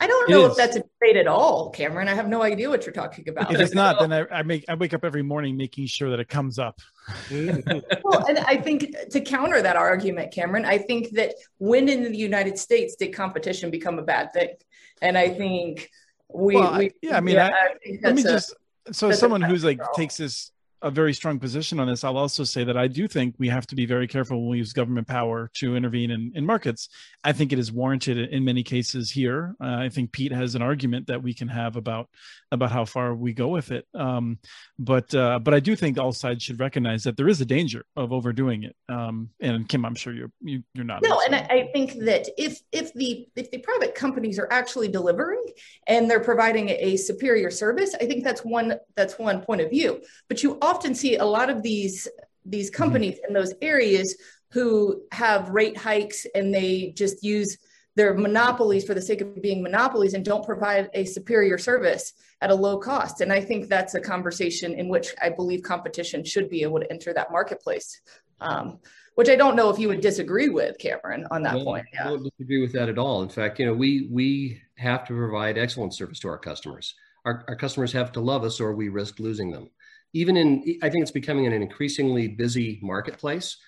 I 0.00 0.06
don't 0.06 0.28
know 0.28 0.46
if 0.46 0.56
that's 0.56 0.76
a 0.76 0.80
debate 0.80 1.16
at 1.16 1.26
all, 1.26 1.70
Cameron. 1.70 2.08
I 2.08 2.14
have 2.14 2.28
no 2.28 2.42
idea 2.42 2.68
what 2.68 2.84
you're 2.84 2.92
talking 2.92 3.28
about. 3.28 3.54
If 3.54 3.60
it's 3.60 3.74
not, 3.74 4.00
then 4.00 4.12
I, 4.12 4.26
I, 4.38 4.42
make 4.42 4.64
I 4.68 4.74
wake 4.74 4.92
up 4.92 5.04
every 5.04 5.22
morning 5.22 5.56
making 5.56 5.86
sure 5.86 6.10
that 6.10 6.20
it 6.20 6.28
comes 6.28 6.58
up. 6.58 6.80
well, 7.30 8.26
and 8.28 8.38
I 8.38 8.56
think 8.56 8.94
to 9.10 9.20
counter 9.20 9.62
that 9.62 9.76
argument, 9.76 10.32
Cameron, 10.32 10.64
I 10.64 10.78
think 10.78 11.10
that 11.10 11.34
when 11.58 11.88
in 11.88 12.02
the 12.02 12.18
United 12.18 12.58
States 12.58 12.96
did 12.96 13.14
competition 13.14 13.70
become 13.70 13.98
a 13.98 14.02
bad 14.02 14.32
thing? 14.32 14.54
And 15.00 15.16
I 15.16 15.28
think 15.28 15.90
we, 16.28 16.56
well, 16.56 16.78
we 16.78 16.90
yeah, 17.00 17.16
I 17.16 17.20
mean, 17.20 17.36
yeah, 17.36 17.48
I, 17.48 17.66
I 17.66 17.98
let 18.02 18.14
me 18.14 18.22
a, 18.22 18.24
just 18.24 18.54
so 18.90 19.12
someone 19.12 19.42
who's 19.42 19.64
like 19.64 19.80
takes 19.94 20.16
this 20.16 20.50
a 20.84 20.90
very 20.90 21.14
strong 21.14 21.38
position 21.38 21.80
on 21.80 21.88
this. 21.88 22.04
I'll 22.04 22.18
also 22.18 22.44
say 22.44 22.62
that 22.62 22.76
I 22.76 22.88
do 22.88 23.08
think 23.08 23.34
we 23.38 23.48
have 23.48 23.66
to 23.68 23.74
be 23.74 23.86
very 23.86 24.06
careful 24.06 24.38
when 24.38 24.50
we 24.50 24.58
use 24.58 24.74
government 24.74 25.08
power 25.08 25.50
to 25.54 25.76
intervene 25.76 26.10
in, 26.10 26.30
in 26.34 26.44
markets. 26.44 26.90
I 27.24 27.32
think 27.32 27.52
it 27.52 27.58
is 27.58 27.72
warranted 27.72 28.18
in 28.18 28.44
many 28.44 28.62
cases 28.62 29.10
here. 29.10 29.56
Uh, 29.58 29.76
I 29.78 29.88
think 29.88 30.12
Pete 30.12 30.30
has 30.30 30.54
an 30.54 30.60
argument 30.60 31.06
that 31.06 31.22
we 31.22 31.32
can 31.32 31.48
have 31.48 31.76
about 31.76 32.10
about 32.52 32.70
how 32.70 32.84
far 32.84 33.14
we 33.14 33.32
go 33.32 33.48
with 33.48 33.72
it. 33.72 33.86
Um, 33.94 34.38
but 34.78 35.14
uh, 35.14 35.38
but 35.38 35.54
I 35.54 35.60
do 35.60 35.74
think 35.74 35.98
all 35.98 36.12
sides 36.12 36.42
should 36.42 36.60
recognize 36.60 37.02
that 37.04 37.16
there 37.16 37.28
is 37.28 37.40
a 37.40 37.46
danger 37.46 37.86
of 37.96 38.12
overdoing 38.12 38.64
it. 38.64 38.76
Um, 38.88 39.30
and 39.40 39.66
Kim, 39.68 39.86
I'm 39.86 39.94
sure 39.94 40.12
you're 40.12 40.30
you, 40.42 40.58
are 40.58 40.62
you 40.74 40.80
are 40.82 40.84
not. 40.84 41.02
No, 41.02 41.20
and 41.24 41.34
I, 41.34 41.46
I 41.50 41.70
think 41.72 42.04
that 42.04 42.28
if 42.36 42.60
if 42.72 42.92
the 42.92 43.26
if 43.36 43.50
the 43.50 43.58
private 43.58 43.94
companies 43.94 44.38
are 44.38 44.48
actually 44.50 44.88
delivering 44.88 45.44
and 45.86 46.10
they're 46.10 46.20
providing 46.20 46.68
a 46.68 46.96
superior 46.96 47.50
service, 47.50 47.94
I 48.00 48.04
think 48.04 48.22
that's 48.22 48.44
one 48.44 48.74
that's 48.96 49.18
one 49.18 49.40
point 49.40 49.62
of 49.62 49.70
view. 49.70 50.02
But 50.28 50.42
you 50.42 50.58
often 50.74 50.94
see 50.94 51.16
a 51.16 51.24
lot 51.24 51.50
of 51.50 51.62
these 51.62 52.08
these 52.44 52.70
mm-hmm. 52.70 52.82
companies 52.82 53.18
in 53.26 53.34
those 53.34 53.54
areas 53.62 54.16
who 54.50 55.02
have 55.12 55.48
rate 55.48 55.76
hikes 55.76 56.26
and 56.34 56.54
they 56.54 56.92
just 56.96 57.22
use 57.22 57.56
their 57.96 58.14
monopolies 58.14 58.84
for 58.84 58.94
the 58.94 59.02
sake 59.02 59.20
of 59.20 59.40
being 59.40 59.62
monopolies 59.62 60.14
and 60.14 60.24
don't 60.24 60.44
provide 60.44 60.90
a 60.94 61.04
superior 61.04 61.58
service 61.58 62.12
at 62.40 62.50
a 62.50 62.54
low 62.54 62.76
cost. 62.76 63.20
And 63.20 63.32
I 63.32 63.40
think 63.40 63.68
that's 63.68 63.94
a 63.94 64.00
conversation 64.00 64.74
in 64.74 64.88
which 64.88 65.14
I 65.22 65.30
believe 65.30 65.62
competition 65.62 66.24
should 66.24 66.50
be 66.50 66.62
able 66.62 66.80
to 66.80 66.90
enter 66.90 67.14
that 67.14 67.30
marketplace. 67.30 68.00
Um, 68.40 68.80
which 69.14 69.28
I 69.28 69.36
don't 69.36 69.54
know 69.54 69.70
if 69.70 69.78
you 69.78 69.86
would 69.86 70.00
disagree 70.00 70.48
with, 70.48 70.76
Cameron, 70.78 71.24
on 71.30 71.42
that 71.44 71.62
point. 71.62 71.86
Yeah. 71.92 72.06
I 72.06 72.10
don't 72.10 72.24
disagree 72.24 72.60
with 72.60 72.72
that 72.72 72.88
at 72.88 72.98
all. 72.98 73.22
In 73.22 73.28
fact, 73.28 73.60
you 73.60 73.66
know, 73.66 73.72
we 73.72 74.08
we 74.10 74.60
have 74.76 75.06
to 75.06 75.14
provide 75.14 75.56
excellent 75.56 75.94
service 75.94 76.18
to 76.20 76.28
our 76.28 76.38
customers. 76.38 76.96
Our, 77.24 77.44
our 77.46 77.54
customers 77.54 77.92
have 77.92 78.10
to 78.12 78.20
love 78.20 78.42
us, 78.42 78.60
or 78.60 78.74
we 78.74 78.88
risk 78.88 79.20
losing 79.20 79.52
them. 79.52 79.70
Even 80.14 80.36
in, 80.36 80.78
I 80.82 80.88
think 80.88 81.02
it's 81.02 81.10
becoming 81.10 81.46
an 81.46 81.52
increasingly 81.52 82.28
busy 82.28 82.80
marketplace, 82.82 83.58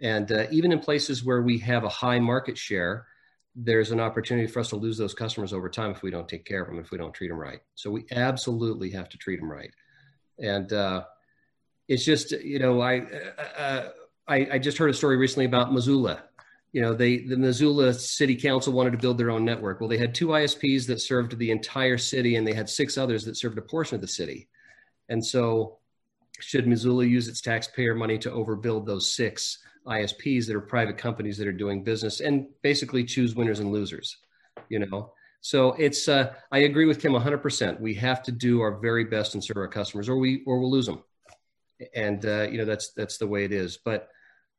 and 0.00 0.30
uh, 0.30 0.46
even 0.52 0.70
in 0.70 0.78
places 0.78 1.24
where 1.24 1.42
we 1.42 1.58
have 1.58 1.82
a 1.82 1.88
high 1.88 2.20
market 2.20 2.56
share, 2.56 3.06
there's 3.56 3.90
an 3.90 4.00
opportunity 4.00 4.46
for 4.46 4.60
us 4.60 4.68
to 4.68 4.76
lose 4.76 4.98
those 4.98 5.14
customers 5.14 5.52
over 5.52 5.68
time 5.68 5.90
if 5.90 6.02
we 6.02 6.10
don't 6.10 6.28
take 6.28 6.44
care 6.44 6.62
of 6.62 6.68
them, 6.68 6.78
if 6.78 6.90
we 6.90 6.98
don't 6.98 7.14
treat 7.14 7.28
them 7.28 7.38
right. 7.38 7.60
So 7.74 7.90
we 7.90 8.04
absolutely 8.12 8.90
have 8.90 9.08
to 9.08 9.18
treat 9.18 9.40
them 9.40 9.50
right. 9.50 9.70
And 10.38 10.72
uh, 10.72 11.04
it's 11.88 12.04
just, 12.04 12.32
you 12.32 12.58
know, 12.58 12.80
I, 12.80 13.00
uh, 13.00 13.60
uh 13.60 13.88
I, 14.26 14.48
I 14.52 14.58
just 14.58 14.78
heard 14.78 14.90
a 14.90 14.94
story 14.94 15.16
recently 15.16 15.44
about 15.44 15.72
Missoula. 15.72 16.24
You 16.72 16.82
know, 16.82 16.94
they 16.94 17.18
the 17.18 17.36
Missoula 17.36 17.94
City 17.94 18.34
Council 18.34 18.72
wanted 18.72 18.92
to 18.92 18.98
build 18.98 19.18
their 19.18 19.30
own 19.30 19.44
network. 19.44 19.80
Well, 19.80 19.88
they 19.88 19.98
had 19.98 20.14
two 20.14 20.28
ISPs 20.28 20.86
that 20.88 21.00
served 21.00 21.38
the 21.38 21.50
entire 21.50 21.98
city, 21.98 22.36
and 22.36 22.46
they 22.46 22.52
had 22.52 22.68
six 22.68 22.98
others 22.98 23.24
that 23.24 23.36
served 23.36 23.58
a 23.58 23.62
portion 23.62 23.94
of 23.94 24.00
the 24.00 24.08
city. 24.08 24.48
And 25.08 25.24
so, 25.24 25.78
should 26.40 26.66
Missoula 26.66 27.04
use 27.04 27.28
its 27.28 27.40
taxpayer 27.40 27.94
money 27.94 28.18
to 28.18 28.30
overbuild 28.30 28.86
those 28.86 29.14
six 29.14 29.58
ISPs 29.86 30.46
that 30.46 30.56
are 30.56 30.60
private 30.60 30.98
companies 30.98 31.38
that 31.38 31.46
are 31.46 31.52
doing 31.52 31.84
business 31.84 32.20
and 32.20 32.46
basically 32.62 33.04
choose 33.04 33.34
winners 33.34 33.60
and 33.60 33.72
losers? 33.72 34.16
You 34.68 34.80
know, 34.80 35.12
so 35.40 35.72
it's 35.72 36.08
uh, 36.08 36.32
I 36.50 36.60
agree 36.60 36.86
with 36.86 37.00
Kim 37.00 37.12
100%. 37.12 37.80
We 37.80 37.94
have 37.94 38.22
to 38.24 38.32
do 38.32 38.60
our 38.60 38.78
very 38.78 39.04
best 39.04 39.34
and 39.34 39.44
serve 39.44 39.58
our 39.58 39.68
customers, 39.68 40.08
or 40.08 40.16
we 40.16 40.42
or 40.46 40.58
we'll 40.58 40.70
lose 40.70 40.86
them. 40.86 41.02
And 41.94 42.24
uh, 42.24 42.48
you 42.50 42.58
know 42.58 42.64
that's 42.64 42.92
that's 42.96 43.18
the 43.18 43.26
way 43.26 43.44
it 43.44 43.52
is. 43.52 43.78
But 43.84 44.08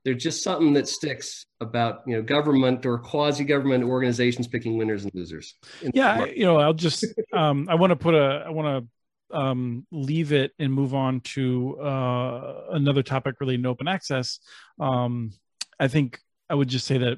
there's 0.06 0.22
just 0.22 0.44
something 0.44 0.74
that 0.74 0.88
sticks 0.88 1.48
about 1.60 2.04
you 2.06 2.16
know 2.16 2.22
government 2.22 2.86
or 2.86 3.00
quasi 3.00 3.44
government 3.44 3.84
organizations 3.84 4.48
picking 4.48 4.78
winners 4.78 5.04
and 5.04 5.14
losers 5.16 5.56
yeah 5.94 6.26
you 6.26 6.46
know 6.46 6.58
i'll 6.58 6.74
just 6.74 7.06
um 7.34 7.68
i 7.70 7.76
want 7.76 7.90
to 7.90 7.96
put 7.96 8.14
a 8.14 8.44
i 8.46 8.50
want 8.50 8.68
to 8.68 8.90
um 9.36 9.86
leave 9.92 10.32
it 10.32 10.52
and 10.60 10.72
move 10.74 10.94
on 10.96 11.20
to 11.22 11.80
uh 11.80 12.66
another 12.72 13.04
topic 13.04 13.36
related 13.40 13.64
to 13.64 13.70
open 13.70 13.88
access. 13.88 14.40
Um 14.80 15.32
i 15.80 15.88
think 15.88 16.20
i 16.50 16.56
would 16.56 16.70
just 16.70 16.88
say 16.88 16.98
that 16.98 17.18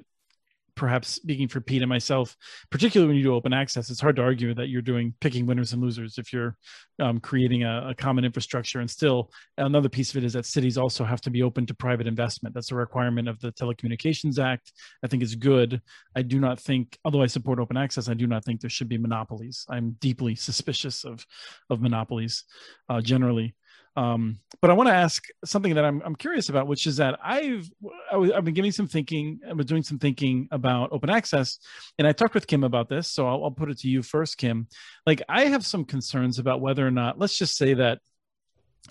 perhaps 0.77 1.09
speaking 1.09 1.47
for 1.47 1.59
Pete 1.59 1.81
and 1.81 1.89
myself, 1.89 2.37
particularly 2.69 3.09
when 3.09 3.17
you 3.17 3.23
do 3.23 3.33
open 3.33 3.51
access, 3.51 3.89
it's 3.89 3.99
hard 3.99 4.15
to 4.15 4.21
argue 4.21 4.53
that 4.53 4.69
you're 4.69 4.81
doing 4.81 5.13
picking 5.19 5.45
winners 5.45 5.73
and 5.73 5.81
losers 5.81 6.17
if 6.17 6.31
you're 6.31 6.55
um, 6.99 7.19
creating 7.19 7.63
a, 7.63 7.89
a, 7.89 7.95
common 7.95 8.23
infrastructure. 8.23 8.79
And 8.79 8.89
still, 8.89 9.31
another 9.57 9.89
piece 9.89 10.11
of 10.11 10.17
it 10.17 10.23
is 10.23 10.33
that 10.33 10.45
cities 10.45 10.77
also 10.77 11.03
have 11.03 11.19
to 11.21 11.29
be 11.29 11.43
open 11.43 11.65
to 11.65 11.73
private 11.73 12.07
investment. 12.07 12.55
That's 12.55 12.71
a 12.71 12.75
requirement 12.75 13.27
of 13.27 13.39
the 13.39 13.51
Telecommunications 13.51 14.39
Act. 14.39 14.71
I 15.03 15.07
think 15.07 15.23
is 15.23 15.35
good. 15.35 15.81
I 16.15 16.21
do 16.21 16.39
not 16.39 16.59
think, 16.59 16.97
although 17.03 17.21
I 17.21 17.27
support 17.27 17.59
open 17.59 17.75
access, 17.75 18.07
I 18.07 18.13
do 18.13 18.27
not 18.27 18.45
think 18.45 18.61
there 18.61 18.69
should 18.69 18.89
be 18.89 18.97
monopolies. 18.97 19.65
I'm 19.69 19.97
deeply 19.99 20.35
suspicious 20.35 21.03
of 21.03 21.25
of 21.69 21.81
monopolies 21.81 22.43
uh, 22.87 23.01
generally. 23.01 23.55
Um, 23.97 24.39
but 24.61 24.69
I 24.69 24.73
want 24.73 24.89
to 24.89 24.93
ask 24.93 25.23
something 25.43 25.73
that 25.73 25.83
I'm, 25.83 26.01
I'm 26.05 26.15
curious 26.15 26.49
about, 26.49 26.67
which 26.67 26.85
is 26.85 26.97
that 26.97 27.19
I've 27.23 27.67
I 28.09 28.13
w- 28.13 28.31
I've 28.31 28.45
been 28.45 28.53
giving 28.53 28.71
some 28.71 28.87
thinking, 28.87 29.39
I 29.49 29.53
was 29.53 29.65
doing 29.65 29.81
some 29.81 29.97
thinking 29.97 30.47
about 30.51 30.91
open 30.91 31.09
access, 31.09 31.57
and 31.97 32.07
I 32.07 32.11
talked 32.11 32.35
with 32.35 32.45
Kim 32.45 32.63
about 32.63 32.89
this. 32.89 33.07
So 33.07 33.27
I'll, 33.27 33.43
I'll 33.45 33.51
put 33.51 33.71
it 33.71 33.79
to 33.79 33.87
you 33.87 34.03
first, 34.03 34.37
Kim. 34.37 34.67
Like 35.07 35.23
I 35.27 35.45
have 35.45 35.65
some 35.65 35.83
concerns 35.83 36.37
about 36.37 36.61
whether 36.61 36.85
or 36.85 36.91
not, 36.91 37.17
let's 37.17 37.37
just 37.37 37.57
say 37.57 37.73
that 37.73 37.99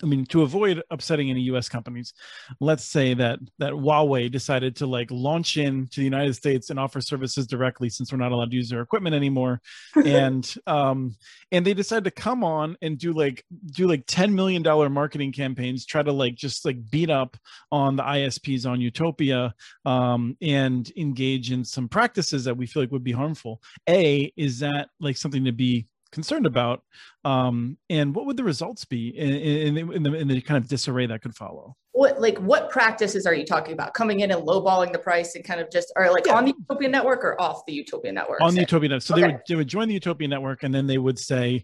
I 0.03 0.05
mean, 0.05 0.25
to 0.27 0.43
avoid 0.43 0.83
upsetting 0.91 1.29
any 1.29 1.41
U.S. 1.41 1.69
companies, 1.69 2.13
let's 2.59 2.83
say 2.83 3.13
that 3.15 3.39
that 3.57 3.73
Huawei 3.73 4.31
decided 4.31 4.75
to 4.77 4.87
like 4.87 5.09
launch 5.11 5.57
in 5.57 5.87
to 5.87 5.99
the 5.99 6.03
United 6.03 6.35
States 6.35 6.69
and 6.69 6.79
offer 6.79 7.01
services 7.01 7.47
directly, 7.47 7.89
since 7.89 8.11
we're 8.11 8.19
not 8.19 8.31
allowed 8.31 8.51
to 8.51 8.55
use 8.55 8.69
their 8.69 8.81
equipment 8.81 9.15
anymore, 9.15 9.61
and 10.05 10.55
um, 10.67 11.15
and 11.51 11.65
they 11.65 11.73
decided 11.73 12.03
to 12.03 12.11
come 12.11 12.43
on 12.43 12.77
and 12.81 12.97
do 12.97 13.13
like 13.13 13.43
do 13.73 13.87
like 13.87 14.03
ten 14.07 14.35
million 14.35 14.61
dollar 14.61 14.89
marketing 14.89 15.31
campaigns, 15.31 15.85
try 15.85 16.03
to 16.03 16.11
like 16.11 16.35
just 16.35 16.65
like 16.65 16.77
beat 16.89 17.09
up 17.09 17.37
on 17.71 17.95
the 17.95 18.03
ISPs 18.03 18.69
on 18.69 18.81
Utopia, 18.81 19.53
um, 19.85 20.37
and 20.41 20.91
engage 20.95 21.51
in 21.51 21.63
some 21.63 21.87
practices 21.87 22.43
that 22.45 22.55
we 22.55 22.67
feel 22.67 22.83
like 22.83 22.91
would 22.91 23.03
be 23.03 23.11
harmful. 23.11 23.61
A 23.89 24.31
is 24.35 24.59
that 24.59 24.89
like 24.99 25.17
something 25.17 25.45
to 25.45 25.51
be 25.51 25.87
concerned 26.17 26.47
about 26.47 26.81
um, 27.25 27.77
and 27.91 28.15
what 28.15 28.25
would 28.25 28.37
the 28.37 28.43
results 28.43 28.85
be 28.85 29.09
in, 29.09 29.29
in, 29.77 29.91
in, 29.93 30.01
the, 30.01 30.13
in 30.15 30.27
the 30.27 30.41
kind 30.41 30.57
of 30.57 30.67
disarray 30.67 31.05
that 31.05 31.21
could 31.21 31.35
follow 31.35 31.75
what 31.91 32.19
like 32.19 32.39
what 32.39 32.71
practices 32.71 33.27
are 33.27 33.35
you 33.35 33.45
talking 33.45 33.73
about 33.73 33.93
coming 33.93 34.21
in 34.21 34.31
and 34.31 34.41
lowballing 34.41 34.91
the 34.91 34.97
price 34.97 35.35
and 35.35 35.45
kind 35.45 35.61
of 35.61 35.69
just 35.69 35.93
are 35.95 36.11
like 36.11 36.25
yeah. 36.25 36.33
on 36.33 36.45
the 36.45 36.55
utopian 36.57 36.91
network 36.91 37.23
or 37.23 37.39
off 37.39 37.63
the 37.67 37.73
utopian 37.73 38.15
network 38.15 38.41
on 38.41 38.55
the 38.55 38.61
utopian 38.61 38.89
network 38.89 39.03
so 39.03 39.13
okay. 39.13 39.21
they 39.21 39.27
would 39.27 39.41
they 39.47 39.55
would 39.55 39.67
join 39.67 39.87
the 39.87 39.93
utopian 39.93 40.31
network 40.31 40.63
and 40.63 40.73
then 40.73 40.87
they 40.87 40.97
would 40.97 41.19
say 41.19 41.63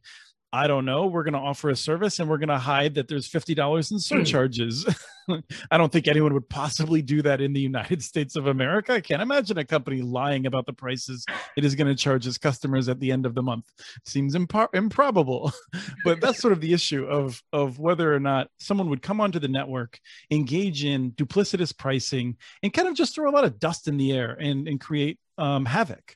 I 0.54 0.68
don't 0.68 0.86
know. 0.86 1.08
We're 1.08 1.24
going 1.24 1.34
to 1.34 1.40
offer 1.40 1.70
a 1.70 1.76
service 1.76 2.20
and 2.20 2.30
we're 2.30 2.38
going 2.38 2.50
to 2.50 2.60
hide 2.60 2.94
that 2.94 3.08
there's 3.08 3.28
$50 3.28 3.92
in 3.92 3.98
surcharges. 3.98 4.86
I 5.72 5.80
don't 5.80 5.92
think 5.92 6.08
anyone 6.08 6.32
would 6.36 6.48
possibly 6.48 7.02
do 7.02 7.24
that 7.24 7.42
in 7.42 7.54
the 7.54 7.60
United 7.60 8.04
States 8.04 8.36
of 8.36 8.46
America. 8.46 8.94
I 8.94 9.02
can't 9.02 9.24
imagine 9.24 9.58
a 9.58 9.66
company 9.66 10.04
lying 10.04 10.46
about 10.46 10.68
the 10.68 10.74
prices 10.74 11.26
it 11.58 11.66
is 11.66 11.74
going 11.74 11.88
to 11.88 11.96
charge 11.96 12.28
its 12.28 12.38
customers 12.38 12.88
at 12.88 13.00
the 13.00 13.12
end 13.12 13.26
of 13.26 13.34
the 13.34 13.42
month. 13.42 13.66
Seems 14.06 14.36
improbable. 14.36 15.52
but 16.06 16.22
that's 16.22 16.40
sort 16.40 16.54
of 16.54 16.62
the 16.62 16.74
issue 16.74 17.06
of, 17.06 17.42
of 17.52 17.80
whether 17.80 18.14
or 18.14 18.20
not 18.20 18.50
someone 18.60 18.92
would 18.92 19.02
come 19.02 19.20
onto 19.20 19.40
the 19.40 19.48
network, 19.48 20.00
engage 20.30 20.86
in 20.86 21.14
duplicitous 21.14 21.76
pricing, 21.76 22.38
and 22.62 22.72
kind 22.72 22.88
of 22.88 22.94
just 22.94 23.16
throw 23.16 23.28
a 23.28 23.34
lot 23.34 23.44
of 23.44 23.58
dust 23.58 23.88
in 23.88 23.98
the 23.98 24.12
air 24.14 24.38
and, 24.40 24.68
and 24.68 24.80
create 24.80 25.18
um, 25.40 25.66
havoc 25.66 26.16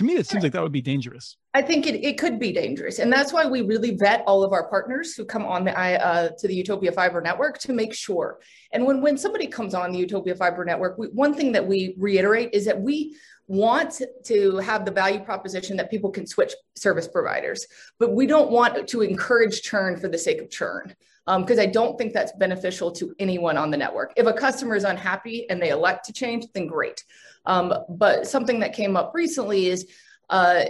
to 0.00 0.04
me 0.06 0.14
it 0.14 0.26
seems 0.26 0.42
like 0.42 0.52
that 0.52 0.62
would 0.62 0.72
be 0.72 0.80
dangerous 0.80 1.36
i 1.52 1.60
think 1.60 1.86
it, 1.86 2.02
it 2.02 2.16
could 2.16 2.38
be 2.40 2.52
dangerous 2.52 3.00
and 3.00 3.12
that's 3.12 3.34
why 3.34 3.44
we 3.44 3.60
really 3.60 3.94
vet 3.94 4.24
all 4.26 4.42
of 4.42 4.50
our 4.54 4.66
partners 4.70 5.14
who 5.14 5.26
come 5.26 5.44
on 5.44 5.62
the 5.62 5.72
uh, 5.78 6.30
to 6.38 6.48
the 6.48 6.54
utopia 6.54 6.90
fiber 6.90 7.20
network 7.20 7.58
to 7.58 7.74
make 7.74 7.92
sure 7.92 8.40
and 8.72 8.82
when 8.82 9.02
when 9.02 9.18
somebody 9.18 9.46
comes 9.46 9.74
on 9.74 9.92
the 9.92 9.98
utopia 9.98 10.34
fiber 10.34 10.64
network 10.64 10.96
we, 10.96 11.08
one 11.08 11.34
thing 11.34 11.52
that 11.52 11.66
we 11.66 11.94
reiterate 11.98 12.48
is 12.54 12.64
that 12.64 12.80
we 12.80 13.14
want 13.46 14.00
to 14.24 14.56
have 14.58 14.86
the 14.86 14.90
value 14.90 15.20
proposition 15.20 15.76
that 15.76 15.90
people 15.90 16.08
can 16.08 16.26
switch 16.26 16.54
service 16.76 17.06
providers 17.06 17.66
but 17.98 18.14
we 18.14 18.26
don't 18.26 18.50
want 18.50 18.88
to 18.88 19.02
encourage 19.02 19.60
churn 19.60 19.98
for 19.98 20.08
the 20.08 20.16
sake 20.16 20.40
of 20.40 20.48
churn 20.48 20.94
because 21.26 21.58
um, 21.58 21.62
I 21.62 21.66
don't 21.66 21.96
think 21.96 22.12
that's 22.12 22.32
beneficial 22.32 22.90
to 22.92 23.14
anyone 23.20 23.56
on 23.56 23.70
the 23.70 23.76
network. 23.76 24.12
If 24.16 24.26
a 24.26 24.32
customer 24.32 24.74
is 24.74 24.82
unhappy 24.82 25.48
and 25.48 25.62
they 25.62 25.68
elect 25.68 26.06
to 26.06 26.12
change, 26.12 26.46
then 26.54 26.66
great. 26.66 27.04
Um, 27.46 27.72
but 27.88 28.26
something 28.26 28.60
that 28.60 28.74
came 28.74 28.96
up 28.96 29.12
recently 29.14 29.66
is 29.66 29.86
uh, 30.28 30.64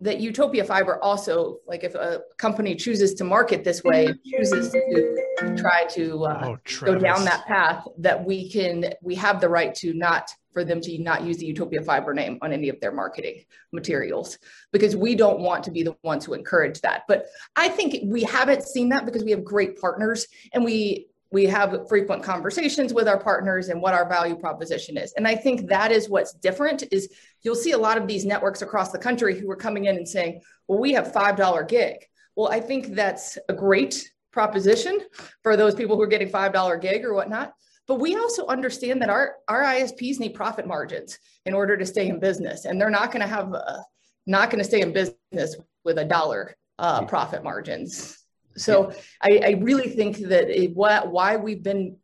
that 0.00 0.20
Utopia 0.20 0.64
Fiber 0.64 1.02
also, 1.02 1.58
like 1.66 1.82
if 1.82 1.94
a 1.94 2.20
company 2.36 2.74
chooses 2.74 3.14
to 3.14 3.24
market 3.24 3.64
this 3.64 3.82
way, 3.82 4.12
chooses 4.24 4.70
to 4.72 5.56
try 5.56 5.84
to 5.90 6.24
uh, 6.24 6.40
oh, 6.44 6.58
go 6.84 6.98
down 6.98 7.24
that 7.24 7.46
path, 7.46 7.86
that 7.98 8.24
we 8.24 8.50
can, 8.50 8.92
we 9.02 9.14
have 9.14 9.40
the 9.40 9.48
right 9.48 9.74
to 9.76 9.94
not 9.94 10.30
for 10.52 10.64
them 10.64 10.80
to 10.80 10.98
not 10.98 11.22
use 11.22 11.36
the 11.36 11.46
Utopia 11.46 11.82
Fiber 11.82 12.14
name 12.14 12.38
on 12.40 12.50
any 12.50 12.70
of 12.70 12.80
their 12.80 12.92
marketing 12.92 13.44
materials 13.72 14.38
because 14.72 14.96
we 14.96 15.14
don't 15.14 15.40
want 15.40 15.62
to 15.64 15.70
be 15.70 15.82
the 15.82 15.94
ones 16.02 16.24
who 16.24 16.32
encourage 16.32 16.80
that. 16.80 17.02
But 17.06 17.26
I 17.56 17.68
think 17.68 18.04
we 18.04 18.22
haven't 18.22 18.62
seen 18.62 18.88
that 18.88 19.04
because 19.04 19.22
we 19.22 19.32
have 19.32 19.44
great 19.44 19.78
partners 19.78 20.26
and 20.54 20.64
we 20.64 21.08
we 21.32 21.44
have 21.46 21.88
frequent 21.88 22.22
conversations 22.22 22.94
with 22.94 23.08
our 23.08 23.18
partners 23.18 23.68
and 23.68 23.80
what 23.80 23.94
our 23.94 24.08
value 24.08 24.36
proposition 24.36 24.96
is. 24.96 25.12
And 25.16 25.26
i 25.26 25.34
think 25.34 25.68
that 25.68 25.92
is 25.92 26.08
what's 26.08 26.32
different 26.32 26.84
is 26.92 27.08
you'll 27.42 27.54
see 27.54 27.72
a 27.72 27.78
lot 27.78 27.98
of 27.98 28.06
these 28.06 28.24
networks 28.24 28.62
across 28.62 28.92
the 28.92 28.98
country 28.98 29.38
who 29.38 29.50
are 29.50 29.56
coming 29.56 29.86
in 29.86 29.96
and 29.96 30.08
saying 30.08 30.40
well 30.68 30.78
we 30.78 30.92
have 30.92 31.12
$5 31.12 31.68
gig. 31.68 31.96
Well 32.34 32.48
i 32.48 32.60
think 32.60 32.94
that's 32.94 33.38
a 33.48 33.52
great 33.52 34.10
proposition 34.32 35.00
for 35.42 35.56
those 35.56 35.74
people 35.74 35.96
who 35.96 36.02
are 36.02 36.06
getting 36.06 36.28
$5 36.28 36.80
gig 36.80 37.04
or 37.04 37.14
whatnot. 37.14 37.54
But 37.88 38.00
we 38.00 38.16
also 38.16 38.46
understand 38.46 39.00
that 39.00 39.08
our, 39.08 39.36
our 39.48 39.62
isps 39.62 40.18
need 40.18 40.34
profit 40.34 40.66
margins 40.66 41.18
in 41.46 41.54
order 41.54 41.76
to 41.76 41.86
stay 41.86 42.08
in 42.08 42.18
business 42.18 42.64
and 42.64 42.80
they're 42.80 42.90
not 42.90 43.12
going 43.12 43.22
to 43.22 43.28
have 43.28 43.54
a, 43.54 43.84
not 44.26 44.50
going 44.50 44.58
to 44.58 44.68
stay 44.68 44.80
in 44.80 44.92
business 44.92 45.56
with 45.84 45.98
a 45.98 46.04
dollar 46.04 46.56
uh, 46.78 47.04
profit 47.06 47.42
margins 47.42 48.25
so 48.56 48.90
yeah. 48.90 48.96
I, 49.22 49.40
I, 49.44 49.50
really 49.60 49.88
think 49.88 50.18
that 50.18 50.48
it, 50.48 50.74
what, 50.74 51.10
why 51.10 51.36
we've 51.36 51.62
been 51.62 51.96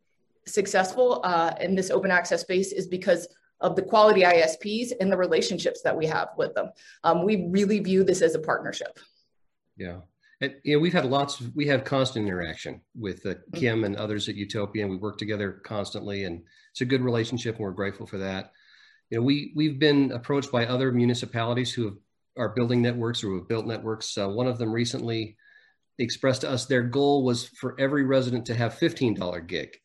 successful 0.45 1.21
uh, 1.23 1.53
in 1.59 1.75
this 1.75 1.89
open 1.89 2.11
access 2.11 2.41
space 2.41 2.71
is 2.71 2.87
because 2.87 3.27
of 3.61 3.75
the 3.75 3.81
quality 3.81 4.21
ISPs 4.21 4.91
and 4.99 5.11
the 5.11 5.17
relationships 5.17 5.81
that 5.81 5.95
we 5.95 6.05
have 6.05 6.29
with 6.37 6.53
them. 6.53 6.69
Um, 7.03 7.23
we 7.23 7.47
really 7.49 7.79
view 7.79 8.03
this 8.03 8.21
as 8.21 8.35
a 8.35 8.39
partnership. 8.39 8.99
Yeah. 9.77 9.99
And, 10.41 10.55
you 10.63 10.75
know, 10.75 10.81
we've 10.81 10.93
had 10.93 11.05
lots. 11.05 11.39
Of, 11.39 11.55
we 11.55 11.65
have 11.67 11.85
constant 11.85 12.27
interaction 12.27 12.81
with 12.95 13.25
uh, 13.25 13.35
Kim 13.55 13.85
and 13.85 13.95
others 13.95 14.27
at 14.27 14.35
Utopia, 14.35 14.83
and 14.83 14.91
we 14.91 14.97
work 14.97 15.17
together 15.17 15.61
constantly, 15.63 16.25
and 16.25 16.43
it's 16.71 16.81
a 16.81 16.85
good 16.85 17.01
relationship, 17.01 17.55
and 17.55 17.63
we're 17.63 17.71
grateful 17.71 18.05
for 18.05 18.17
that. 18.17 18.51
You 19.09 19.19
know, 19.19 19.23
we 19.23 19.53
we've 19.55 19.79
been 19.79 20.11
approached 20.11 20.51
by 20.51 20.65
other 20.65 20.91
municipalities 20.91 21.71
who 21.71 21.85
have, 21.85 21.97
are 22.35 22.49
building 22.49 22.81
networks 22.81 23.23
or 23.23 23.27
who 23.27 23.35
have 23.37 23.47
built 23.47 23.65
networks. 23.65 24.17
Uh, 24.17 24.27
one 24.27 24.47
of 24.47 24.57
them 24.57 24.73
recently 24.73 25.37
expressed 25.99 26.41
to 26.41 26.49
us 26.49 26.65
their 26.65 26.83
goal 26.83 27.23
was 27.23 27.47
for 27.47 27.79
every 27.79 28.03
resident 28.03 28.45
to 28.47 28.55
have 28.55 28.79
$15 28.79 29.47
gig, 29.47 29.77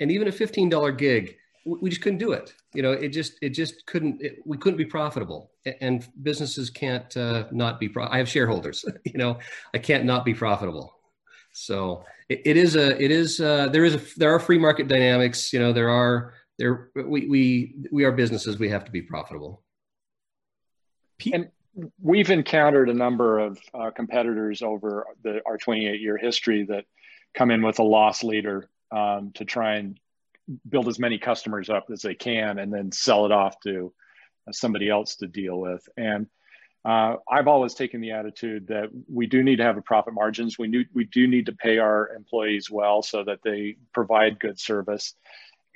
and 0.00 0.10
even 0.10 0.28
a 0.28 0.32
$15 0.32 0.98
gig 0.98 1.36
we 1.66 1.90
just 1.90 2.02
couldn't 2.02 2.18
do 2.18 2.32
it. 2.32 2.54
You 2.74 2.82
know, 2.82 2.92
it 2.92 3.08
just 3.08 3.34
it 3.42 3.50
just 3.50 3.84
couldn't. 3.86 4.22
It, 4.22 4.38
we 4.44 4.56
couldn't 4.56 4.76
be 4.76 4.84
profitable, 4.84 5.50
and 5.80 6.06
businesses 6.22 6.70
can't 6.70 7.14
uh, 7.16 7.44
not 7.50 7.80
be. 7.80 7.88
Pro- 7.88 8.08
I 8.08 8.18
have 8.18 8.28
shareholders. 8.28 8.84
You 9.04 9.18
know, 9.18 9.38
I 9.74 9.78
can't 9.78 10.04
not 10.04 10.24
be 10.24 10.34
profitable. 10.34 10.94
So 11.52 12.04
it, 12.28 12.42
it 12.44 12.56
is 12.56 12.76
a 12.76 13.02
it 13.02 13.10
is 13.10 13.40
uh, 13.40 13.68
there 13.68 13.84
is 13.84 13.94
a 13.94 14.18
there 14.18 14.34
are 14.34 14.38
free 14.38 14.58
market 14.58 14.88
dynamics. 14.88 15.52
You 15.52 15.58
know, 15.58 15.72
there 15.72 15.88
are 15.88 16.34
there 16.58 16.90
we 16.94 17.26
we 17.26 17.74
we 17.90 18.04
are 18.04 18.12
businesses. 18.12 18.58
We 18.58 18.68
have 18.68 18.84
to 18.84 18.90
be 18.90 19.02
profitable. 19.02 19.62
And 21.32 21.48
we've 22.00 22.30
encountered 22.30 22.88
a 22.88 22.94
number 22.94 23.38
of 23.38 23.58
uh, 23.74 23.90
competitors 23.90 24.62
over 24.62 25.06
the 25.22 25.40
our 25.46 25.58
28 25.58 26.00
year 26.00 26.16
history 26.16 26.64
that 26.64 26.84
come 27.34 27.50
in 27.50 27.62
with 27.62 27.78
a 27.78 27.82
loss 27.82 28.24
leader 28.24 28.68
um, 28.90 29.32
to 29.34 29.44
try 29.44 29.76
and 29.76 29.98
build 30.68 30.88
as 30.88 30.98
many 30.98 31.18
customers 31.18 31.68
up 31.68 31.86
as 31.92 32.02
they 32.02 32.14
can 32.14 32.58
and 32.58 32.72
then 32.72 32.92
sell 32.92 33.26
it 33.26 33.32
off 33.32 33.58
to 33.60 33.92
uh, 34.48 34.52
somebody 34.52 34.88
else 34.88 35.16
to 35.16 35.26
deal 35.26 35.58
with. 35.58 35.86
And 35.96 36.26
uh, 36.84 37.16
I've 37.28 37.48
always 37.48 37.74
taken 37.74 38.00
the 38.00 38.12
attitude 38.12 38.68
that 38.68 38.90
we 39.12 39.26
do 39.26 39.42
need 39.42 39.56
to 39.56 39.64
have 39.64 39.76
a 39.76 39.82
profit 39.82 40.14
margins. 40.14 40.56
We, 40.56 40.86
we 40.94 41.04
do 41.04 41.26
need 41.26 41.46
to 41.46 41.52
pay 41.52 41.78
our 41.78 42.14
employees 42.14 42.70
well 42.70 43.02
so 43.02 43.24
that 43.24 43.40
they 43.42 43.76
provide 43.92 44.38
good 44.38 44.60
service. 44.60 45.14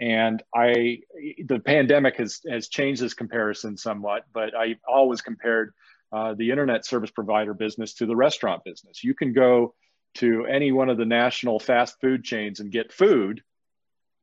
And 0.00 0.42
I, 0.54 1.00
the 1.44 1.58
pandemic 1.58 2.16
has, 2.16 2.40
has 2.48 2.68
changed 2.68 3.02
this 3.02 3.12
comparison 3.12 3.76
somewhat, 3.76 4.24
but 4.32 4.56
I 4.56 4.76
always 4.88 5.20
compared 5.20 5.74
uh, 6.12 6.34
the 6.34 6.50
internet 6.50 6.84
service 6.84 7.10
provider 7.10 7.54
business 7.54 7.94
to 7.94 8.06
the 8.06 8.16
restaurant 8.16 8.64
business. 8.64 9.04
You 9.04 9.14
can 9.14 9.32
go 9.32 9.74
to 10.14 10.44
any 10.46 10.72
one 10.72 10.88
of 10.88 10.98
the 10.98 11.04
national 11.04 11.60
fast 11.60 12.00
food 12.00 12.24
chains 12.24 12.60
and 12.60 12.72
get 12.72 12.92
food, 12.92 13.42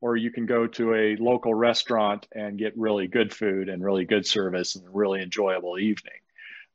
or 0.00 0.16
you 0.16 0.30
can 0.30 0.46
go 0.46 0.66
to 0.66 0.94
a 0.94 1.16
local 1.16 1.54
restaurant 1.54 2.26
and 2.32 2.58
get 2.58 2.76
really 2.76 3.08
good 3.08 3.32
food 3.32 3.68
and 3.68 3.82
really 3.82 4.04
good 4.04 4.26
service 4.26 4.76
and 4.76 4.86
a 4.86 4.90
really 4.90 5.22
enjoyable 5.22 5.78
evening. 5.78 6.12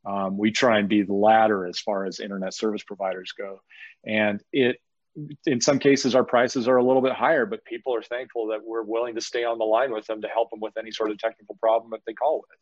Um, 0.04 0.36
we 0.36 0.50
try 0.50 0.78
and 0.78 0.88
be 0.88 1.02
the 1.02 1.14
latter 1.14 1.66
as 1.66 1.78
far 1.78 2.04
as 2.04 2.20
internet 2.20 2.52
service 2.52 2.82
providers 2.82 3.32
go, 3.38 3.60
and 4.04 4.42
it 4.52 4.76
in 5.46 5.60
some 5.60 5.78
cases 5.78 6.14
our 6.14 6.24
prices 6.24 6.66
are 6.66 6.76
a 6.76 6.84
little 6.84 7.00
bit 7.00 7.12
higher, 7.12 7.46
but 7.46 7.64
people 7.64 7.94
are 7.94 8.02
thankful 8.02 8.48
that 8.48 8.60
we're 8.64 8.82
willing 8.82 9.14
to 9.14 9.20
stay 9.20 9.44
on 9.44 9.58
the 9.58 9.64
line 9.64 9.92
with 9.92 10.06
them 10.06 10.20
to 10.22 10.28
help 10.28 10.50
them 10.50 10.60
with 10.60 10.76
any 10.76 10.90
sort 10.90 11.10
of 11.10 11.18
technical 11.18 11.56
problem 11.60 11.92
that 11.92 12.00
they 12.06 12.12
call 12.12 12.38
with. 12.38 12.58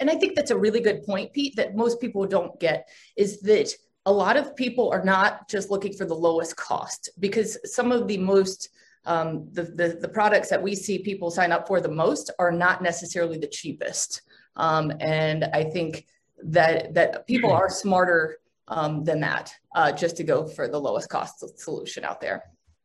And 0.00 0.10
I 0.10 0.16
think 0.16 0.34
that's 0.34 0.50
a 0.50 0.56
really 0.56 0.80
good 0.80 1.04
point, 1.04 1.32
Pete, 1.32 1.54
that 1.56 1.76
most 1.76 2.00
people 2.00 2.26
don't 2.26 2.58
get 2.58 2.88
is 3.16 3.40
that 3.42 3.72
a 4.06 4.12
lot 4.12 4.36
of 4.36 4.56
people 4.56 4.90
are 4.90 5.04
not 5.04 5.48
just 5.48 5.70
looking 5.70 5.92
for 5.92 6.06
the 6.06 6.14
lowest 6.14 6.56
cost 6.56 7.10
because 7.20 7.58
some 7.64 7.92
of 7.92 8.08
the 8.08 8.18
most 8.18 8.70
um, 9.06 9.48
the, 9.52 9.62
the, 9.62 9.98
the, 10.00 10.08
products 10.08 10.50
that 10.50 10.62
we 10.62 10.74
see 10.74 10.98
people 10.98 11.30
sign 11.30 11.52
up 11.52 11.66
for 11.66 11.80
the 11.80 11.88
most 11.88 12.30
are 12.38 12.52
not 12.52 12.82
necessarily 12.82 13.38
the 13.38 13.46
cheapest. 13.46 14.20
Um, 14.56 14.92
and 15.00 15.44
I 15.44 15.64
think 15.64 16.06
that, 16.44 16.92
that 16.92 17.26
people 17.26 17.50
are 17.50 17.70
smarter 17.70 18.40
um, 18.68 19.02
than 19.02 19.20
that 19.20 19.54
uh, 19.74 19.90
just 19.90 20.18
to 20.18 20.24
go 20.24 20.46
for 20.46 20.68
the 20.68 20.78
lowest 20.78 21.08
cost 21.08 21.58
solution 21.58 22.04
out 22.04 22.20
there. 22.20 22.44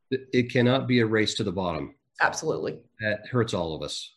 It 0.10 0.52
cannot 0.52 0.88
be 0.88 1.00
a 1.00 1.06
race 1.06 1.34
to 1.36 1.44
the 1.44 1.52
bottom. 1.52 1.96
Absolutely. 2.22 2.80
That 3.02 3.28
hurts 3.30 3.54
all 3.54 3.76
of 3.76 3.82
us. 3.82 4.15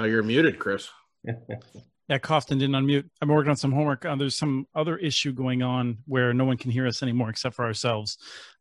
Now 0.00 0.06
you're 0.06 0.22
muted, 0.22 0.58
Chris. 0.58 0.88
Yeah, 1.24 2.18
Cofton 2.18 2.58
didn't 2.58 2.70
unmute. 2.70 3.04
I'm 3.20 3.28
working 3.28 3.50
on 3.50 3.56
some 3.56 3.70
homework. 3.70 4.06
Uh, 4.06 4.16
there's 4.16 4.34
some 4.34 4.66
other 4.74 4.96
issue 4.96 5.30
going 5.30 5.62
on 5.62 5.98
where 6.06 6.32
no 6.32 6.46
one 6.46 6.56
can 6.56 6.70
hear 6.70 6.86
us 6.86 7.02
anymore 7.02 7.28
except 7.28 7.54
for 7.54 7.66
ourselves. 7.66 8.16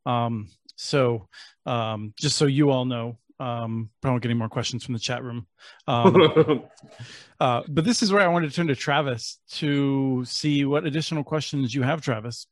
Um, 0.05 0.49
so 0.75 1.29
um, 1.65 2.13
just 2.19 2.35
so 2.35 2.45
you 2.45 2.71
all 2.71 2.83
know, 2.83 3.19
um, 3.39 3.89
probably 4.01 4.15
won't 4.15 4.23
get 4.23 4.31
any 4.31 4.37
more 4.37 4.49
questions 4.49 4.83
from 4.83 4.95
the 4.95 4.99
chat 4.99 5.23
room. 5.23 5.47
Um, 5.87 6.65
uh, 7.39 7.61
but 7.69 7.85
this 7.85 8.03
is 8.03 8.11
where 8.11 8.21
I 8.21 8.27
wanted 8.27 8.49
to 8.49 8.55
turn 8.57 8.67
to 8.67 8.75
Travis 8.75 9.39
to 9.51 10.25
see 10.25 10.65
what 10.65 10.85
additional 10.85 11.23
questions 11.23 11.73
you 11.73 11.83
have, 11.83 12.01
Travis. 12.01 12.47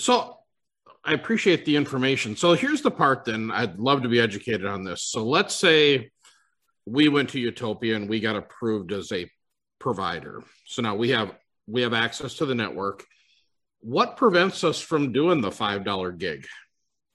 So 0.00 0.38
I 1.04 1.12
appreciate 1.12 1.66
the 1.66 1.76
information. 1.76 2.36
So 2.36 2.54
here's 2.54 2.80
the 2.80 2.90
part 2.90 3.26
then 3.26 3.50
I'd 3.50 3.78
love 3.78 4.00
to 4.00 4.08
be 4.08 4.18
educated 4.18 4.64
on 4.64 4.82
this. 4.82 5.02
So 5.02 5.26
let's 5.26 5.54
say 5.54 6.10
we 6.90 7.08
went 7.08 7.30
to 7.30 7.40
Utopia 7.40 7.96
and 7.96 8.08
we 8.08 8.20
got 8.20 8.36
approved 8.36 8.92
as 8.92 9.12
a 9.12 9.30
provider. 9.78 10.42
So 10.66 10.82
now 10.82 10.96
we 10.96 11.10
have 11.10 11.32
we 11.66 11.82
have 11.82 11.94
access 11.94 12.34
to 12.34 12.46
the 12.46 12.54
network. 12.54 13.04
What 13.80 14.16
prevents 14.16 14.64
us 14.64 14.80
from 14.80 15.12
doing 15.12 15.40
the 15.40 15.52
five 15.52 15.84
dollar 15.84 16.12
gig 16.12 16.46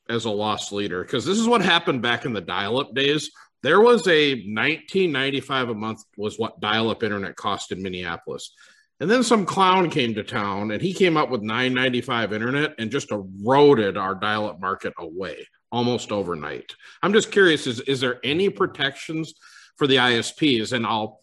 as 0.10 0.26
a 0.26 0.30
loss 0.30 0.72
leader? 0.72 1.04
Because 1.04 1.26
this 1.26 1.40
is 1.40 1.48
what 1.48 1.62
happened 1.62 2.02
back 2.02 2.26
in 2.26 2.34
the 2.34 2.42
dial-up 2.42 2.94
days. 2.94 3.32
There 3.64 3.82
was 3.82 4.08
a 4.08 4.32
1995 4.34 5.70
a 5.70 5.74
month 5.74 6.04
was 6.18 6.38
what 6.38 6.60
dial-up 6.60 7.02
internet 7.02 7.36
cost 7.36 7.72
in 7.72 7.82
Minneapolis. 7.82 8.54
And 9.00 9.10
then 9.10 9.24
some 9.24 9.46
clown 9.46 9.90
came 9.90 10.14
to 10.16 10.24
town 10.24 10.72
and 10.72 10.82
he 10.82 10.94
came 10.94 11.18
up 11.18 11.30
with 11.30 11.42
995 11.42 12.32
internet 12.32 12.76
and 12.78 12.92
just 12.92 13.12
eroded 13.12 13.98
our 13.98 14.16
dial-up 14.16 14.60
market 14.62 14.94
away 14.98 15.48
almost 15.72 16.12
overnight. 16.12 16.76
I'm 17.02 17.14
just 17.14 17.32
curious 17.32 17.66
is 17.66 17.80
is 17.82 18.00
there 18.00 18.20
any 18.24 18.50
protections 18.50 19.34
for 19.78 19.88
the 19.88 19.98
ISPs 19.98 20.74
and 20.74 20.86
I'll 20.86 21.22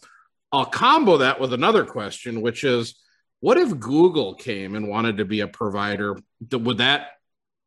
I'll 0.53 0.67
combo 0.67 1.19
that 1.19 1.41
with 1.41 1.53
another 1.53 1.85
question, 1.85 2.41
which 2.41 2.65
is, 2.65 2.97
what 3.39 3.57
if 3.57 3.79
Google 3.79 4.35
came 4.35 4.75
and 4.75 4.89
wanted 4.89 5.19
to 5.19 5.25
be 5.25 5.41
a 5.41 5.49
provider? 5.49 6.17
Would 6.51 6.79
that 6.79 7.09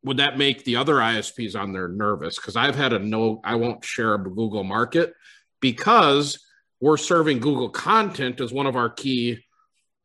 would 0.04 0.18
that 0.18 0.36
make 0.36 0.64
the 0.64 0.76
other 0.76 0.96
ISPs 0.96 1.58
on 1.58 1.72
there 1.72 1.88
nervous? 1.88 2.36
Because 2.36 2.56
I've 2.56 2.76
had 2.76 2.92
a 2.92 2.98
no, 2.98 3.40
I 3.42 3.54
won't 3.54 3.84
share 3.84 4.14
a 4.14 4.22
Google 4.22 4.62
market 4.62 5.14
because 5.60 6.38
we're 6.78 6.98
serving 6.98 7.38
Google 7.38 7.70
content 7.70 8.40
as 8.42 8.52
one 8.52 8.66
of 8.66 8.76
our 8.76 8.90
key 8.90 9.42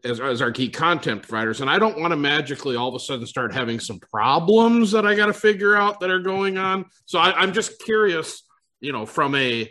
as, 0.06 0.22
as 0.22 0.42
our 0.42 0.52
key 0.52 0.70
content 0.70 1.24
providers. 1.24 1.60
And 1.60 1.70
I 1.70 1.78
don't 1.78 2.00
want 2.00 2.12
to 2.12 2.18
magically 2.18 2.78
all 2.78 2.88
of 2.88 2.96
a 2.96 3.00
sudden 3.00 3.26
start 3.26 3.54
having 3.54 3.82
some 3.82 4.00
problems 4.00 4.92
that 4.92 5.06
I 5.06 5.16
got 5.16 5.26
to 5.26 5.34
figure 5.34 5.76
out 5.76 6.00
that 6.00 6.10
are 6.10 6.22
going 6.22 6.58
on. 6.58 6.86
So 7.06 7.20
I, 7.20 7.34
I'm 7.34 7.52
just 7.52 7.84
curious, 7.84 8.44
you 8.80 8.94
know, 8.94 9.06
from 9.06 9.36
a 9.36 9.70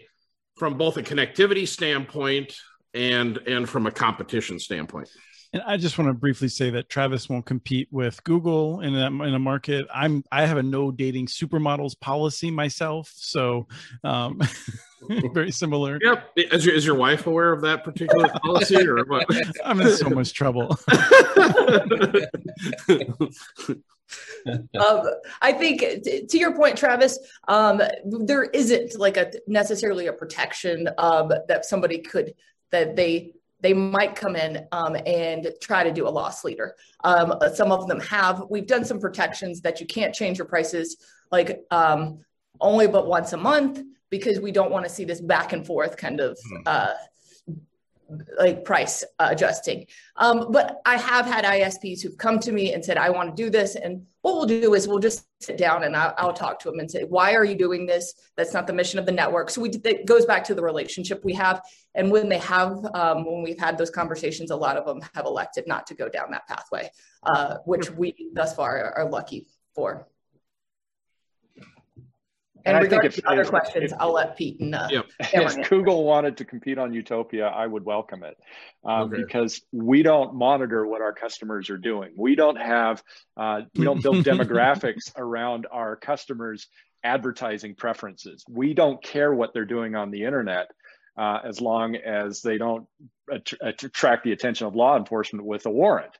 from 0.58 0.76
both 0.76 0.96
a 0.96 1.02
connectivity 1.02 1.66
standpoint 1.66 2.54
and 2.94 3.38
and 3.46 3.68
from 3.68 3.86
a 3.86 3.90
competition 3.90 4.58
standpoint. 4.58 5.08
And 5.52 5.62
I 5.66 5.78
just 5.78 5.96
want 5.96 6.10
to 6.10 6.14
briefly 6.14 6.48
say 6.48 6.68
that 6.70 6.90
Travis 6.90 7.28
won't 7.28 7.46
compete 7.46 7.88
with 7.90 8.22
Google 8.24 8.80
in 8.80 8.94
a, 8.94 9.06
in 9.06 9.32
a 9.34 9.38
market. 9.38 9.86
I'm 9.92 10.22
I 10.30 10.44
have 10.44 10.58
a 10.58 10.62
no 10.62 10.90
dating 10.90 11.26
supermodels 11.26 11.98
policy 11.98 12.50
myself, 12.50 13.10
so 13.14 13.66
um, 14.04 14.42
very 15.32 15.50
similar. 15.50 15.98
Yep. 16.02 16.32
Is 16.36 16.66
your, 16.66 16.74
is 16.74 16.84
your 16.84 16.96
wife 16.96 17.26
aware 17.26 17.50
of 17.50 17.62
that 17.62 17.82
particular 17.82 18.28
policy, 18.44 18.86
or 18.86 19.02
what? 19.06 19.26
I'm 19.64 19.80
in 19.80 19.96
so 19.96 20.10
much 20.10 20.34
trouble. 20.34 20.76
um, 24.46 25.02
I 25.42 25.52
think 25.52 25.80
t- 25.80 26.26
to 26.26 26.38
your 26.38 26.54
point, 26.54 26.76
Travis, 26.76 27.18
um, 27.46 27.82
there 28.04 28.44
isn't 28.44 28.98
like 28.98 29.16
a 29.16 29.32
necessarily 29.46 30.06
a 30.06 30.12
protection 30.12 30.88
um, 30.98 31.32
that 31.48 31.64
somebody 31.64 31.98
could 31.98 32.34
that 32.70 32.96
they 32.96 33.32
they 33.60 33.74
might 33.74 34.14
come 34.14 34.36
in 34.36 34.66
um, 34.70 34.96
and 35.04 35.50
try 35.60 35.82
to 35.82 35.92
do 35.92 36.06
a 36.06 36.10
loss 36.10 36.44
leader. 36.44 36.76
Um, 37.02 37.34
some 37.54 37.72
of 37.72 37.88
them 37.88 37.98
have. 38.00 38.44
We've 38.48 38.66
done 38.66 38.84
some 38.84 39.00
protections 39.00 39.62
that 39.62 39.80
you 39.80 39.86
can't 39.86 40.14
change 40.14 40.38
your 40.38 40.46
prices 40.46 40.96
like 41.30 41.64
um, 41.70 42.20
only 42.60 42.86
but 42.86 43.06
once 43.06 43.32
a 43.32 43.36
month 43.36 43.80
because 44.10 44.40
we 44.40 44.52
don't 44.52 44.70
want 44.70 44.84
to 44.86 44.90
see 44.90 45.04
this 45.04 45.20
back 45.20 45.52
and 45.52 45.66
forth 45.66 45.96
kind 45.96 46.20
of 46.20 46.38
hmm. 46.48 46.62
uh, 46.66 46.92
like 48.38 48.64
price 48.64 49.04
adjusting. 49.18 49.86
Um, 50.16 50.50
but 50.50 50.80
I 50.86 50.96
have 50.96 51.26
had 51.26 51.44
ISPs 51.44 52.00
who've 52.00 52.16
come 52.16 52.38
to 52.40 52.52
me 52.52 52.72
and 52.72 52.84
said, 52.84 52.96
I 52.96 53.10
want 53.10 53.36
to 53.36 53.42
do 53.42 53.50
this. 53.50 53.74
And 53.76 54.06
what 54.22 54.34
we'll 54.34 54.46
do 54.46 54.74
is 54.74 54.88
we'll 54.88 54.98
just 54.98 55.26
sit 55.40 55.58
down 55.58 55.84
and 55.84 55.94
I'll, 55.94 56.14
I'll, 56.16 56.32
talk 56.32 56.58
to 56.60 56.70
them 56.70 56.80
and 56.80 56.90
say, 56.90 57.04
why 57.04 57.34
are 57.34 57.44
you 57.44 57.54
doing 57.54 57.86
this? 57.86 58.14
That's 58.36 58.54
not 58.54 58.66
the 58.66 58.72
mission 58.72 58.98
of 58.98 59.06
the 59.06 59.12
network. 59.12 59.50
So 59.50 59.60
we, 59.60 59.70
it 59.70 60.06
goes 60.06 60.24
back 60.24 60.44
to 60.44 60.54
the 60.54 60.62
relationship 60.62 61.24
we 61.24 61.34
have. 61.34 61.60
And 61.94 62.10
when 62.10 62.28
they 62.28 62.38
have, 62.38 62.84
um, 62.94 63.24
when 63.24 63.42
we've 63.42 63.58
had 63.58 63.76
those 63.76 63.90
conversations, 63.90 64.50
a 64.50 64.56
lot 64.56 64.76
of 64.76 64.86
them 64.86 65.00
have 65.14 65.26
elected 65.26 65.66
not 65.66 65.86
to 65.88 65.94
go 65.94 66.08
down 66.08 66.30
that 66.30 66.46
pathway, 66.46 66.90
uh, 67.24 67.56
which 67.64 67.90
we 67.90 68.14
thus 68.32 68.54
far 68.54 68.92
are 68.96 69.08
lucky 69.08 69.46
for. 69.74 70.08
And, 72.64 72.76
And 72.76 72.76
I 72.76 72.80
think 72.88 73.02
regarding 73.02 73.18
if- 73.18 73.26
other 73.26 73.40
if- 73.42 73.48
questions, 73.50 73.92
if- 73.92 74.00
I'll 74.00 74.12
let 74.12 74.36
Pete 74.36 74.60
and 74.60 74.74
uh, 74.74 74.88
Yep. 74.90 75.06
If 75.60 75.68
Google 75.70 76.04
wanted 76.04 76.36
to 76.38 76.44
compete 76.44 76.78
on 76.78 76.92
Utopia, 76.92 77.46
I 77.46 77.66
would 77.66 77.84
welcome 77.84 78.22
it 78.24 78.36
um, 78.84 79.12
Okay. 79.12 79.22
because 79.22 79.60
we 79.72 80.02
don't 80.02 80.34
monitor 80.34 80.86
what 80.86 81.00
our 81.00 81.12
customers 81.12 81.70
are 81.70 81.78
doing. 81.78 82.12
We 82.16 82.34
don't 82.34 82.56
have, 82.60 83.02
uh, 83.36 83.62
we 83.74 83.84
don't 83.84 84.02
build 84.02 84.16
demographics 84.24 85.12
around 85.16 85.66
our 85.70 85.96
customers' 85.96 86.66
advertising 87.04 87.74
preferences. 87.76 88.44
We 88.48 88.74
don't 88.74 89.02
care 89.02 89.32
what 89.32 89.54
they're 89.54 89.64
doing 89.64 89.94
on 89.94 90.10
the 90.10 90.24
internet 90.24 90.68
uh, 91.16 91.38
as 91.44 91.60
long 91.60 91.96
as 91.96 92.42
they 92.42 92.58
don't 92.58 92.86
att- 93.32 93.52
attract 93.60 94.24
the 94.24 94.32
attention 94.32 94.66
of 94.66 94.74
law 94.74 94.96
enforcement 94.96 95.44
with 95.44 95.66
a 95.66 95.70
warrant. 95.70 96.12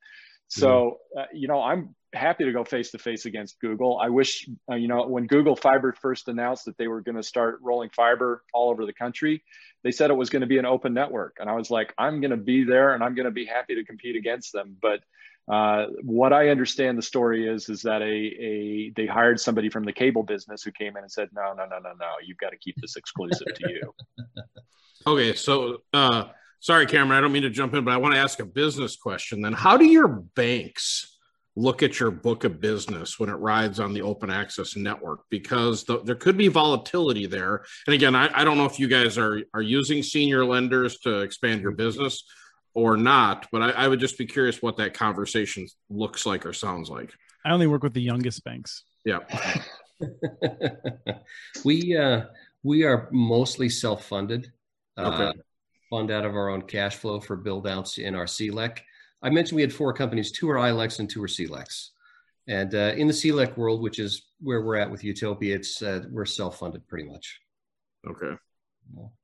So, 0.49 0.99
uh, 1.19 1.25
you 1.35 1.47
know, 1.47 1.61
I'm 1.63 1.95
happy 2.15 2.45
to 2.45 2.53
go 2.53 2.65
face 2.65 2.91
to 2.93 2.99
face 2.99 3.27
against 3.27 3.61
Google. 3.61 3.99
I 3.99 4.09
wish, 4.09 4.49
uh, 4.71 4.77
you 4.77 4.89
know, 4.89 5.07
when 5.07 5.27
Google 5.27 5.57
Fiber 5.57 5.93
first 5.93 6.29
announced 6.29 6.65
that 6.65 6.79
they 6.79 6.89
were 6.89 7.01
going 7.01 7.17
to 7.17 7.23
start 7.23 7.59
rolling 7.63 7.91
fiber 7.91 8.43
all 8.55 8.71
over 8.71 8.87
the 8.87 8.93
country, 8.93 9.43
they 9.85 9.91
said 9.91 10.11
it 10.11 10.15
was 10.15 10.31
going 10.31 10.41
to 10.41 10.47
be 10.47 10.59
an 10.59 10.67
open 10.67 10.95
network. 10.95 11.37
And 11.39 11.49
I 11.49 11.55
was 11.55 11.71
like, 11.71 11.95
I'm 11.99 12.21
going 12.21 12.31
to 12.31 12.37
be 12.37 12.65
there 12.65 12.95
and 12.95 13.03
I'm 13.03 13.15
going 13.15 13.27
to 13.27 13.31
be 13.31 13.45
happy 13.45 13.75
to 13.75 13.85
compete 13.85 14.17
against 14.17 14.53
them. 14.53 14.77
But 14.81 15.01
uh, 15.53 15.87
what 16.03 16.33
I 16.33 16.49
understand 16.49 16.99
the 16.99 17.03
story 17.03 17.47
is, 17.49 17.69
is 17.69 17.83
that 17.83 18.03
a, 18.03 18.05
a 18.05 18.93
they 18.97 19.07
hired 19.07 19.41
somebody 19.41 19.69
from 19.69 19.85
the 19.85 19.93
cable 19.93 20.23
business 20.23 20.63
who 20.63 20.73
came 20.73 20.97
in 20.97 21.03
and 21.03 21.13
said, 21.13 21.29
no, 21.33 21.53
no, 21.55 21.65
no, 21.65 21.79
no, 21.79 21.93
no, 21.99 22.11
you've 22.25 22.39
got 22.39 22.51
to 22.51 22.59
keep 22.59 22.77
this 22.81 22.97
exclusive 22.97 23.47
to 23.55 23.71
you. 23.71 23.95
Okay, 25.07 25.35
so 25.35 25.79
uh, 25.93 26.25
sorry, 26.59 26.85
Cameron, 26.85 27.17
I 27.17 27.21
don't 27.21 27.33
mean 27.33 27.45
to 27.45 27.51
jump 27.51 27.73
in, 27.73 27.85
but 27.85 27.95
I 27.95 27.99
want 27.99 28.15
to 28.15 28.21
ask 28.21 28.41
a 28.41 28.45
business 28.45 28.97
question. 28.97 29.41
Then, 29.41 29.53
how 29.53 29.77
do 29.77 29.87
your 29.87 30.09
banks 30.09 31.18
look 31.59 31.83
at 31.83 31.99
your 31.99 32.11
book 32.11 32.45
of 32.45 32.61
business 32.61 33.19
when 33.19 33.29
it 33.29 33.35
rides 33.35 33.81
on 33.81 33.93
the 33.93 34.03
open 34.03 34.31
access 34.31 34.77
network? 34.77 35.21
Because 35.29 35.85
the, 35.85 36.01
there 36.03 36.15
could 36.15 36.37
be 36.37 36.49
volatility 36.49 37.27
there. 37.27 37.65
And 37.87 37.95
again, 37.95 38.15
I, 38.15 38.31
I 38.33 38.45
don't 38.45 38.57
know 38.57 38.65
if 38.65 38.79
you 38.79 38.89
guys 38.89 39.19
are 39.19 39.43
are 39.55 39.63
using 39.63 40.03
senior 40.03 40.45
lenders 40.45 40.99
to 41.01 41.21
expand 41.21 41.61
your 41.61 41.73
business 41.73 42.25
or 42.75 42.97
not, 42.97 43.49
but 43.51 43.63
I, 43.63 43.71
I 43.71 43.89
would 43.89 44.01
just 44.01 44.19
be 44.19 44.27
curious 44.27 44.63
what 44.63 44.77
that 44.77 44.95
conversation 44.95 45.67
looks 45.91 46.25
like 46.25 46.47
or 46.47 46.53
sounds 46.53 46.89
like. 46.89 47.13
I 47.45 47.51
only 47.51 47.67
work 47.67 47.83
with 47.83 47.95
the 47.95 48.03
youngest 48.03 48.45
banks. 48.45 48.85
Yeah. 49.05 49.21
we 51.65 51.97
uh, 51.97 52.23
we 52.63 52.85
are 52.85 53.09
mostly 53.11 53.69
self-funded. 53.69 54.53
Uh, 54.97 55.33
fund 55.91 56.11
out 56.11 56.25
of 56.25 56.35
our 56.35 56.49
own 56.51 56.63
cash 56.63 56.97
flow 56.97 57.21
for 57.21 57.37
build 57.37 57.67
outs 57.67 57.99
in 57.99 58.15
our 58.15 58.27
CLEC. 58.27 58.81
I 59.23 59.31
mentioned 59.31 59.57
we 59.57 59.63
had 59.63 59.73
four 59.73 59.93
companies, 59.93 60.33
two 60.33 60.49
are 60.51 60.57
ILECs 60.57 61.01
and 61.01 61.11
two 61.11 61.23
are 61.23 61.29
CLECs. 61.29 61.91
And 62.47 62.75
uh, 62.75 62.95
in 62.97 63.07
the 63.07 63.13
CLEC 63.13 63.57
world, 63.57 63.83
which 63.83 63.99
is 63.99 64.23
where 64.41 64.63
we're 64.63 64.77
at 64.77 64.91
with 64.91 65.05
Utopia, 65.05 65.57
it's 65.57 65.83
uh, 65.83 66.05
we're 66.11 66.25
self-funded 66.25 66.87
pretty 66.89 67.09
much. 67.09 67.41
Okay. 68.07 68.35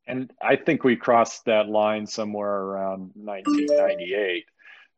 And 0.06 0.30
I 0.42 0.56
think 0.56 0.84
we 0.84 0.96
crossed 0.96 1.46
that 1.46 1.68
line 1.68 2.06
somewhere 2.06 2.54
around 2.54 3.12
1998. 3.14 4.44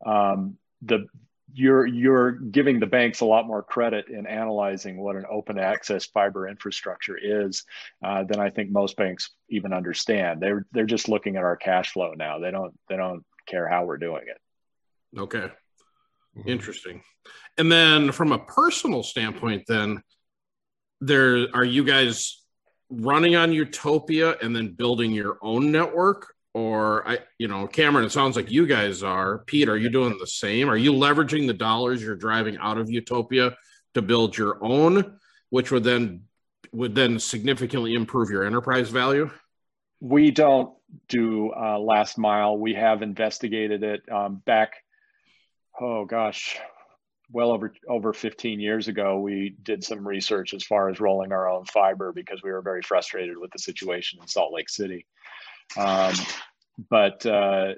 Um, 0.05 0.57
the 0.83 1.07
you're 1.53 1.87
you're 1.87 2.33
giving 2.33 2.81
the 2.81 2.87
banks 2.87 3.21
a 3.21 3.25
lot 3.25 3.47
more 3.47 3.63
credit 3.63 4.09
in 4.09 4.27
analyzing 4.27 4.99
what 4.99 5.17
an 5.17 5.25
open 5.31 5.59
access 5.59 6.05
fiber 6.07 6.49
infrastructure 6.49 7.17
is 7.17 7.65
uh, 8.05 8.25
than 8.25 8.41
I 8.41 8.51
think 8.51 8.71
most 8.71 8.97
banks 8.97 9.31
even 9.49 9.73
understand. 9.73 10.43
They're 10.43 10.67
they're 10.73 10.85
just 10.85 11.09
looking 11.09 11.37
at 11.37 11.45
our 11.45 11.57
cash 11.57 11.93
flow 11.93 12.13
now. 12.15 12.41
They 12.41 12.51
don't 12.51 12.75
they 12.89 12.97
don't 12.97 13.25
care 13.47 13.69
how 13.69 13.85
we're 13.85 13.97
doing 13.97 14.25
it. 14.27 14.39
Okay. 15.17 15.51
Mhm. 16.37 16.47
Interesting. 16.47 17.03
And 17.59 17.71
then 17.73 18.13
from 18.13 18.33
a 18.33 18.39
personal 18.39 19.03
standpoint, 19.03 19.65
then 19.67 20.03
there 21.01 21.47
are 21.55 21.65
you 21.65 21.85
guys 21.85 22.43
running 22.91 23.37
on 23.37 23.53
Utopia 23.53 24.37
and 24.43 24.55
then 24.55 24.75
building 24.75 25.11
your 25.13 25.39
own 25.43 25.73
network? 25.73 26.35
Or 26.55 27.07
I, 27.07 27.19
you 27.39 27.49
know, 27.49 27.67
Cameron, 27.67 28.07
it 28.07 28.13
sounds 28.13 28.35
like 28.37 28.51
you 28.51 28.67
guys 28.67 29.03
are. 29.03 29.39
Pete, 29.41 29.69
are 29.69 29.77
you 29.77 29.91
doing 29.91 30.17
the 30.19 30.27
same? 30.27 30.71
Are 30.71 30.77
you 30.77 30.93
leveraging 30.93 31.47
the 31.47 31.53
dollars 31.53 32.03
you're 32.03 32.17
driving 32.17 32.57
out 32.59 32.79
of 32.79 32.91
Utopia 32.91 33.55
to 33.93 34.03
build 34.03 34.37
your 34.37 34.59
own, 34.65 35.19
which 35.51 35.71
would 35.71 35.85
then 35.85 36.23
would 36.73 36.95
then 36.95 37.19
significantly 37.19 37.95
improve 37.95 38.31
your 38.31 38.45
enterprise 38.45 38.89
value? 38.91 39.31
We 40.01 40.31
don't 40.31 40.75
do 41.09 41.53
uh, 41.53 41.79
last 41.79 42.19
mile. 42.19 42.59
We 42.59 42.75
have 42.75 43.03
investigated 43.03 43.83
it 43.83 44.11
um, 44.11 44.43
back. 44.45 44.75
Oh 45.81 46.05
gosh, 46.05 46.59
well 47.31 47.51
over 47.51 47.73
over 47.89 48.13
15 48.13 48.61
years 48.61 48.89
ago. 48.89 49.21
We 49.21 49.57
did 49.63 49.85
some 49.85 50.07
research 50.07 50.55
as 50.55 50.65
far 50.65 50.89
as 50.89 51.01
rolling 51.01 51.33
our 51.33 51.49
own 51.49 51.65
fiber 51.67 52.13
because 52.13 52.43
we 52.43 52.51
were 52.51 52.63
very 52.63 52.83
frustrated 52.83 53.37
with 53.37 53.51
the 53.51 53.59
situation 53.59 54.19
in 54.23 54.29
Salt 54.29 54.53
Lake 54.53 54.71
City. 54.71 55.07
Um, 55.77 56.15
but 56.91 57.25
uh, 57.27 57.75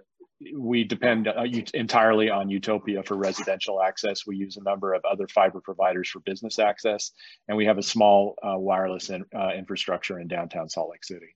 we 0.56 0.84
depend 0.84 1.26
uh, 1.26 1.44
entirely 1.74 2.30
on 2.30 2.48
Utopia 2.48 3.02
for 3.02 3.16
residential 3.16 3.82
access. 3.82 4.26
We 4.26 4.36
use 4.36 4.56
a 4.56 4.62
number 4.62 4.94
of 4.94 5.04
other 5.04 5.26
fiber 5.26 5.60
providers 5.60 6.08
for 6.08 6.20
business 6.20 6.58
access, 6.58 7.10
and 7.48 7.56
we 7.56 7.66
have 7.66 7.78
a 7.78 7.82
small 7.82 8.36
uh, 8.42 8.58
wireless 8.58 9.10
in, 9.10 9.24
uh, 9.34 9.50
infrastructure 9.56 10.20
in 10.20 10.28
downtown 10.28 10.68
Salt 10.68 10.90
Lake 10.90 11.04
City. 11.04 11.34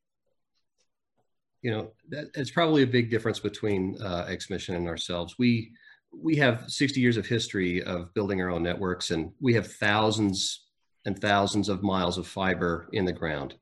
you 1.63 1.73
know 1.73 1.91
that 2.11 2.27
it's 2.35 2.51
probably 2.51 2.83
a 2.83 2.87
big 2.87 3.11
difference 3.11 3.41
between 3.41 3.97
uh, 4.01 4.27
XMission 4.27 4.77
and 4.77 4.87
ourselves. 4.87 5.37
We 5.39 5.73
we 6.15 6.37
have 6.37 6.65
60 6.69 7.01
years 7.01 7.17
of 7.17 7.27
history 7.27 7.83
of 7.83 8.13
building 8.15 8.41
our 8.41 8.51
own 8.51 8.63
networks, 8.63 9.11
and 9.11 9.33
we 9.41 9.55
have 9.55 9.67
thousands 9.67 10.67
and 11.05 11.19
thousands 11.21 11.69
of 11.69 11.83
miles 11.83 12.19
of 12.19 12.27
fiber 12.27 12.89
in 12.93 13.05
the 13.05 13.13
ground. 13.13 13.55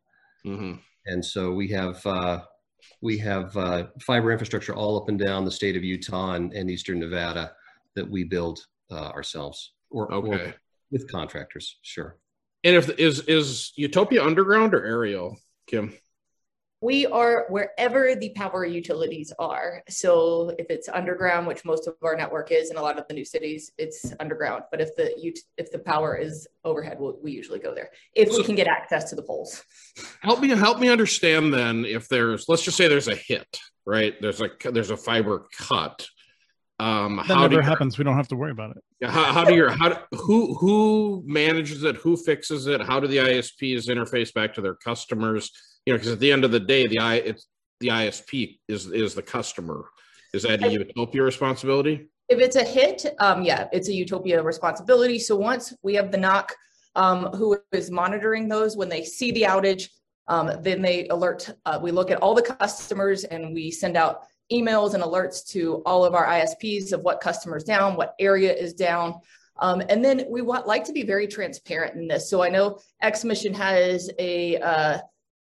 Mm-hmm. 0.45 0.75
And 1.07 1.25
so 1.25 1.53
we 1.53 1.69
have 1.69 2.05
uh, 2.07 2.43
we 3.01 3.19
have 3.19 3.57
uh, 3.57 3.87
fiber 4.01 4.33
infrastructure 4.33 4.75
all 4.75 5.01
up 5.01 5.09
and 5.09 5.19
down 5.19 5.45
the 5.45 5.51
state 5.51 5.77
of 5.77 5.85
Utah 5.85 6.33
and, 6.33 6.53
and 6.53 6.71
eastern 6.71 7.01
Nevada 7.01 7.53
that 7.97 8.09
we 8.09 8.25
build 8.25 8.67
uh, 8.91 9.09
ourselves 9.09 9.73
or, 9.91 10.13
or 10.13 10.35
Okay. 10.35 10.55
with 10.91 11.11
contractors. 11.11 11.79
Sure. 11.83 12.17
And 12.65 12.77
if 12.77 12.91
is 12.99 13.21
is 13.21 13.73
Utopia 13.77 14.23
underground 14.25 14.75
or 14.75 14.85
aerial, 14.85 15.39
Kim? 15.67 15.95
We 16.83 17.05
are 17.07 17.45
wherever 17.51 18.15
the 18.15 18.31
power 18.31 18.65
utilities 18.65 19.33
are. 19.39 19.83
So 19.91 20.55
if 20.59 20.67
it's 20.71 20.89
underground, 20.89 21.47
which 21.47 21.65
most 21.65 21.87
of 21.87 21.95
our 22.03 22.17
network 22.17 22.53
is 22.53 22.71
in 22.71 22.77
a 22.79 22.81
lot 22.83 22.99
of 22.99 23.07
the 23.07 23.13
new 23.13 23.25
cities, 23.25 23.71
it's 23.77 24.15
underground. 24.19 24.65
But 24.71 24.81
if 24.81 24.97
the 24.97 25.15
ut- 25.15 25.45
if 25.59 25.71
the 25.71 25.79
power 25.79 26.17
is 26.17 26.49
overhead, 26.65 26.99
we'll, 26.99 27.19
we 27.23 27.33
usually 27.33 27.59
go 27.59 27.75
there 27.75 27.91
if 28.15 28.31
we 28.31 28.43
can 28.43 28.55
get 28.55 28.67
access 28.67 29.11
to 29.11 29.17
the 29.17 29.23
poles. 29.23 29.63
help 30.23 30.41
me 30.41 30.49
help 30.49 30.79
me 30.81 30.89
understand 30.89 31.53
then 31.53 31.85
if 31.85 32.09
there's 32.09 32.47
let's 32.49 32.63
just 32.63 32.77
say 32.77 32.89
there's 32.89 33.09
a 33.09 33.15
hit 33.15 33.61
right 33.87 34.15
there's 34.23 34.41
a 34.41 34.49
there's 34.73 34.91
a 34.91 34.97
fiber 34.97 35.49
cut 35.57 36.07
um 36.79 37.17
That 37.17 37.25
how 37.37 37.43
never 37.43 37.57
you, 37.57 37.61
happens. 37.61 37.99
We 37.99 38.05
don't 38.05 38.17
have 38.17 38.29
to 38.29 38.37
worry 38.37 38.53
about 38.53 38.77
it. 38.77 39.11
how, 39.11 39.33
how 39.33 39.45
do 39.45 39.55
your 39.55 39.71
how 39.71 39.91
do, 39.91 39.97
who 40.17 40.55
who 40.55 41.23
manages 41.27 41.85
it 41.85 41.97
who 41.97 42.17
fixes 42.17 42.67
it 42.67 42.81
how 42.81 43.01
do 43.01 43.07
the 43.07 43.19
isps 43.19 43.87
interface 43.89 44.33
back 44.33 44.55
to 44.55 44.61
their 44.63 44.75
customers 44.77 45.51
you 45.87 45.93
know 45.93 45.99
because 45.99 46.13
at 46.13 46.21
the 46.21 46.31
end 46.31 46.45
of 46.45 46.51
the 46.51 46.61
day 46.61 46.87
the 46.87 46.99
i 46.99 47.17
it's 47.17 47.47
the 47.81 47.89
isp 47.89 48.59
is 48.69 48.87
is 48.87 49.15
the 49.15 49.23
customer 49.23 49.87
is 50.33 50.43
that 50.43 50.63
a 50.63 50.71
utopia 50.71 51.23
responsibility 51.23 52.09
If 52.31 52.39
it's 52.39 52.55
a 52.55 52.63
hit, 52.63 53.05
um, 53.19 53.43
yeah, 53.43 53.67
it's 53.73 53.89
a 53.89 53.93
Utopia 53.93 54.41
responsibility. 54.41 55.19
So 55.19 55.35
once 55.35 55.75
we 55.83 55.95
have 55.95 56.13
the 56.13 56.19
NOC, 56.19 56.51
um, 56.95 57.25
who 57.35 57.59
is 57.73 57.91
monitoring 57.91 58.49
those 58.49 58.77
when 58.77 58.89
they 58.89 59.03
see 59.03 59.33
the 59.33 59.43
outage, 59.43 59.89
um, 60.29 60.53
then 60.63 60.81
they 60.81 61.09
alert. 61.09 61.53
Uh, 61.67 61.81
we 61.83 61.91
look 61.91 62.13
at 62.13 62.23
all 62.23 62.35
the 62.35 62.43
customers 62.43 63.25
and 63.25 63.53
we 63.53 63.73
send 63.73 63.97
out 63.97 64.23
emails 64.53 64.95
and 64.95 65.03
alerts 65.03 65.45
to 65.49 65.83
all 65.85 66.05
of 66.05 66.15
our 66.15 66.27
ISPs 66.27 66.93
of 66.93 67.01
what 67.03 67.21
customers 67.21 67.65
down, 67.65 67.97
what 67.97 68.15
area 68.21 68.53
is 68.53 68.75
down. 68.75 69.21
Um, 69.59 69.83
and 69.89 70.05
then 70.05 70.25
we 70.31 70.41
want 70.41 70.69
like 70.69 70.85
to 70.85 70.93
be 70.93 71.03
very 71.03 71.27
transparent 71.27 71.97
in 71.97 72.07
this. 72.07 72.31
So 72.31 72.45
I 72.45 72.49
know 72.49 72.79
XMission 73.03 73.55
has 73.57 74.09
a 74.21 74.57
uh, 74.59 74.99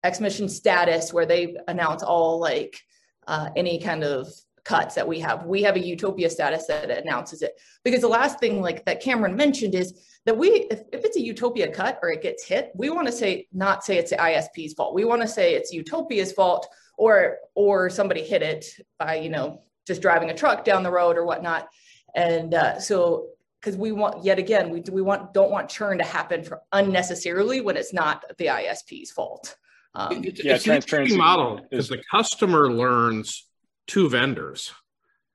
XMission 0.04 0.50
status 0.50 1.12
where 1.12 1.26
they 1.26 1.56
announce 1.68 2.02
all 2.02 2.38
like 2.38 2.80
uh, 3.26 3.50
any 3.56 3.78
kind 3.78 4.04
of 4.04 4.28
cuts 4.64 4.94
that 4.94 5.06
we 5.06 5.18
have. 5.20 5.44
We 5.44 5.62
have 5.62 5.76
a 5.76 5.84
utopia 5.84 6.30
status 6.30 6.66
that 6.66 6.90
announces 6.90 7.42
it 7.42 7.60
because 7.84 8.00
the 8.00 8.08
last 8.08 8.38
thing 8.38 8.60
like 8.60 8.84
that 8.84 9.02
Cameron 9.02 9.36
mentioned 9.36 9.74
is 9.74 9.94
that 10.24 10.36
we 10.36 10.48
if, 10.70 10.82
if 10.92 11.04
it's 11.04 11.16
a 11.16 11.20
utopia 11.20 11.68
cut 11.72 11.98
or 12.02 12.10
it 12.10 12.22
gets 12.22 12.44
hit, 12.44 12.70
we 12.74 12.90
want 12.90 13.06
to 13.06 13.12
say 13.12 13.48
not 13.52 13.84
say 13.84 13.98
it's 13.98 14.10
the 14.10 14.16
ISP's 14.16 14.74
fault. 14.74 14.94
We 14.94 15.04
want 15.04 15.22
to 15.22 15.28
say 15.28 15.54
it's 15.54 15.72
utopia's 15.72 16.32
fault 16.32 16.68
or 16.96 17.38
or 17.54 17.90
somebody 17.90 18.22
hit 18.22 18.42
it 18.42 18.66
by 18.98 19.16
you 19.16 19.30
know 19.30 19.62
just 19.86 20.02
driving 20.02 20.30
a 20.30 20.34
truck 20.34 20.64
down 20.64 20.82
the 20.82 20.90
road 20.90 21.16
or 21.16 21.24
whatnot. 21.24 21.68
And 22.14 22.54
uh, 22.54 22.78
so 22.78 23.28
because 23.60 23.76
we 23.76 23.90
want 23.92 24.24
yet 24.24 24.38
again 24.38 24.70
we 24.70 24.80
we 24.92 25.02
want 25.02 25.34
don't 25.34 25.50
want 25.50 25.68
churn 25.68 25.98
to 25.98 26.04
happen 26.04 26.44
for 26.44 26.60
unnecessarily 26.72 27.60
when 27.60 27.76
it's 27.76 27.92
not 27.92 28.24
the 28.38 28.46
ISP's 28.46 29.10
fault. 29.10 29.56
Um, 29.94 30.24
It's- 30.24 30.44
Yeah, 30.44 30.54
it's 30.54 30.66
an 30.66 30.74
interesting 30.74 31.06
transparency 31.06 31.16
model 31.16 31.58
is- 31.58 31.64
because 31.70 31.88
the 31.88 32.02
customer 32.10 32.72
learns 32.72 33.46
two 33.86 34.08
vendors 34.08 34.72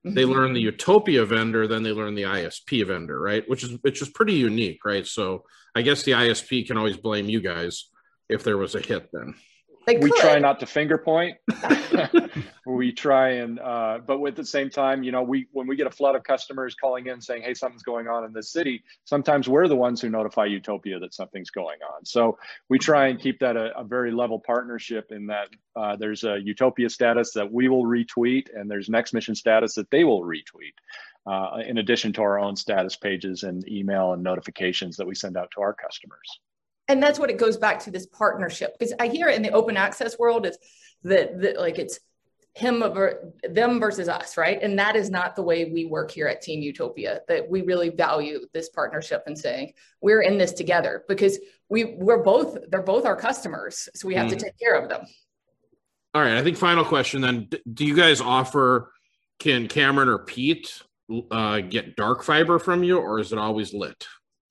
they 0.04 0.24
mhm. 0.24 0.32
learn 0.32 0.54
the 0.54 0.62
utopia 0.62 1.26
vendor 1.26 1.68
then 1.68 1.84
they 1.84 1.92
learn 1.92 2.16
the 2.16 2.22
isp 2.24 2.86
vendor 2.88 3.20
right 3.20 3.44
which 3.50 3.62
is 3.64 3.72
which 3.82 4.02
is 4.02 4.08
pretty 4.10 4.36
unique 4.36 4.86
right 4.86 5.06
so 5.06 5.44
i 5.76 5.82
guess 5.82 6.04
the 6.04 6.14
isp 6.14 6.66
can 6.66 6.78
always 6.78 6.96
blame 6.96 7.28
you 7.28 7.42
guys 7.42 7.90
if 8.30 8.44
there 8.44 8.58
was 8.58 8.74
a 8.76 8.80
hit 8.82 9.10
then. 9.12 9.36
They 9.88 9.96
we 9.96 10.12
could. 10.12 10.20
try 10.20 10.38
not 10.38 10.60
to 10.60 10.66
finger 10.66 10.98
point. 10.98 11.38
we 12.66 12.92
try 12.92 13.30
and, 13.30 13.58
uh, 13.58 14.00
but 14.06 14.22
at 14.26 14.36
the 14.36 14.46
same 14.46 14.70
time, 14.70 15.02
you 15.02 15.14
know, 15.14 15.24
we 15.24 15.48
when 15.54 15.66
we 15.66 15.78
get 15.78 15.88
a 15.88 15.92
flood 15.92 16.18
of 16.18 16.24
customers 16.24 16.76
calling 16.76 17.08
in 17.08 17.22
saying, 17.22 17.44
"Hey, 17.44 17.54
something's 17.54 17.84
going 17.84 18.10
on 18.10 18.26
in 18.26 18.34
this 18.34 18.52
city," 18.52 18.84
sometimes 19.06 19.48
we're 19.48 19.70
the 19.70 19.78
ones 19.78 20.02
who 20.02 20.10
notify 20.10 20.44
Utopia 20.44 21.00
that 21.00 21.14
something's 21.14 21.50
going 21.52 21.80
on. 21.96 22.04
So 22.04 22.38
we 22.68 22.78
try 22.78 23.08
and 23.08 23.18
keep 23.18 23.40
that 23.40 23.56
a, 23.56 23.80
a 23.80 23.86
very 23.86 24.12
level 24.12 24.40
partnership 24.46 25.14
in 25.14 25.28
that 25.28 25.48
uh, 25.78 25.96
there's 25.96 26.26
a 26.26 26.38
Utopia 26.44 26.90
status 26.90 27.32
that 27.32 27.50
we 27.50 27.70
will 27.70 27.86
retweet, 27.86 28.48
and 28.54 28.70
there's 28.70 28.90
XMission 28.90 29.38
status 29.38 29.76
that 29.76 29.90
they 29.90 30.04
will 30.04 30.24
retweet. 30.24 30.74
Uh, 31.26 31.62
in 31.66 31.78
addition 31.78 32.12
to 32.14 32.22
our 32.22 32.40
own 32.40 32.56
status 32.56 32.96
pages 32.98 33.44
and 33.44 33.68
email 33.70 34.14
and 34.14 34.24
notifications 34.24 34.98
that 34.98 35.08
we 35.08 35.16
send 35.16 35.36
out 35.38 35.50
to 35.52 35.62
our 35.62 35.74
customers 35.74 36.40
and 36.88 37.02
that's 37.02 37.20
what 37.20 37.30
it 37.30 37.38
goes 37.38 37.58
back 37.58 37.80
to 37.80 37.92
this 37.92 38.06
partnership 38.06 38.78
because 38.78 38.94
i 39.00 39.08
hear 39.08 39.28
it 39.28 39.36
in 39.36 39.42
the 39.42 39.52
open 39.52 39.78
access 39.78 40.18
world 40.18 40.46
it's 40.46 40.58
that, 41.04 41.40
that 41.42 41.60
like 41.60 41.80
it's 41.80 42.00
him 42.58 42.82
over 42.82 43.34
them 43.48 43.80
versus 43.80 44.10
us 44.10 44.36
right? 44.36 44.62
And 44.64 44.80
that 44.80 44.96
is 44.96 45.12
not 45.12 45.36
the 45.36 45.44
way 45.44 45.66
we 45.66 45.86
work 45.86 46.10
here 46.10 46.28
at 46.28 46.42
team 46.42 46.62
utopia 46.62 47.22
that 47.28 47.48
we 47.48 47.62
really 47.62 47.90
value 47.90 48.40
this 48.52 48.70
partnership 48.70 49.24
and 49.28 49.38
saying 49.38 49.74
we're 50.02 50.22
in 50.22 50.40
this 50.40 50.54
together 50.54 51.04
because 51.08 51.38
we 51.70 51.96
we're 52.00 52.24
both 52.24 52.58
they're 52.70 52.82
both 52.82 53.06
our 53.06 53.16
customers 53.16 53.88
so 53.94 54.08
we 54.08 54.16
have 54.16 54.26
mm. 54.28 54.32
to 54.32 54.36
take 54.38 54.58
care 54.58 54.74
of 54.74 54.90
them. 54.90 55.06
All 56.16 56.22
right 56.24 56.36
i 56.36 56.44
think 56.44 56.58
final 56.58 56.84
question 56.84 57.22
then. 57.22 57.48
Do 57.72 57.86
you 57.86 57.96
guys 57.96 58.22
offer 58.22 58.92
can 59.40 59.68
cameron 59.68 60.10
or 60.10 60.18
pete 60.18 60.82
uh, 61.30 61.60
get 61.60 61.96
dark 61.96 62.24
fiber 62.24 62.58
from 62.58 62.84
you 62.84 62.98
or 62.98 63.20
is 63.20 63.32
it 63.32 63.38
always 63.38 63.72
lit 63.72 64.08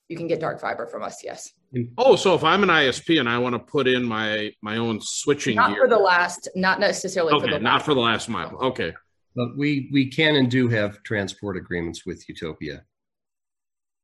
you 0.08 0.16
can 0.16 0.26
get 0.26 0.40
dark 0.40 0.60
fiber 0.60 0.86
from 0.86 1.02
us 1.02 1.22
yes 1.24 1.52
Oh, 1.98 2.16
so 2.16 2.34
if 2.34 2.44
I'm 2.44 2.62
an 2.62 2.68
ISP 2.68 3.18
and 3.20 3.28
I 3.28 3.38
want 3.38 3.54
to 3.54 3.58
put 3.58 3.86
in 3.86 4.04
my 4.04 4.52
my 4.62 4.76
own 4.76 5.00
switching 5.00 5.56
not 5.56 5.70
gear, 5.70 5.84
for 5.84 5.88
the 5.88 5.98
last, 5.98 6.48
not 6.54 6.80
necessarily. 6.80 7.32
okay, 7.34 7.46
for 7.46 7.52
the 7.52 7.58
not 7.58 7.74
last. 7.74 7.84
for 7.84 7.94
the 7.94 8.00
last 8.00 8.28
mile. 8.28 8.56
Okay, 8.56 8.94
but 9.34 9.56
we 9.56 9.88
we 9.92 10.08
can 10.08 10.36
and 10.36 10.50
do 10.50 10.68
have 10.68 11.02
transport 11.02 11.56
agreements 11.56 12.06
with 12.06 12.26
Utopia. 12.28 12.84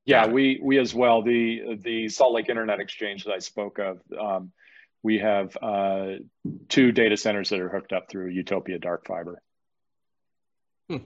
Yeah, 0.04 0.26
we 0.26 0.60
we 0.62 0.78
as 0.78 0.94
well. 0.94 1.22
The 1.22 1.78
the 1.80 2.08
Salt 2.08 2.34
Lake 2.34 2.48
Internet 2.48 2.80
Exchange 2.80 3.24
that 3.24 3.32
I 3.32 3.38
spoke 3.38 3.78
of, 3.78 4.00
um, 4.18 4.52
we 5.02 5.18
have 5.18 5.56
uh, 5.62 6.14
two 6.68 6.92
data 6.92 7.16
centers 7.16 7.50
that 7.50 7.60
are 7.60 7.68
hooked 7.68 7.92
up 7.92 8.10
through 8.10 8.30
Utopia 8.30 8.78
Dark 8.78 9.06
Fiber. 9.06 9.40
Hmm. 10.90 11.04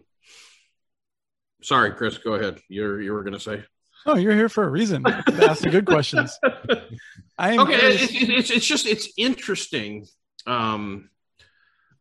Sorry, 1.63 1.93
Chris. 1.93 2.19
Go 2.19 2.35
ahead. 2.35 2.61
You're 2.69 3.01
you 3.03 3.13
were 3.13 3.23
going 3.23 3.35
to 3.35 3.41
say. 3.41 3.63
Oh, 4.07 4.17
you're 4.17 4.35
here 4.35 4.49
for 4.49 4.65
a 4.65 4.71
reason. 4.71 5.05
Ask 5.07 5.63
the 5.63 5.71
good 5.71 5.87
questions. 5.87 6.39
I 7.39 7.59
okay. 7.59 7.75
It's, 7.75 8.13
it's, 8.13 8.51
it's 8.51 8.67
just 8.67 8.87
it's 8.87 9.09
interesting. 9.17 10.07
Um, 10.47 11.11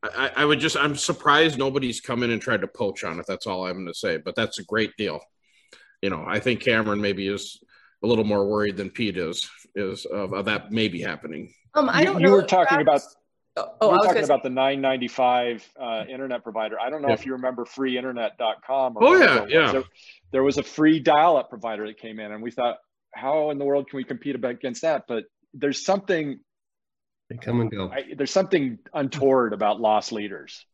I, 0.03 0.32
I 0.38 0.45
would 0.45 0.60
just 0.60 0.78
I'm 0.78 0.95
surprised 0.95 1.58
nobody's 1.58 1.99
come 1.99 2.24
in 2.24 2.32
and 2.32 2.41
tried 2.41 2.62
to 2.62 2.68
poach 2.68 3.03
on 3.03 3.20
it. 3.20 3.26
That's 3.28 3.47
all 3.47 3.66
I'm 3.66 3.74
going 3.74 3.88
to 3.88 3.93
say. 3.93 4.18
But 4.18 4.36
that's 4.36 4.60
a 4.60 4.64
great 4.64 4.95
deal. 4.97 5.20
You 6.01 6.10
know, 6.10 6.24
I 6.28 6.39
think 6.39 6.62
Cameron 6.62 7.01
maybe 7.01 7.28
is 7.28 7.60
a 8.03 8.08
little 8.08 8.24
more 8.24 8.47
worried 8.47 8.78
than 8.78 8.91
Pete 8.91 9.18
is 9.18 9.49
is 9.76 10.06
of, 10.06 10.34
of 10.34 10.45
that 10.45 10.72
maybe 10.72 11.01
happening. 11.01 11.53
Um, 11.74 11.89
I 11.89 12.03
don't. 12.03 12.22
You, 12.22 12.28
you 12.28 12.34
were 12.34 12.43
talking 12.43 12.82
about. 12.82 13.01
Oh, 13.58 13.70
we 13.91 13.97
were 13.97 14.03
talking 14.03 14.24
about 14.24 14.43
the 14.43 14.49
995 14.49 15.70
uh, 15.80 16.03
internet 16.10 16.43
provider. 16.43 16.80
I 16.80 16.89
don't 16.89 17.01
know 17.01 17.08
Yeah. 17.10 17.14
if 17.14 17.26
you 17.26 17.34
remember 17.34 17.64
freeinternet.com. 17.66 18.97
Or 18.97 19.03
Oh, 19.03 19.16
yeah, 19.16 19.45
yeah. 19.47 19.72
There, 19.72 19.84
there 20.32 20.43
was 20.43 20.58
a 20.58 20.64
free 20.64 20.99
dial-up 20.99 21.49
provider 21.49 21.88
that 21.88 21.97
came 21.97 22.20
in, 22.20 22.32
and 22.32 22.43
we 22.43 22.51
thought, 22.51 22.78
how 23.14 23.51
in 23.51 23.58
the 23.58 23.64
world 23.66 23.89
can 23.89 23.97
we 23.97 24.03
compete 24.03 24.36
against 24.43 24.82
that? 24.82 25.06
But 25.08 25.24
there's 25.53 25.86
something. 25.86 26.39
They 27.30 27.38
come 27.38 27.62
and 27.62 27.72
go. 27.72 27.89
I, 27.89 28.03
there's 28.18 28.32
something 28.32 28.78
untoward 28.93 29.53
about 29.53 29.80
loss 29.80 30.12
leaders. 30.12 30.66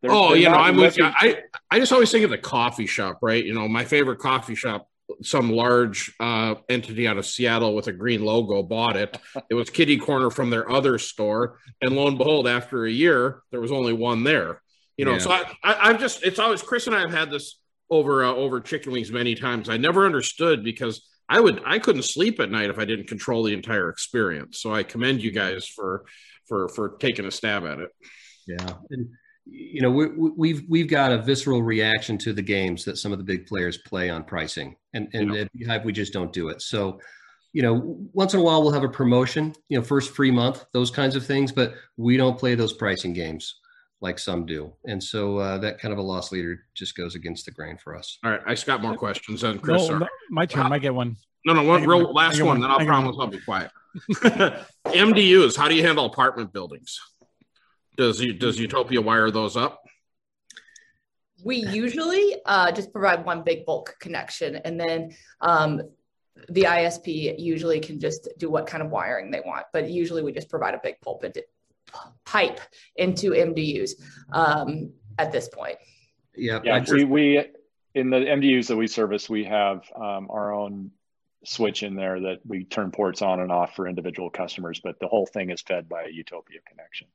They're- 0.00 0.10
oh, 0.12 0.28
they're 0.30 0.38
you 0.38 0.48
know, 0.48 0.54
I'm 0.54 0.76
with 0.76 0.96
you. 0.98 1.04
I 1.04 1.42
I 1.70 1.80
just 1.80 1.92
always 1.92 2.10
think 2.12 2.24
of 2.24 2.30
the 2.30 2.38
coffee 2.38 2.86
shop, 2.86 3.18
right? 3.20 3.44
You 3.44 3.52
know, 3.54 3.66
my 3.66 3.84
favorite 3.84 4.20
coffee 4.20 4.54
shop. 4.54 4.88
Some 5.22 5.52
large 5.52 6.12
uh, 6.18 6.56
entity 6.68 7.06
out 7.06 7.16
of 7.16 7.26
Seattle 7.26 7.74
with 7.74 7.86
a 7.86 7.92
green 7.92 8.24
logo 8.24 8.62
bought 8.62 8.96
it. 8.96 9.16
It 9.48 9.54
was 9.54 9.70
kitty 9.70 9.98
corner 9.98 10.30
from 10.30 10.50
their 10.50 10.70
other 10.70 10.98
store, 10.98 11.58
and 11.80 11.94
lo 11.94 12.08
and 12.08 12.18
behold, 12.18 12.48
after 12.48 12.84
a 12.84 12.90
year, 12.90 13.42
there 13.52 13.60
was 13.60 13.70
only 13.70 13.92
one 13.92 14.24
there. 14.24 14.60
You 14.96 15.04
know, 15.04 15.12
Yeah. 15.12 15.18
so 15.18 15.30
I, 15.30 15.42
I, 15.62 15.74
I'm 15.90 15.98
just 15.98 16.24
it's 16.24 16.38
always 16.40 16.62
Chris 16.62 16.86
and 16.88 16.96
I 16.96 17.00
have 17.00 17.12
had 17.12 17.30
this 17.30 17.60
over 17.88 18.24
uh, 18.24 18.32
over 18.34 18.60
chicken 18.60 18.92
wings 18.92 19.12
many 19.12 19.34
times. 19.36 19.68
I 19.68 19.76
never 19.76 20.06
understood 20.06 20.64
because 20.64 21.06
I 21.28 21.38
would 21.40 21.62
I 21.64 21.78
couldn't 21.78 22.02
sleep 22.02 22.40
at 22.40 22.50
night 22.50 22.70
if 22.70 22.78
I 22.78 22.84
didn't 22.84 23.06
control 23.06 23.44
the 23.44 23.52
entire 23.52 23.88
experience. 23.90 24.60
So 24.60 24.74
I 24.74 24.82
commend 24.82 25.22
you 25.22 25.30
guys 25.30 25.66
for 25.68 26.04
for 26.46 26.68
for 26.68 26.96
taking 26.98 27.26
a 27.26 27.30
stab 27.30 27.64
at 27.64 27.78
it. 27.78 27.90
Yeah, 28.48 28.74
and 28.90 29.08
you 29.46 29.80
know 29.80 29.90
we, 29.90 30.06
we- 30.08 30.30
we've 30.36 30.62
we've 30.68 30.88
got 30.88 31.12
a 31.12 31.18
visceral 31.18 31.62
reaction 31.62 32.18
to 32.18 32.32
the 32.32 32.42
games 32.42 32.84
that 32.84 32.98
some 32.98 33.12
of 33.12 33.18
the 33.18 33.24
big 33.24 33.46
players 33.46 33.78
play 33.78 34.10
on 34.10 34.24
pricing, 34.24 34.76
and 34.92 35.08
and 35.14 35.34
Yeah. 35.34 35.40
at 35.42 35.52
Beehive 35.52 35.84
we 35.84 35.92
just 35.92 36.12
don't 36.12 36.32
do 36.32 36.48
it. 36.48 36.60
So, 36.62 37.00
you 37.52 37.62
know, 37.62 37.96
once 38.12 38.34
in 38.34 38.40
a 38.40 38.42
while 38.42 38.62
we'll 38.62 38.72
have 38.72 38.84
a 38.84 38.88
promotion, 38.88 39.54
you 39.68 39.78
know, 39.78 39.84
first 39.84 40.14
free 40.14 40.30
month, 40.30 40.64
those 40.72 40.90
kinds 40.90 41.14
of 41.16 41.24
things, 41.24 41.52
but 41.52 41.74
we 41.96 42.16
don't 42.16 42.38
play 42.38 42.54
those 42.54 42.72
pricing 42.72 43.12
games 43.12 43.60
like 44.02 44.18
some 44.18 44.44
do, 44.44 44.72
and 44.86 45.02
so 45.02 45.38
uh, 45.38 45.56
that 45.58 45.78
kind 45.78 45.92
of 45.92 45.98
a 45.98 46.02
loss 46.02 46.30
leader 46.32 46.64
just 46.74 46.96
goes 46.96 47.14
against 47.14 47.46
the 47.46 47.50
grain 47.52 47.78
for 47.78 47.96
us. 47.96 48.18
All 48.24 48.30
right, 48.30 48.40
I 48.46 48.50
just 48.50 48.66
got 48.66 48.82
more 48.82 48.94
questions 48.96 49.40
than 49.40 49.58
Chris. 49.58 49.88
No, 49.88 49.98
no, 49.98 50.08
my 50.30 50.44
turn. 50.44 50.70
I 50.72 50.78
get 50.78 50.94
one. 50.94 51.16
No, 51.46 51.54
no, 51.54 51.62
one 51.62 51.84
real 51.86 52.04
one. 52.06 52.14
last 52.14 52.38
one, 52.40 52.48
one. 52.48 52.60
then 52.60 52.70
I 52.70 52.74
I'll 52.74 52.78
get 52.80 52.88
promise 52.88 53.16
I'll 53.18 53.26
be 53.28 53.40
quiet. 53.40 53.70
MDUs, 54.86 55.56
how 55.56 55.68
do 55.68 55.74
you 55.74 55.82
handle 55.82 56.04
apartment 56.04 56.52
buildings? 56.52 56.98
Does 57.96 58.24
does 58.38 58.58
Utopia 58.58 59.00
wire 59.00 59.30
those 59.30 59.56
up? 59.56 59.82
We 61.44 61.56
usually 61.56 62.36
uh, 62.44 62.72
just 62.72 62.92
provide 62.92 63.24
one 63.24 63.42
big 63.42 63.66
bulk 63.66 63.96
connection, 64.00 64.56
and 64.56 64.78
then 64.80 65.14
um, 65.40 65.82
the 66.48 66.62
ISP 66.62 67.38
usually 67.38 67.80
can 67.80 68.00
just 68.00 68.28
do 68.38 68.50
what 68.50 68.66
kind 68.66 68.82
of 68.82 68.90
wiring 68.90 69.30
they 69.30 69.40
want. 69.40 69.66
But 69.72 69.88
usually, 69.88 70.22
we 70.22 70.32
just 70.32 70.48
provide 70.48 70.74
a 70.74 70.80
big 70.82 71.00
pulp 71.00 71.24
into, 71.24 71.44
pipe 72.24 72.60
into 72.96 73.30
MDUs 73.30 73.92
um, 74.32 74.92
at 75.18 75.32
this 75.32 75.48
point. 75.48 75.76
Yeah, 76.34 76.60
Yeah, 76.64 76.84
we, 76.90 77.04
we 77.04 77.46
in 77.94 78.10
the 78.10 78.18
MDUs 78.18 78.66
that 78.66 78.76
we 78.76 78.86
service, 78.86 79.28
we 79.28 79.44
have 79.44 79.82
um, 79.94 80.28
our 80.30 80.52
own 80.52 80.90
switch 81.44 81.82
in 81.82 81.94
there 81.94 82.20
that 82.20 82.38
we 82.44 82.64
turn 82.64 82.90
ports 82.90 83.22
on 83.22 83.40
and 83.40 83.50
off 83.50 83.74
for 83.74 83.86
individual 83.86 84.30
customers, 84.30 84.80
but 84.82 84.98
the 85.00 85.08
whole 85.08 85.26
thing 85.26 85.50
is 85.50 85.62
fed 85.62 85.88
by 85.88 86.02
a 86.04 86.10
Utopia 86.10 86.58
connection. 86.68 87.06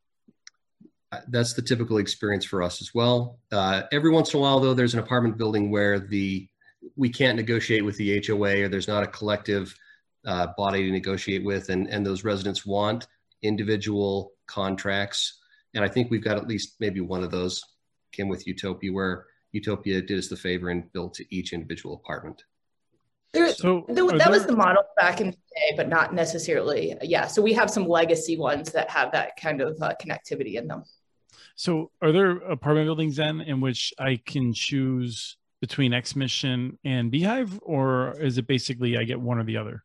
That's 1.28 1.54
the 1.54 1.62
typical 1.62 1.98
experience 1.98 2.46
for 2.46 2.64
us 2.64 2.82
as 2.82 2.94
well. 2.94 3.40
Uh, 3.52 3.84
every 3.92 4.12
once 4.12 4.34
in 4.34 4.40
a 4.40 4.42
while, 4.42 4.60
though, 4.60 4.74
there's 4.74 4.94
an 4.94 5.00
apartment 5.00 5.38
building 5.38 5.72
where 5.72 6.00
the 6.00 6.48
we 6.96 7.10
can't 7.10 7.36
negotiate 7.36 7.86
with 7.86 7.96
the 7.98 8.24
HOA 8.26 8.64
or 8.64 8.68
there's 8.68 8.88
not 8.88 9.04
a 9.04 9.08
collective 9.08 9.76
uh, 10.26 10.48
body 10.58 10.84
to 10.84 10.92
negotiate 10.92 11.44
with, 11.44 11.70
and 11.70 11.88
and 11.88 12.06
those 12.06 12.24
residents 12.24 12.66
want 12.66 13.08
individual 13.42 14.32
contracts. 14.48 15.40
And 15.74 15.84
I 15.84 15.88
think 15.88 16.12
we've 16.12 16.24
got 16.24 16.38
at 16.38 16.48
least 16.48 16.76
maybe 16.80 17.02
one 17.02 17.24
of 17.24 17.32
those, 17.32 17.62
Came 18.12 18.28
with 18.28 18.46
Utopia, 18.46 18.92
where 18.92 19.26
Utopia 19.54 20.02
did 20.02 20.18
us 20.18 20.28
the 20.28 20.36
favor 20.36 20.70
and 20.70 20.92
built 20.92 21.14
to 21.16 21.36
each 21.36 21.54
individual 21.54 21.96
apartment. 21.96 22.44
There, 23.34 23.48
So 23.54 23.86
There- 23.88 24.04
are 24.04 24.18
that 24.18 24.30
was 24.30 24.46
the 24.46 24.56
model 24.56 24.84
back 24.98 25.22
in 25.22 25.28
the 25.28 25.32
day, 25.32 25.74
but 25.78 25.88
not 25.88 26.14
necessarily. 26.14 26.98
Yeah, 27.02 27.28
so 27.28 27.42
we 27.42 27.54
have 27.54 27.70
some 27.70 27.88
legacy 27.88 28.38
ones 28.38 28.74
that 28.74 28.90
have 28.90 29.14
that 29.14 29.38
kind 29.38 29.62
of 29.62 29.82
uh, 29.82 29.94
connectivity 30.02 30.56
in 30.56 30.68
them. 30.68 30.84
So, 31.56 31.92
are 32.02 32.12
there 32.12 32.32
apartment 32.32 32.88
buildings 32.88 33.18
then 33.18 33.42
in 33.42 33.62
which 33.62 33.94
I 34.00 34.20
can 34.26 34.54
choose 34.54 35.38
between 35.62 35.92
XMission 35.92 36.78
and 36.84 37.12
Beehive, 37.12 37.60
or 37.62 38.20
is 38.20 38.38
it 38.38 38.48
basically 38.48 38.98
I 38.98 39.04
get 39.04 39.22
one 39.22 39.38
or 39.38 39.44
the 39.44 39.58
other? 39.58 39.84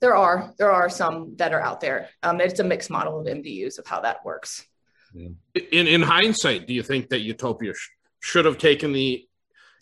There 0.00 0.16
are 0.16 0.54
there 0.58 0.72
are 0.72 0.88
some 0.88 1.36
that 1.36 1.52
are 1.52 1.60
out 1.60 1.80
there. 1.80 2.08
Um, 2.22 2.40
it's 2.40 2.58
a 2.58 2.64
mixed 2.64 2.90
model 2.90 3.20
of 3.20 3.26
MDUs 3.26 3.78
of 3.78 3.86
how 3.86 4.00
that 4.00 4.24
works. 4.24 4.64
In 5.14 5.36
in 5.54 6.02
hindsight, 6.02 6.66
do 6.66 6.72
you 6.72 6.82
think 6.82 7.10
that 7.10 7.20
Utopia 7.20 7.74
sh- 7.74 7.90
should 8.20 8.46
have 8.46 8.58
taken 8.58 8.92
the, 8.92 9.26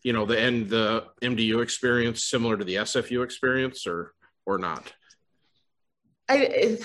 you 0.02 0.12
know, 0.12 0.26
the 0.26 0.38
end 0.38 0.68
the 0.70 1.06
MDU 1.22 1.62
experience 1.62 2.24
similar 2.24 2.56
to 2.56 2.64
the 2.64 2.76
SFU 2.76 3.22
experience, 3.22 3.86
or 3.86 4.12
or 4.44 4.58
not? 4.58 4.92
I 6.28 6.78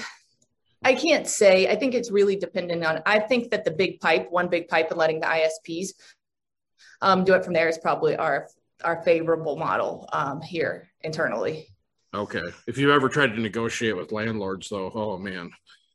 I 0.84 0.96
can't 0.96 1.28
say. 1.28 1.68
I 1.68 1.76
think 1.76 1.94
it's 1.94 2.12
really 2.12 2.36
dependent 2.36 2.84
on. 2.84 3.02
I 3.06 3.20
think 3.20 3.52
that 3.52 3.66
the 3.66 3.72
big 3.72 4.00
pipe, 4.00 4.32
one 4.32 4.48
big 4.48 4.68
pipe, 4.68 4.90
and 4.90 4.98
letting 4.98 5.20
the 5.20 5.28
ISPs 5.28 5.90
um, 7.02 7.24
do 7.24 7.34
it 7.34 7.44
from 7.44 7.54
there 7.54 7.70
is 7.70 7.78
probably 7.78 8.16
our 8.16 8.48
our 8.84 9.02
favorable 9.04 9.56
model 9.56 10.10
um, 10.12 10.42
here 10.42 10.90
internally. 11.02 11.68
Okay. 12.14 12.44
If 12.68 12.78
you've 12.78 12.92
ever 12.92 13.10
tried 13.10 13.28
to 13.28 13.40
negotiate 13.40 13.96
with 13.96 14.12
landlords, 14.12 14.70
though, 14.70 14.92
oh 14.94 15.18
man, 15.18 15.52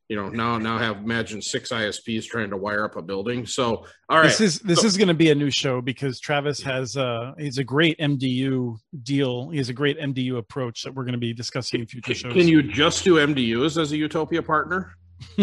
you 0.08 0.16
know 0.16 0.28
now 0.28 0.56
now 0.58 0.78
have 0.78 0.96
imagine 0.98 1.40
six 1.42 1.70
isps 1.70 2.24
trying 2.24 2.48
to 2.50 2.56
wire 2.56 2.84
up 2.84 2.96
a 2.96 3.02
building 3.02 3.44
so 3.44 3.84
all 4.08 4.18
right 4.18 4.24
This 4.24 4.40
is 4.40 4.58
this 4.60 4.80
So- 4.80 4.86
is 4.86 4.96
going 4.96 5.08
to 5.08 5.14
be 5.14 5.30
a 5.30 5.34
new 5.34 5.50
show 5.50 5.80
because 5.82 6.18
Travis 6.18 6.62
has 6.62 6.96
uh 6.96 7.32
he's 7.38 7.58
a 7.58 7.64
great 7.64 7.98
MDU 7.98 8.76
deal. 9.02 9.50
He 9.50 9.58
has 9.58 9.68
a 9.68 9.74
great 9.74 9.98
MDU 10.00 10.38
approach 10.38 10.82
that 10.84 10.94
we're 10.94 11.04
going 11.04 11.12
to 11.12 11.18
be 11.18 11.34
discussing 11.34 11.80
in 11.80 11.86
future 11.86 12.14
shows. 12.14 12.32
can 12.32 12.48
you 12.48 12.62
just 12.62 13.04
do 13.04 13.16
mdus 13.16 13.80
as 13.80 13.92
a 13.92 13.96
utopia 13.96 14.42
partner 14.42 14.92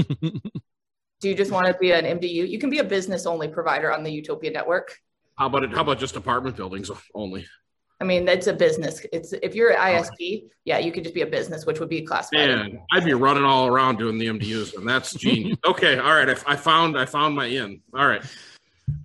Do 1.22 1.30
you 1.30 1.36
just 1.36 1.52
want 1.52 1.66
to 1.68 1.74
be 1.80 1.92
an 1.92 2.04
MDU? 2.20 2.48
You 2.50 2.60
can 2.60 2.70
be 2.70 2.80
a 2.80 2.84
business 2.84 3.26
only 3.26 3.48
provider 3.48 3.92
on 3.92 4.04
the 4.04 4.12
Utopia 4.12 4.52
network. 4.52 4.98
how 5.38 5.48
about 5.48 5.64
it 5.64 5.72
how 5.74 5.82
about 5.82 5.98
just 6.00 6.16
apartment 6.16 6.56
buildings 6.56 6.90
only 7.14 7.46
I 8.02 8.04
mean, 8.04 8.26
that's 8.26 8.48
a 8.48 8.54
business. 8.54 9.06
It's 9.14 9.32
if 9.32 9.56
you're 9.56 9.72
an 9.72 9.78
ISP, 9.78 10.50
yeah, 10.66 10.80
you 10.80 10.92
could 10.92 11.04
just 11.04 11.16
be 11.16 11.22
a 11.22 11.26
business, 11.28 11.66
which 11.66 11.80
would 11.80 11.88
be 11.90 12.02
classified. 12.02 12.48
man 12.50 12.80
i'd 12.94 13.06
be 13.06 13.14
running 13.14 13.46
all 13.46 13.68
around 13.68 13.98
doing 13.98 14.18
the 14.18 14.28
mdus 14.28 14.76
and 14.76 14.88
that's 14.88 15.14
genius 15.24 15.58
okay 15.66 15.98
all 15.98 16.14
right 16.14 16.30
I, 16.30 16.54
I 16.54 16.56
found 16.58 16.98
i 16.98 17.06
found 17.06 17.36
my 17.36 17.46
in 17.46 17.82
all 17.94 18.06
right 18.08 18.22
All 18.22 18.28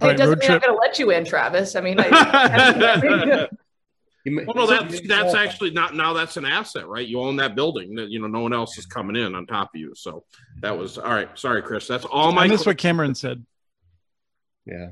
Hey, 0.00 0.06
right, 0.08 0.14
it 0.14 0.18
doesn't 0.18 0.30
road 0.30 0.38
mean 0.40 0.50
I'm 0.50 0.58
going 0.58 0.74
to 0.74 0.78
let 0.80 0.98
you 0.98 1.10
in, 1.10 1.24
Travis. 1.24 1.74
I 1.76 1.80
mean, 1.80 1.96
I, 2.00 3.48
You 4.24 4.32
may- 4.32 4.44
Well, 4.44 4.54
no, 4.54 4.66
that's 4.66 5.00
that's 5.08 5.34
actually 5.34 5.70
not 5.70 5.94
now. 5.96 6.12
That's 6.12 6.36
an 6.36 6.44
asset, 6.44 6.86
right? 6.86 7.06
You 7.06 7.20
own 7.20 7.36
that 7.36 7.54
building. 7.54 7.94
That 7.94 8.10
you 8.10 8.20
know, 8.20 8.26
no 8.26 8.40
one 8.40 8.52
else 8.52 8.76
is 8.76 8.84
coming 8.84 9.16
in 9.16 9.34
on 9.34 9.46
top 9.46 9.70
of 9.74 9.80
you. 9.80 9.94
So 9.94 10.24
that 10.60 10.76
was 10.76 10.98
all 10.98 11.10
right. 11.10 11.30
Sorry, 11.38 11.62
Chris. 11.62 11.86
That's 11.88 12.04
all 12.04 12.30
my. 12.32 12.44
I 12.44 12.48
missed 12.48 12.66
what 12.66 12.76
Cameron 12.76 13.14
said. 13.14 13.46
yeah. 14.66 14.88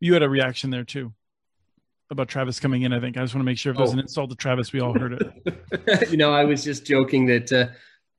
You 0.00 0.14
had 0.14 0.22
a 0.24 0.28
reaction 0.28 0.70
there 0.70 0.84
too 0.84 1.12
about 2.10 2.28
Travis 2.28 2.58
coming 2.60 2.82
in. 2.82 2.92
I 2.92 3.00
think 3.00 3.16
I 3.16 3.20
just 3.22 3.34
want 3.34 3.42
to 3.42 3.46
make 3.50 3.58
sure 3.58 3.72
if 3.72 3.78
there's 3.78 3.90
Oh. 3.90 3.94
an 3.94 3.98
insult 4.00 4.30
to 4.30 4.36
Travis, 4.36 4.72
we 4.72 4.80
all 4.80 4.98
heard 4.98 5.20
it. 5.20 6.10
you 6.10 6.16
know, 6.16 6.32
I 6.32 6.44
was 6.44 6.64
just 6.64 6.86
joking 6.86 7.26
that 7.26 7.52
uh, 7.52 7.68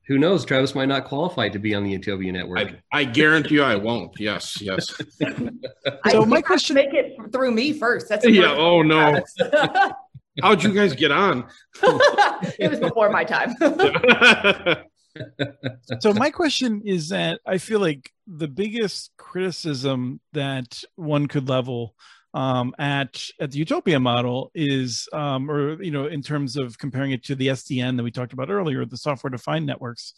who 0.06 0.18
knows, 0.18 0.44
Travis 0.44 0.74
might 0.74 0.86
not 0.88 1.04
qualify 1.04 1.48
to 1.48 1.58
be 1.58 1.74
on 1.74 1.84
the 1.84 1.90
Utopia 1.90 2.32
network. 2.32 2.58
I, 2.92 3.00
I 3.00 3.04
guarantee 3.04 3.54
you, 3.56 3.62
I 3.62 3.76
won't. 3.76 4.12
Yes, 4.18 4.60
yes. 4.60 4.90
So 5.20 6.22
think 6.22 6.28
my 6.28 6.40
question- 6.42 6.74
make 6.74 6.92
it 6.94 7.16
through 7.32 7.50
me 7.52 7.72
first. 7.72 8.08
That's 8.08 8.26
yeah. 8.26 8.50
important, 8.50 8.58
Oh 8.62 8.82
no. 8.82 9.92
How'd 10.42 10.62
you 10.62 10.72
guys 10.72 10.94
get 10.94 11.10
on? 11.10 11.46
it 11.82 12.70
was 12.70 12.78
before 12.80 13.10
my 13.10 13.24
time. 13.24 13.54
so 16.00 16.12
my 16.14 16.30
question 16.30 16.82
is 16.84 17.08
that 17.10 17.40
I 17.46 17.58
feel 17.58 17.80
like 17.80 18.12
the 18.26 18.48
biggest 18.48 19.10
criticism 19.18 20.20
that 20.32 20.82
one 20.94 21.26
could 21.26 21.48
level 21.48 21.94
um, 22.34 22.74
at 22.78 23.22
at 23.40 23.50
the 23.50 23.58
Utopia 23.58 23.98
model 23.98 24.50
is, 24.54 25.08
um, 25.12 25.50
or 25.50 25.82
you 25.82 25.90
know, 25.90 26.06
in 26.06 26.22
terms 26.22 26.56
of 26.56 26.78
comparing 26.78 27.12
it 27.12 27.24
to 27.24 27.34
the 27.34 27.48
SDN 27.48 27.96
that 27.96 28.02
we 28.02 28.10
talked 28.10 28.32
about 28.32 28.50
earlier, 28.50 28.84
the 28.84 28.96
software 28.96 29.30
defined 29.30 29.66
networks, 29.66 30.14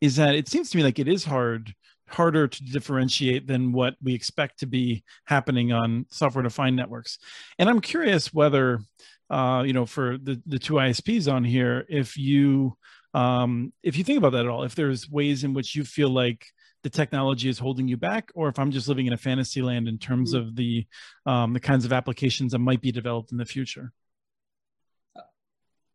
is 0.00 0.16
that 0.16 0.34
it 0.34 0.48
seems 0.48 0.70
to 0.70 0.76
me 0.76 0.82
like 0.82 0.98
it 0.98 1.08
is 1.08 1.24
hard 1.24 1.74
harder 2.08 2.46
to 2.46 2.64
differentiate 2.64 3.46
than 3.46 3.72
what 3.72 3.96
we 4.00 4.14
expect 4.14 4.60
to 4.60 4.66
be 4.66 5.02
happening 5.24 5.72
on 5.72 6.06
software 6.10 6.42
defined 6.42 6.76
networks. 6.76 7.18
And 7.58 7.68
i'm 7.68 7.80
curious 7.80 8.32
whether 8.32 8.80
uh, 9.28 9.64
you 9.66 9.72
know 9.72 9.86
for 9.86 10.18
the 10.18 10.40
the 10.46 10.58
two 10.58 10.74
isps 10.74 11.32
on 11.32 11.42
here 11.44 11.84
if 11.88 12.16
you 12.16 12.76
um, 13.14 13.72
if 13.82 13.96
you 13.96 14.04
think 14.04 14.18
about 14.18 14.32
that 14.32 14.44
at 14.44 14.50
all 14.50 14.62
if 14.62 14.74
there's 14.74 15.10
ways 15.10 15.42
in 15.42 15.54
which 15.54 15.74
you 15.74 15.84
feel 15.84 16.10
like 16.10 16.46
the 16.86 16.90
technology 16.90 17.48
is 17.48 17.58
holding 17.58 17.88
you 17.88 17.96
back 17.96 18.30
or 18.36 18.48
if 18.48 18.60
i'm 18.60 18.70
just 18.70 18.86
living 18.86 19.08
in 19.08 19.12
a 19.12 19.16
fantasy 19.16 19.60
land 19.60 19.88
in 19.88 19.98
terms 19.98 20.34
of 20.34 20.54
the 20.54 20.86
um, 21.26 21.52
the 21.52 21.58
kinds 21.58 21.84
of 21.84 21.92
applications 21.92 22.52
that 22.52 22.60
might 22.60 22.80
be 22.80 22.92
developed 22.92 23.32
in 23.32 23.38
the 23.38 23.44
future 23.44 23.92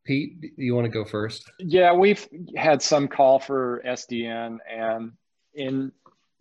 Pete, 0.03 0.53
you 0.57 0.73
want 0.73 0.85
to 0.85 0.91
go 0.91 1.05
first? 1.05 1.51
Yeah, 1.59 1.93
we've 1.93 2.27
had 2.57 2.81
some 2.81 3.07
call 3.07 3.37
for 3.37 3.83
SDN, 3.85 4.57
and 4.67 5.11
in 5.53 5.91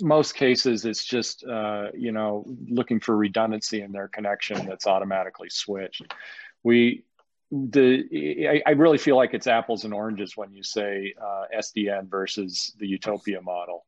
most 0.00 0.34
cases, 0.34 0.86
it's 0.86 1.04
just 1.04 1.44
uh, 1.44 1.88
you 1.92 2.10
know 2.10 2.46
looking 2.66 3.00
for 3.00 3.14
redundancy 3.14 3.82
in 3.82 3.92
their 3.92 4.08
connection 4.08 4.64
that's 4.64 4.86
automatically 4.86 5.50
switched. 5.50 6.14
We 6.62 7.04
the 7.52 8.48
I, 8.48 8.70
I 8.70 8.72
really 8.72 8.96
feel 8.96 9.16
like 9.16 9.34
it's 9.34 9.46
apples 9.46 9.84
and 9.84 9.92
oranges 9.92 10.38
when 10.38 10.54
you 10.54 10.62
say 10.62 11.12
uh, 11.22 11.44
SDN 11.54 12.08
versus 12.08 12.74
the 12.78 12.86
Utopia 12.86 13.42
model. 13.42 13.84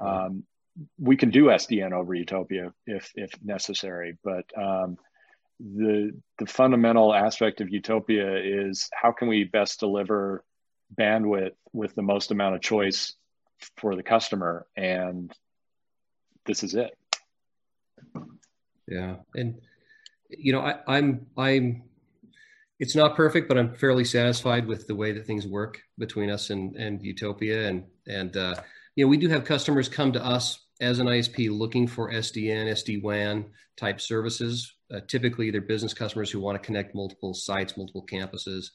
Um, 0.00 0.44
we 0.98 1.16
can 1.16 1.30
do 1.30 1.46
SDN 1.46 1.92
over 1.92 2.14
Utopia 2.14 2.72
if 2.86 3.12
if 3.14 3.30
necessary, 3.42 4.16
but 4.24 4.44
um, 4.56 4.96
the 5.58 6.12
the 6.38 6.46
fundamental 6.46 7.14
aspect 7.14 7.60
of 7.60 7.68
Utopia 7.68 8.36
is 8.36 8.88
how 8.92 9.12
can 9.12 9.28
we 9.28 9.44
best 9.44 9.80
deliver 9.80 10.44
bandwidth 10.98 11.54
with 11.72 11.94
the 11.94 12.02
most 12.02 12.30
amount 12.30 12.54
of 12.54 12.60
choice 12.60 13.14
for 13.76 13.94
the 13.94 14.02
customer, 14.02 14.66
and 14.76 15.32
this 16.46 16.62
is 16.62 16.74
it. 16.74 16.96
Yeah, 18.88 19.16
and 19.34 19.60
you 20.28 20.52
know, 20.52 20.60
I, 20.60 20.76
I'm 20.86 21.26
I'm. 21.36 21.82
It's 22.78 22.96
not 22.96 23.14
perfect, 23.14 23.46
but 23.46 23.58
I'm 23.58 23.74
fairly 23.74 24.06
satisfied 24.06 24.66
with 24.66 24.86
the 24.86 24.94
way 24.94 25.12
that 25.12 25.26
things 25.26 25.46
work 25.46 25.82
between 25.98 26.30
us 26.30 26.48
and 26.50 26.74
and 26.76 27.02
Utopia, 27.02 27.68
and 27.68 27.84
and 28.06 28.36
uh, 28.36 28.54
you 29.00 29.06
know, 29.06 29.08
we 29.08 29.16
do 29.16 29.28
have 29.28 29.46
customers 29.46 29.88
come 29.88 30.12
to 30.12 30.22
us 30.22 30.66
as 30.82 30.98
an 30.98 31.06
ISP 31.06 31.50
looking 31.50 31.86
for 31.86 32.12
SDN, 32.12 32.66
SD 32.66 33.02
WAN 33.02 33.46
type 33.78 33.98
services. 33.98 34.74
Uh, 34.92 35.00
typically, 35.08 35.50
they're 35.50 35.62
business 35.62 35.94
customers 35.94 36.30
who 36.30 36.38
want 36.38 36.62
to 36.62 36.66
connect 36.66 36.94
multiple 36.94 37.32
sites, 37.32 37.78
multiple 37.78 38.04
campuses. 38.04 38.66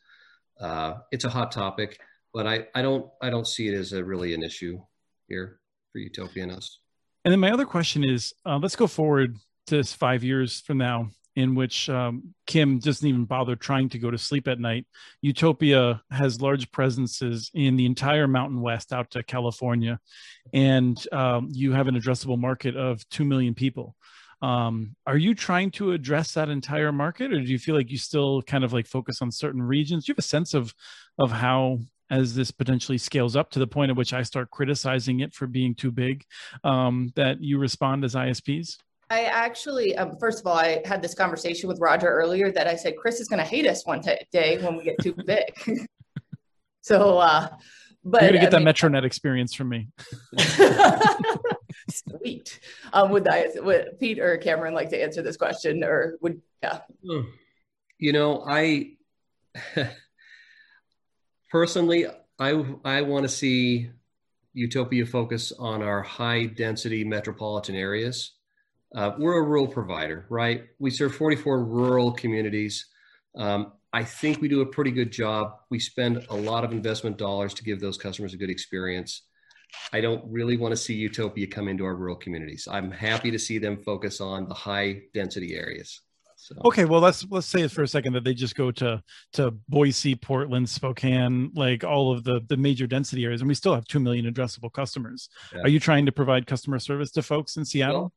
Uh, 0.60 0.96
it's 1.12 1.26
a 1.26 1.30
hot 1.30 1.52
topic, 1.52 2.00
but 2.34 2.48
I 2.48 2.66
I 2.74 2.82
don't 2.82 3.06
I 3.22 3.30
don't 3.30 3.46
see 3.46 3.68
it 3.68 3.76
as 3.76 3.94
a 3.94 4.04
really 4.04 4.34
an 4.34 4.42
issue 4.42 4.82
here 5.28 5.60
for 5.92 6.00
Utopia 6.00 6.42
and 6.42 6.54
us. 6.54 6.80
And 7.24 7.32
then 7.32 7.40
my 7.40 7.52
other 7.52 7.66
question 7.68 8.04
is, 8.04 8.34
uh, 8.48 8.58
let's 8.58 8.76
go 8.76 8.88
forward 8.88 9.38
to 9.68 9.84
five 9.84 10.24
years 10.24 10.60
from 10.62 10.80
now, 10.80 11.12
in 11.36 11.56
which 11.56 11.90
um, 11.90 12.34
Kim 12.48 12.80
doesn't 12.80 13.08
even 13.08 13.26
bother 13.26 13.56
trying 13.56 13.90
to 13.90 14.00
go 14.00 14.10
to 14.10 14.18
sleep 14.18 14.48
at 14.48 14.60
night. 14.60 14.86
Utopia 15.22 16.02
has 16.10 16.42
large 16.42 16.72
presences 16.72 17.52
in 17.54 17.76
the 17.76 17.86
entire 17.86 18.28
Mountain 18.28 18.62
West 18.62 18.94
out 18.94 19.12
to 19.12 19.24
California, 19.24 20.00
and 20.54 21.06
um, 21.12 21.50
you 21.52 21.74
have 21.74 21.88
an 21.88 22.00
addressable 22.00 22.40
market 22.40 22.76
of 22.76 23.08
two 23.10 23.26
million 23.26 23.54
people. 23.54 23.96
Um, 24.42 24.96
are 25.08 25.18
you 25.18 25.34
trying 25.34 25.72
to 25.72 25.92
address 25.92 26.34
that 26.34 26.50
entire 26.50 26.92
market, 26.92 27.34
or 27.34 27.40
do 27.40 27.48
you 27.48 27.60
feel 27.60 27.76
like 27.76 27.92
you 27.92 27.98
still 27.98 28.42
kind 28.42 28.64
of 28.64 28.74
like 28.74 28.88
focus 28.88 29.22
on 29.22 29.32
certain 29.32 29.62
regions? 29.62 30.06
Do 30.06 30.12
you 30.12 30.14
have 30.14 30.20
a 30.20 30.28
sense 30.28 30.54
of 30.54 30.74
of 31.18 31.32
how 31.32 31.80
as 32.10 32.36
this 32.36 32.52
potentially 32.52 32.98
scales 32.98 33.36
up 33.36 33.50
to 33.52 33.60
the 33.60 33.68
point 33.68 33.90
at 33.90 33.98
which 33.98 34.14
I 34.14 34.22
start 34.22 34.52
criticizing 34.52 35.22
it 35.22 35.34
for 35.34 35.48
being 35.48 35.74
too 35.74 35.92
big, 35.92 36.24
um, 36.64 37.12
that 37.16 37.42
you 37.42 37.58
respond 37.58 38.06
as 38.06 38.14
ISPs? 38.14 38.78
I 39.16 39.24
actually, 39.26 39.96
um, 39.96 40.18
first 40.20 40.42
of 40.42 40.48
all, 40.48 40.58
I 40.58 40.82
had 40.84 41.02
this 41.02 41.14
conversation 41.14 41.70
with 41.70 41.80
Roger 41.80 42.08
earlier 42.08 42.52
that 42.52 42.68
I 42.68 42.76
said 42.76 42.98
Chris 42.98 43.22
is 43.22 43.30
going 43.30 43.40
to 43.40 43.46
hate 43.46 43.66
us 43.66 43.86
one 43.86 44.02
t- 44.02 44.18
day 44.32 44.58
when 44.62 44.76
we 44.76 44.84
get 44.84 44.98
too 45.02 45.14
big. 45.26 45.46
so, 46.82 47.20
uh, 47.20 47.48
but 48.04 48.22
You're 48.22 48.32
gonna 48.32 48.42
get 48.42 48.54
I 48.54 48.60
that 48.60 48.66
mean- 48.66 48.74
MetroNet 48.74 49.06
experience 49.06 49.54
from 49.54 49.70
me. 49.70 49.88
Sweet. 51.90 52.60
Um, 52.94 53.10
would 53.12 53.28
I, 53.28 53.48
would 53.56 53.98
Pete 54.00 54.20
or 54.20 54.38
Cameron 54.38 54.74
like 54.74 54.90
to 54.90 55.02
answer 55.02 55.22
this 55.22 55.38
question, 55.38 55.84
or 55.84 56.18
would 56.22 56.42
yeah? 56.62 56.80
You 58.00 58.14
know, 58.14 58.44
I 58.48 58.92
personally, 61.52 62.06
I 62.40 62.64
I 62.84 63.02
want 63.02 63.24
to 63.24 63.30
see 63.30 63.90
Utopia 64.54 65.06
focus 65.06 65.52
on 65.58 65.82
our 65.82 66.02
high 66.04 66.46
density 66.46 67.04
metropolitan 67.04 67.76
areas. 67.76 68.34
Uh, 68.94 69.12
we're 69.18 69.38
a 69.38 69.44
rural 69.44 69.68
provider, 69.68 70.26
right? 70.30 70.66
We 70.80 70.92
serve 70.92 71.16
44 71.16 71.64
rural 71.66 72.12
communities. 72.12 72.86
Um, 73.38 73.74
I 73.92 74.04
think 74.04 74.42
we 74.42 74.48
do 74.48 74.62
a 74.62 74.66
pretty 74.66 74.92
good 74.92 75.12
job. 75.12 75.54
We 75.70 75.80
spend 75.80 76.26
a 76.30 76.36
lot 76.36 76.64
of 76.64 76.72
investment 76.72 77.18
dollars 77.18 77.54
to 77.56 77.64
give 77.64 77.80
those 77.80 77.98
customers 77.98 78.34
a 78.34 78.38
good 78.38 78.50
experience. 78.50 79.24
I 79.94 80.02
don't 80.02 80.24
really 80.30 80.58
want 80.58 80.72
to 80.74 80.78
see 80.78 80.94
Utopia 80.94 81.48
come 81.48 81.68
into 81.68 81.86
our 81.86 81.96
rural 81.96 82.16
communities. 82.16 82.68
I'm 82.70 82.92
happy 82.92 83.32
to 83.32 83.40
see 83.40 83.58
them 83.58 83.78
focus 83.84 84.22
on 84.22 84.48
the 84.48 84.54
high 84.54 85.02
density 85.14 85.56
areas. 85.56 86.02
So. 86.38 86.56
Okay, 86.66 86.84
well 86.86 87.00
let's 87.00 87.26
let's 87.30 87.48
say 87.48 87.68
for 87.70 87.84
a 87.84 87.88
second 87.88 88.14
that 88.14 88.24
they 88.24 88.34
just 88.34 88.56
go 88.56 88.70
to 88.72 89.02
to 89.34 89.52
Boise, 89.70 90.16
Portland, 90.16 90.70
Spokane, 90.70 91.52
like 91.56 91.84
all 91.84 92.12
of 92.12 92.24
the 92.24 92.42
the 92.50 92.58
major 92.58 92.88
density 92.88 93.24
areas, 93.24 93.42
and 93.42 93.48
we 93.48 93.56
still 93.56 93.74
have 93.74 93.86
two 93.86 94.00
million 94.00 94.32
addressable 94.32 94.72
customers. 94.72 95.30
Yeah. 95.54 95.62
Are 95.62 95.70
you 95.70 95.80
trying 95.80 96.06
to 96.06 96.12
provide 96.12 96.46
customer 96.46 96.78
service 96.80 97.12
to 97.12 97.24
folks 97.24 97.56
in 97.56 97.66
Seattle? 97.66 98.02
Well, 98.02 98.14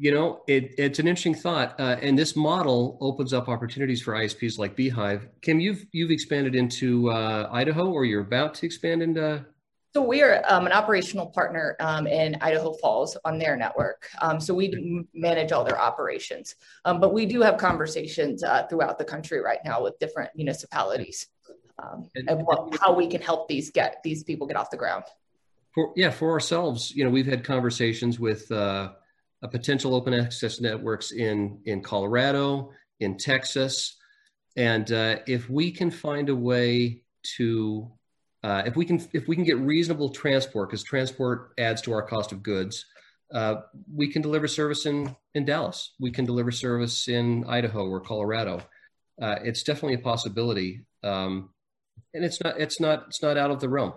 you 0.00 0.10
know, 0.10 0.40
it, 0.46 0.74
it's 0.78 0.98
an 0.98 1.06
interesting 1.06 1.34
thought, 1.34 1.78
uh, 1.78 1.96
and 2.00 2.18
this 2.18 2.34
model 2.34 2.96
opens 3.02 3.34
up 3.34 3.50
opportunities 3.50 4.00
for 4.00 4.14
ISPs 4.14 4.58
like 4.58 4.74
Beehive. 4.74 5.28
Kim, 5.42 5.60
you've 5.60 5.84
you've 5.92 6.10
expanded 6.10 6.56
into 6.56 7.10
uh, 7.10 7.50
Idaho, 7.52 7.90
or 7.90 8.06
you're 8.06 8.22
about 8.22 8.54
to 8.54 8.66
expand 8.66 9.02
into. 9.02 9.44
So 9.92 10.02
we 10.02 10.22
are 10.22 10.42
um, 10.48 10.64
an 10.64 10.72
operational 10.72 11.26
partner 11.26 11.76
um, 11.80 12.06
in 12.06 12.34
Idaho 12.40 12.72
Falls 12.72 13.14
on 13.26 13.38
their 13.38 13.56
network. 13.56 14.08
Um, 14.22 14.40
so 14.40 14.54
we 14.54 15.04
manage 15.12 15.52
all 15.52 15.64
their 15.64 15.78
operations, 15.78 16.54
um, 16.86 16.98
but 16.98 17.12
we 17.12 17.26
do 17.26 17.42
have 17.42 17.58
conversations 17.58 18.42
uh, 18.42 18.66
throughout 18.68 18.96
the 18.96 19.04
country 19.04 19.42
right 19.42 19.58
now 19.66 19.82
with 19.82 19.98
different 19.98 20.30
municipalities 20.34 21.26
um, 21.78 22.08
and 22.14 22.40
what, 22.46 22.74
how 22.80 22.94
we 22.94 23.06
can 23.06 23.20
help 23.20 23.48
these 23.48 23.70
get 23.70 24.00
these 24.02 24.24
people 24.24 24.46
get 24.46 24.56
off 24.56 24.70
the 24.70 24.78
ground. 24.78 25.04
For 25.74 25.92
yeah, 25.94 26.10
for 26.10 26.30
ourselves, 26.30 26.90
you 26.90 27.04
know, 27.04 27.10
we've 27.10 27.26
had 27.26 27.44
conversations 27.44 28.18
with 28.18 28.50
uh, 28.50 28.92
potential 29.48 29.94
open 29.94 30.14
access 30.14 30.60
networks 30.60 31.12
in 31.12 31.60
in 31.64 31.82
Colorado, 31.82 32.72
in 33.00 33.16
Texas, 33.16 33.96
and 34.56 34.90
uh, 34.92 35.16
if 35.26 35.48
we 35.48 35.70
can 35.70 35.90
find 35.90 36.28
a 36.28 36.36
way 36.36 37.02
to 37.36 37.90
uh, 38.42 38.62
if 38.66 38.76
we 38.76 38.84
can 38.84 39.00
if 39.12 39.28
we 39.28 39.36
can 39.36 39.44
get 39.44 39.58
reasonable 39.58 40.10
transport 40.10 40.68
because 40.68 40.82
transport 40.82 41.52
adds 41.58 41.82
to 41.82 41.92
our 41.92 42.02
cost 42.02 42.32
of 42.32 42.42
goods 42.42 42.84
uh, 43.32 43.56
we 43.92 44.08
can 44.08 44.22
deliver 44.22 44.48
service 44.48 44.86
in 44.86 45.14
in 45.34 45.44
dallas. 45.44 45.94
We 46.00 46.10
can 46.10 46.24
deliver 46.24 46.50
service 46.50 47.08
in 47.08 47.44
idaho 47.46 47.86
or 47.86 48.00
colorado. 48.00 48.62
Uh, 49.20 49.36
it's 49.42 49.62
definitely 49.62 49.94
a 49.94 49.98
possibility. 49.98 50.84
Um, 51.04 51.50
and 52.12 52.24
it's 52.24 52.40
not 52.42 52.60
it's 52.60 52.80
not 52.80 53.04
it's 53.08 53.22
not 53.22 53.36
out 53.36 53.50
of 53.50 53.60
the 53.60 53.68
realm 53.68 53.92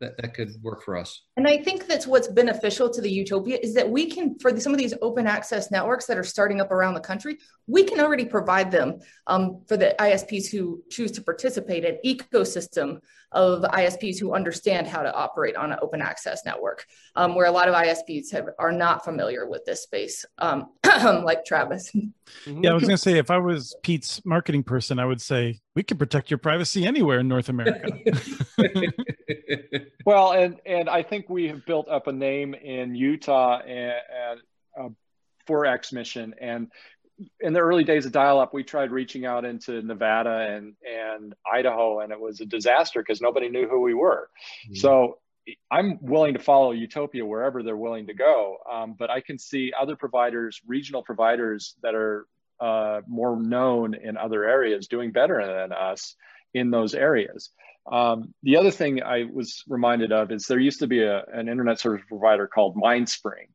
that, 0.00 0.16
that 0.18 0.34
could 0.34 0.50
work 0.62 0.82
for 0.82 0.96
us. 0.96 1.22
And 1.36 1.46
I 1.46 1.58
think 1.58 1.86
that's 1.86 2.06
what's 2.06 2.28
beneficial 2.28 2.88
to 2.90 3.00
the 3.00 3.10
Utopia 3.10 3.58
is 3.62 3.74
that 3.74 3.88
we 3.88 4.06
can, 4.06 4.38
for 4.38 4.58
some 4.60 4.72
of 4.72 4.78
these 4.78 4.94
open 5.02 5.26
access 5.26 5.70
networks 5.70 6.06
that 6.06 6.18
are 6.18 6.24
starting 6.24 6.60
up 6.60 6.70
around 6.70 6.94
the 6.94 7.00
country, 7.00 7.38
we 7.66 7.84
can 7.84 8.00
already 8.00 8.24
provide 8.24 8.70
them 8.70 9.00
um, 9.26 9.62
for 9.66 9.76
the 9.76 9.94
ISPs 9.98 10.50
who 10.50 10.82
choose 10.90 11.10
to 11.12 11.22
participate 11.22 11.84
an 11.84 11.98
ecosystem 12.04 13.00
of 13.32 13.62
ISPs 13.62 14.18
who 14.18 14.34
understand 14.34 14.86
how 14.86 15.02
to 15.02 15.12
operate 15.12 15.56
on 15.56 15.72
an 15.72 15.78
open 15.82 16.00
access 16.00 16.44
network, 16.46 16.86
um, 17.14 17.34
where 17.34 17.46
a 17.46 17.50
lot 17.50 17.68
of 17.68 17.74
ISPs 17.74 18.32
have, 18.32 18.48
are 18.58 18.72
not 18.72 19.04
familiar 19.04 19.46
with 19.48 19.64
this 19.64 19.82
space, 19.82 20.24
um, 20.38 20.70
like 20.84 21.44
Travis. 21.44 21.90
Yeah, 22.46 22.70
I 22.70 22.74
was 22.74 22.82
going 22.82 22.92
to 22.92 22.98
say, 22.98 23.18
if 23.18 23.30
I 23.30 23.38
was 23.38 23.76
Pete's 23.82 24.24
marketing 24.24 24.62
person, 24.62 24.98
I 24.98 25.04
would 25.04 25.20
say, 25.20 25.60
we 25.74 25.82
can 25.82 25.98
protect 25.98 26.30
your 26.30 26.38
privacy 26.38 26.86
anywhere 26.86 27.20
in 27.20 27.28
North 27.28 27.48
America. 27.48 27.88
well, 30.06 30.32
and 30.32 30.60
and 30.66 30.88
I 30.88 31.02
think 31.02 31.28
we 31.28 31.48
have 31.48 31.64
built 31.66 31.88
up 31.88 32.06
a 32.06 32.12
name 32.12 32.54
in 32.54 32.94
Utah 32.94 33.60
and, 33.60 33.92
and 34.10 34.40
uh, 34.78 34.88
for 35.46 35.64
XMission, 35.64 36.32
and 36.40 36.68
in 37.40 37.52
the 37.52 37.60
early 37.60 37.84
days 37.84 38.06
of 38.06 38.12
dial-up, 38.12 38.54
we 38.54 38.62
tried 38.62 38.90
reaching 38.90 39.26
out 39.26 39.44
into 39.44 39.82
Nevada 39.82 40.48
and 40.50 40.74
and 40.84 41.34
Idaho, 41.50 42.00
and 42.00 42.12
it 42.12 42.20
was 42.20 42.40
a 42.40 42.46
disaster 42.46 43.00
because 43.00 43.20
nobody 43.20 43.48
knew 43.48 43.68
who 43.68 43.80
we 43.80 43.94
were. 43.94 44.30
Mm-hmm. 44.66 44.74
So 44.76 45.18
I'm 45.70 45.98
willing 46.00 46.34
to 46.34 46.40
follow 46.40 46.72
Utopia 46.72 47.24
wherever 47.24 47.62
they're 47.62 47.76
willing 47.76 48.06
to 48.08 48.14
go, 48.14 48.58
um, 48.70 48.94
but 48.98 49.10
I 49.10 49.20
can 49.20 49.38
see 49.38 49.72
other 49.78 49.96
providers, 49.96 50.60
regional 50.66 51.02
providers 51.02 51.74
that 51.82 51.94
are 51.94 52.26
uh, 52.60 53.00
more 53.06 53.40
known 53.40 53.94
in 53.94 54.16
other 54.16 54.44
areas, 54.44 54.88
doing 54.88 55.12
better 55.12 55.44
than 55.46 55.72
us 55.72 56.16
in 56.54 56.70
those 56.70 56.94
areas. 56.94 57.50
Um, 57.90 58.34
the 58.42 58.56
other 58.58 58.70
thing 58.70 59.02
I 59.02 59.24
was 59.24 59.64
reminded 59.66 60.12
of 60.12 60.30
is 60.30 60.46
there 60.46 60.58
used 60.58 60.80
to 60.80 60.86
be 60.86 61.02
a, 61.02 61.24
an 61.32 61.48
internet 61.48 61.80
service 61.80 62.04
provider 62.06 62.46
called 62.46 62.76
MindSpring, 62.76 63.48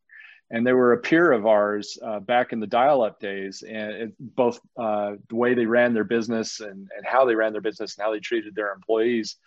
and 0.52 0.66
they 0.66 0.74
were 0.74 0.94
a 0.94 0.98
peer 0.98 1.32
of 1.32 1.46
ours 1.46 1.98
uh, 2.06 2.20
back 2.20 2.54
in 2.54 2.60
the 2.60 2.68
dial-up 2.68 3.20
days, 3.20 3.64
and 3.68 3.92
it, 3.92 4.14
both 4.20 4.60
uh, 4.78 5.14
the 5.30 5.36
way 5.36 5.54
they 5.54 5.66
ran 5.66 5.94
their 5.94 6.04
business 6.04 6.60
and, 6.60 6.90
and 6.96 7.06
how 7.06 7.26
they 7.26 7.36
ran 7.36 7.54
their 7.54 7.62
business 7.62 7.98
and 7.98 8.06
how 8.06 8.12
they 8.12 8.20
treated 8.20 8.54
their 8.54 8.72
employees. 8.74 9.38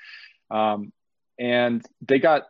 Um, 0.51 0.92
and 1.38 1.84
they 2.01 2.18
got 2.18 2.47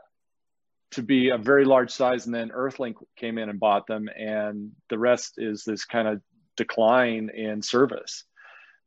to 0.93 1.03
be 1.03 1.31
a 1.31 1.39
very 1.39 1.65
large 1.65 1.91
size, 1.91 2.27
and 2.27 2.35
then 2.35 2.51
Earthlink 2.51 2.95
came 3.17 3.39
in 3.39 3.49
and 3.49 3.61
bought 3.61 3.87
them, 3.87 4.09
and 4.09 4.73
the 4.89 4.99
rest 4.99 5.35
is 5.37 5.65
this 5.65 5.85
kind 5.85 6.09
of 6.09 6.23
decline 6.57 7.31
in 7.35 7.63
service. 7.63 8.25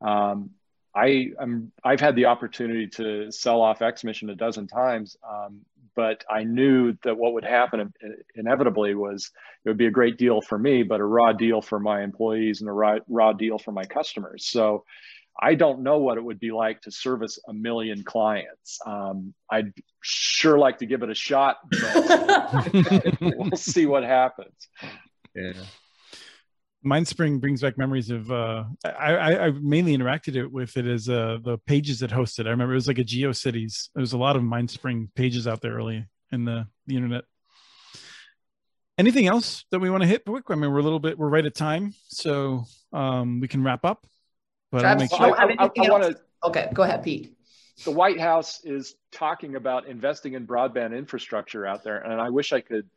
Um, 0.00 0.50
I 0.94 1.30
am 1.40 1.70
I've 1.84 2.00
had 2.00 2.16
the 2.16 2.24
opportunity 2.24 2.88
to 2.88 3.30
sell 3.30 3.60
off 3.60 3.78
XMission 3.78 4.30
a 4.32 4.34
dozen 4.34 4.66
times, 4.66 5.16
um, 5.28 5.60
but 6.00 6.24
I 6.30 6.44
knew 6.44 6.96
that 7.04 7.18
what 7.18 7.34
would 7.34 7.44
happen 7.44 7.92
inevitably 8.34 8.94
was 8.94 9.30
it 9.62 9.68
would 9.68 9.76
be 9.76 9.84
a 9.84 9.90
great 9.90 10.16
deal 10.16 10.40
for 10.40 10.58
me, 10.58 10.82
but 10.82 10.98
a 10.98 11.04
raw 11.04 11.34
deal 11.34 11.60
for 11.60 11.78
my 11.78 12.02
employees 12.02 12.62
and 12.62 12.70
a 12.70 12.72
raw, 12.72 13.00
raw 13.06 13.34
deal 13.34 13.58
for 13.58 13.70
my 13.70 13.84
customers. 13.84 14.46
So 14.46 14.84
I 15.38 15.54
don't 15.56 15.82
know 15.82 15.98
what 15.98 16.16
it 16.16 16.24
would 16.24 16.40
be 16.40 16.52
like 16.52 16.80
to 16.82 16.90
service 16.90 17.38
a 17.46 17.52
million 17.52 18.02
clients. 18.02 18.78
Um, 18.86 19.34
I'd 19.50 19.74
sure 20.00 20.56
like 20.56 20.78
to 20.78 20.86
give 20.86 21.02
it 21.02 21.10
a 21.10 21.14
shot, 21.14 21.58
but 21.70 22.72
we'll 23.20 23.58
see 23.58 23.84
what 23.84 24.02
happens. 24.02 24.68
Yeah. 25.36 25.52
Mindspring 26.84 27.40
brings 27.40 27.60
back 27.60 27.76
memories 27.76 28.10
of 28.10 28.30
uh, 28.30 28.64
I, 28.84 29.14
I, 29.14 29.46
I 29.46 29.50
mainly 29.50 29.96
interacted 29.96 30.34
it 30.36 30.50
with 30.50 30.76
it 30.76 30.86
as 30.86 31.08
uh, 31.08 31.38
the 31.42 31.58
pages 31.58 32.02
it 32.02 32.10
hosted. 32.10 32.46
I 32.46 32.50
remember 32.50 32.72
it 32.72 32.76
was 32.76 32.88
like 32.88 32.98
a 32.98 33.04
GeoCities. 33.04 33.90
There 33.94 34.00
was 34.00 34.14
a 34.14 34.18
lot 34.18 34.36
of 34.36 34.42
Mindspring 34.42 35.08
pages 35.14 35.46
out 35.46 35.60
there 35.60 35.74
early 35.74 36.06
in 36.32 36.44
the, 36.44 36.66
the 36.86 36.96
internet. 36.96 37.24
Anything 38.96 39.26
else 39.26 39.64
that 39.70 39.78
we 39.78 39.90
want 39.90 40.02
to 40.02 40.06
hit 40.06 40.24
quick? 40.24 40.44
I 40.48 40.54
mean, 40.54 40.70
we're 40.70 40.78
a 40.78 40.82
little 40.82 40.98
bit 40.98 41.18
we're 41.18 41.28
right 41.28 41.44
at 41.44 41.54
time, 41.54 41.94
so 42.08 42.64
um, 42.92 43.40
we 43.40 43.48
can 43.48 43.62
wrap 43.62 43.84
up. 43.84 44.06
But 44.72 44.84
I'll 44.84 44.96
make 44.96 45.10
sure. 45.10 45.38
I, 45.38 45.56
I, 45.58 45.64
I 45.64 45.90
want 45.90 46.04
to. 46.04 46.16
Okay, 46.44 46.70
go 46.72 46.82
ahead, 46.82 47.02
Pete. 47.02 47.34
The 47.84 47.90
White 47.90 48.20
House 48.20 48.60
is 48.62 48.94
talking 49.10 49.56
about 49.56 49.86
investing 49.86 50.34
in 50.34 50.46
broadband 50.46 50.96
infrastructure 50.96 51.66
out 51.66 51.82
there, 51.82 51.98
and 51.98 52.20
I 52.20 52.28
wish 52.28 52.52
I 52.52 52.60
could 52.60 52.88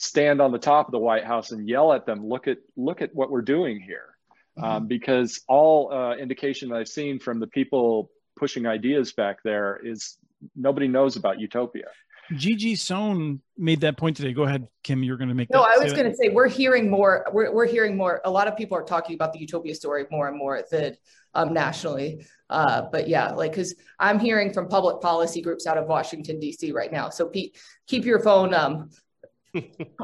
stand 0.00 0.40
on 0.40 0.50
the 0.50 0.58
top 0.58 0.86
of 0.86 0.92
the 0.92 0.98
White 0.98 1.24
House 1.24 1.52
and 1.52 1.68
yell 1.68 1.92
at 1.92 2.06
them, 2.06 2.26
look 2.26 2.48
at 2.48 2.58
look 2.76 3.02
at 3.02 3.14
what 3.14 3.30
we're 3.30 3.42
doing 3.42 3.80
here, 3.80 4.16
mm-hmm. 4.58 4.64
um, 4.64 4.86
because 4.86 5.42
all 5.46 5.92
uh, 5.92 6.16
indication 6.16 6.70
that 6.70 6.76
I've 6.76 6.88
seen 6.88 7.20
from 7.20 7.38
the 7.38 7.46
people 7.46 8.10
pushing 8.36 8.66
ideas 8.66 9.12
back 9.12 9.42
there 9.44 9.78
is 9.84 10.16
nobody 10.56 10.88
knows 10.88 11.16
about 11.16 11.38
utopia. 11.38 11.84
Gigi 12.36 12.76
Sohn 12.76 13.40
made 13.58 13.80
that 13.80 13.96
point 13.96 14.16
today. 14.16 14.32
Go 14.32 14.44
ahead, 14.44 14.68
Kim. 14.84 15.02
You're 15.02 15.16
going 15.16 15.28
to 15.28 15.34
make. 15.34 15.50
No, 15.50 15.62
I 15.62 15.82
was 15.82 15.92
going 15.92 16.08
to 16.08 16.14
say 16.14 16.28
we're 16.28 16.48
hearing 16.48 16.88
more. 16.88 17.26
We're, 17.32 17.52
we're 17.52 17.66
hearing 17.66 17.96
more. 17.96 18.20
A 18.24 18.30
lot 18.30 18.46
of 18.46 18.56
people 18.56 18.78
are 18.78 18.84
talking 18.84 19.14
about 19.14 19.32
the 19.32 19.40
utopia 19.40 19.74
story 19.74 20.06
more 20.10 20.28
and 20.28 20.38
more 20.38 20.62
that 20.70 20.98
um, 21.34 21.52
nationally. 21.52 22.24
Uh, 22.48 22.82
but 22.92 23.08
yeah, 23.08 23.32
like 23.32 23.50
because 23.50 23.74
I'm 23.98 24.18
hearing 24.18 24.52
from 24.52 24.68
public 24.68 25.00
policy 25.00 25.42
groups 25.42 25.66
out 25.66 25.76
of 25.76 25.88
Washington 25.88 26.38
D.C. 26.38 26.72
right 26.72 26.92
now. 26.92 27.10
So 27.10 27.26
Pete, 27.26 27.58
keep 27.88 28.04
your 28.04 28.20
phone 28.20 28.54
um, 28.54 28.90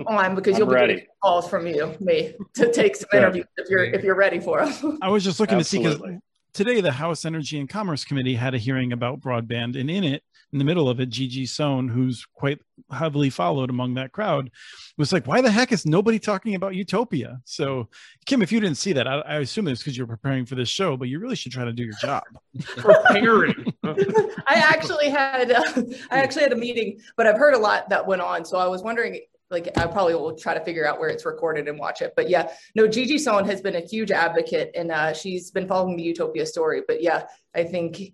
on 0.06 0.34
because 0.34 0.58
you'll 0.58 0.66
be 0.66 0.74
ready. 0.74 0.94
getting 0.94 1.08
calls 1.22 1.48
from 1.48 1.66
you, 1.66 1.94
me, 2.00 2.34
to 2.54 2.72
take 2.72 2.96
some 2.96 3.08
interviews 3.12 3.46
if 3.56 3.68
you're 3.68 3.84
if 3.84 4.02
you're 4.02 4.16
ready 4.16 4.40
for 4.40 4.64
them. 4.64 4.98
I 5.02 5.08
was 5.08 5.24
just 5.24 5.40
looking 5.40 5.58
Absolutely. 5.58 5.92
to 5.92 5.98
see 5.98 5.98
because 5.98 6.20
today 6.56 6.80
the 6.80 6.92
House 6.92 7.24
Energy 7.24 7.60
and 7.60 7.68
Commerce 7.68 8.04
Committee 8.04 8.34
had 8.34 8.54
a 8.54 8.58
hearing 8.58 8.92
about 8.92 9.20
broadband, 9.20 9.78
and 9.78 9.90
in 9.90 10.04
it, 10.04 10.22
in 10.52 10.58
the 10.58 10.64
middle 10.64 10.88
of 10.88 11.00
it, 11.00 11.10
Gigi 11.10 11.44
Sohn, 11.44 11.88
who's 11.88 12.24
quite 12.34 12.60
heavily 12.90 13.30
followed 13.30 13.68
among 13.68 13.94
that 13.94 14.12
crowd, 14.12 14.50
was 14.96 15.12
like, 15.12 15.26
"Why 15.26 15.40
the 15.40 15.50
heck 15.50 15.70
is 15.70 15.84
nobody 15.84 16.18
talking 16.18 16.54
about 16.54 16.74
Utopia?" 16.74 17.40
So, 17.44 17.88
Kim, 18.24 18.42
if 18.42 18.50
you 18.50 18.60
didn't 18.60 18.78
see 18.78 18.94
that, 18.94 19.06
I, 19.06 19.18
I 19.20 19.34
assume 19.40 19.68
it's 19.68 19.82
because 19.82 19.98
you're 19.98 20.06
preparing 20.06 20.46
for 20.46 20.54
this 20.54 20.68
show, 20.68 20.96
but 20.96 21.08
you 21.08 21.18
really 21.18 21.36
should 21.36 21.52
try 21.52 21.64
to 21.64 21.72
do 21.72 21.84
your 21.84 21.94
job. 22.00 22.22
preparing. 22.76 23.74
I 23.84 24.54
actually 24.54 25.10
had 25.10 25.50
uh, 25.50 25.82
I 26.10 26.20
actually 26.22 26.42
had 26.42 26.52
a 26.52 26.56
meeting, 26.56 27.00
but 27.16 27.26
I've 27.26 27.38
heard 27.38 27.54
a 27.54 27.58
lot 27.58 27.90
that 27.90 28.06
went 28.06 28.22
on, 28.22 28.44
so 28.44 28.56
I 28.56 28.66
was 28.66 28.82
wondering 28.82 29.20
like 29.50 29.76
I 29.78 29.86
probably 29.86 30.14
will 30.14 30.34
try 30.36 30.54
to 30.54 30.64
figure 30.64 30.86
out 30.86 30.98
where 30.98 31.08
it's 31.08 31.24
recorded 31.24 31.68
and 31.68 31.78
watch 31.78 32.02
it. 32.02 32.12
But 32.16 32.28
yeah, 32.28 32.52
no, 32.74 32.88
Gigi 32.88 33.18
Sohn 33.18 33.44
has 33.44 33.60
been 33.60 33.76
a 33.76 33.80
huge 33.80 34.10
advocate 34.10 34.72
and 34.74 34.90
uh, 34.90 35.12
she's 35.12 35.50
been 35.50 35.68
following 35.68 35.96
the 35.96 36.02
Utopia 36.02 36.46
story. 36.46 36.82
But 36.86 37.02
yeah, 37.02 37.26
I 37.54 37.64
think 37.64 38.12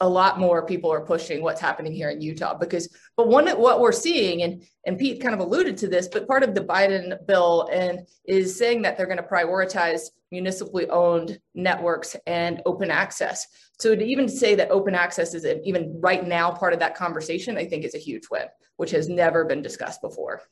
a 0.00 0.08
lot 0.08 0.38
more 0.38 0.64
people 0.64 0.92
are 0.92 1.00
pushing 1.00 1.42
what's 1.42 1.60
happening 1.60 1.92
here 1.92 2.10
in 2.10 2.20
Utah 2.20 2.54
because 2.54 2.88
but 3.16 3.28
one 3.28 3.48
what 3.58 3.80
we're 3.80 3.92
seeing 3.92 4.42
and 4.42 4.62
and 4.86 4.98
Pete 4.98 5.20
kind 5.20 5.34
of 5.34 5.40
alluded 5.40 5.76
to 5.78 5.88
this 5.88 6.08
but 6.08 6.28
part 6.28 6.42
of 6.42 6.54
the 6.54 6.60
Biden 6.60 7.26
bill 7.26 7.68
and 7.72 8.06
is 8.26 8.56
saying 8.56 8.82
that 8.82 8.96
they're 8.96 9.06
going 9.06 9.18
to 9.18 9.22
prioritize 9.22 10.02
municipally 10.30 10.88
owned 10.90 11.40
networks 11.54 12.14
and 12.26 12.60
open 12.66 12.90
access. 12.90 13.46
So 13.80 13.94
to 13.94 14.04
even 14.04 14.28
say 14.28 14.54
that 14.56 14.70
open 14.70 14.94
access 14.94 15.34
is 15.34 15.46
even 15.64 15.98
right 16.00 16.26
now 16.26 16.50
part 16.50 16.72
of 16.72 16.80
that 16.80 16.94
conversation 16.94 17.56
I 17.56 17.66
think 17.66 17.84
is 17.84 17.94
a 17.94 17.98
huge 17.98 18.24
win 18.30 18.46
which 18.76 18.90
has 18.92 19.08
never 19.08 19.44
been 19.44 19.62
discussed 19.62 20.00
before. 20.00 20.42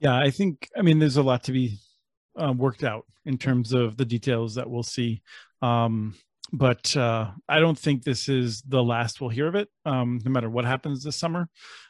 Yeah 0.00 0.16
I 0.16 0.30
think 0.30 0.68
I 0.76 0.82
mean 0.82 0.98
there's 0.98 1.16
a 1.16 1.22
lot 1.22 1.44
to 1.44 1.52
be 1.52 1.78
uh, 2.36 2.52
worked 2.52 2.84
out 2.84 3.06
in 3.24 3.38
terms 3.38 3.72
of 3.72 3.96
the 3.96 4.04
details 4.04 4.54
that 4.56 4.68
we'll 4.68 4.82
see. 4.82 5.22
Um, 5.62 6.14
but 6.54 6.96
uh, 6.96 7.32
I 7.48 7.58
don't 7.58 7.78
think 7.78 8.04
this 8.04 8.28
is 8.28 8.62
the 8.62 8.82
last 8.82 9.20
we'll 9.20 9.30
hear 9.30 9.48
of 9.48 9.56
it, 9.56 9.68
um, 9.84 10.20
no 10.24 10.30
matter 10.30 10.48
what 10.48 10.64
happens 10.64 11.02
this 11.02 11.16
summer. 11.16 11.48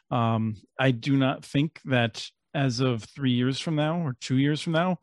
Um, 0.09 0.55
I 0.79 0.89
do 0.89 1.15
not 1.15 1.45
think 1.45 1.79
that 1.85 2.27
as 2.55 2.79
of 2.79 3.03
three 3.03 3.33
years 3.33 3.59
from 3.59 3.75
now 3.75 3.99
or 3.99 4.15
two 4.19 4.37
years 4.37 4.61
from 4.61 4.73
now, 4.73 4.97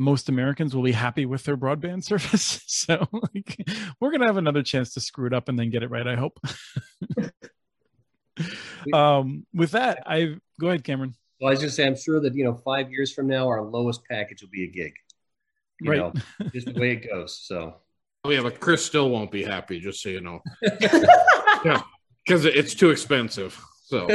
most 0.00 0.28
Americans 0.28 0.74
will 0.74 0.82
be 0.82 0.90
happy 0.90 1.26
with 1.26 1.44
their 1.44 1.56
broadband 1.56 2.02
service. 2.04 2.60
so 2.66 3.06
like, 3.12 3.64
we're 4.00 4.10
going 4.10 4.20
to 4.20 4.26
have 4.26 4.36
another 4.36 4.64
chance 4.64 4.94
to 4.94 5.00
screw 5.00 5.28
it 5.28 5.32
up 5.32 5.48
and 5.48 5.56
then 5.56 5.70
get 5.70 5.84
it 5.84 5.90
right, 5.90 6.08
I 6.08 6.16
hope. 6.16 6.40
um, 8.92 9.46
with 9.54 9.70
that, 9.72 10.02
I 10.06 10.38
go 10.60 10.68
ahead, 10.68 10.82
Cameron. 10.82 11.14
Well, 11.40 11.50
I 11.50 11.52
was 11.52 11.60
just 11.60 11.76
say, 11.76 11.86
I'm 11.86 11.96
sure 11.96 12.18
that, 12.18 12.34
you 12.34 12.42
know, 12.42 12.54
five 12.54 12.90
years 12.90 13.12
from 13.12 13.28
now, 13.28 13.46
our 13.46 13.62
lowest 13.62 14.00
package 14.10 14.42
will 14.42 14.50
be 14.50 14.64
a 14.64 14.68
gig. 14.68 14.92
You 15.80 15.90
right. 15.90 15.98
know, 15.98 16.12
just 16.52 16.66
the 16.66 16.80
way 16.80 16.92
it 16.92 17.08
goes. 17.08 17.38
So 17.44 17.76
yeah, 18.30 18.42
but 18.42 18.60
Chris 18.60 18.84
still 18.84 19.10
won't 19.10 19.30
be 19.30 19.42
happy. 19.44 19.80
Just 19.80 20.02
so 20.02 20.08
you 20.08 20.20
know. 20.20 20.40
yeah, 21.64 21.82
because 22.24 22.44
it's 22.44 22.74
too 22.74 22.90
expensive. 22.90 23.60
So 23.86 24.08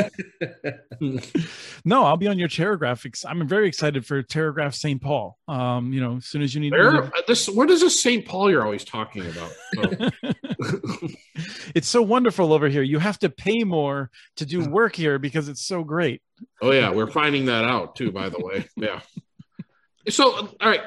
No, 1.85 2.03
I'll 2.03 2.17
be 2.17 2.27
on 2.27 2.39
your 2.39 2.49
graphics. 2.49 3.23
I'm 3.27 3.47
very 3.47 3.67
excited 3.67 4.05
for 4.05 4.23
Terragraph 4.23 4.73
St. 4.73 4.99
Paul. 4.99 5.37
Um, 5.47 5.93
you 5.93 6.01
know, 6.01 6.17
as 6.17 6.25
soon 6.25 6.41
as 6.41 6.55
you 6.55 6.59
need 6.59 6.71
where 6.71 7.11
this 7.27 7.47
what 7.47 7.69
is 7.69 7.81
this 7.81 8.01
St. 8.01 8.25
Paul 8.25 8.49
you're 8.49 8.63
always 8.63 8.83
talking 8.83 9.25
about? 9.27 9.51
So, 9.75 10.09
it's 11.75 11.87
so 11.87 12.01
wonderful 12.01 12.51
over 12.51 12.67
here. 12.67 12.81
You 12.81 12.97
have 12.99 13.19
to 13.19 13.29
pay 13.29 13.63
more 13.63 14.09
to 14.37 14.45
do 14.45 14.67
work 14.67 14.95
here 14.95 15.19
because 15.19 15.47
it's 15.49 15.65
so 15.65 15.83
great. 15.83 16.21
oh 16.61 16.71
yeah, 16.71 16.91
we're 16.91 17.11
finding 17.11 17.45
that 17.45 17.63
out 17.63 17.95
too, 17.95 18.11
by 18.11 18.29
the 18.29 18.39
way. 18.39 18.67
Yeah. 18.75 19.01
So 20.07 20.31
all 20.31 20.55
right, 20.61 20.81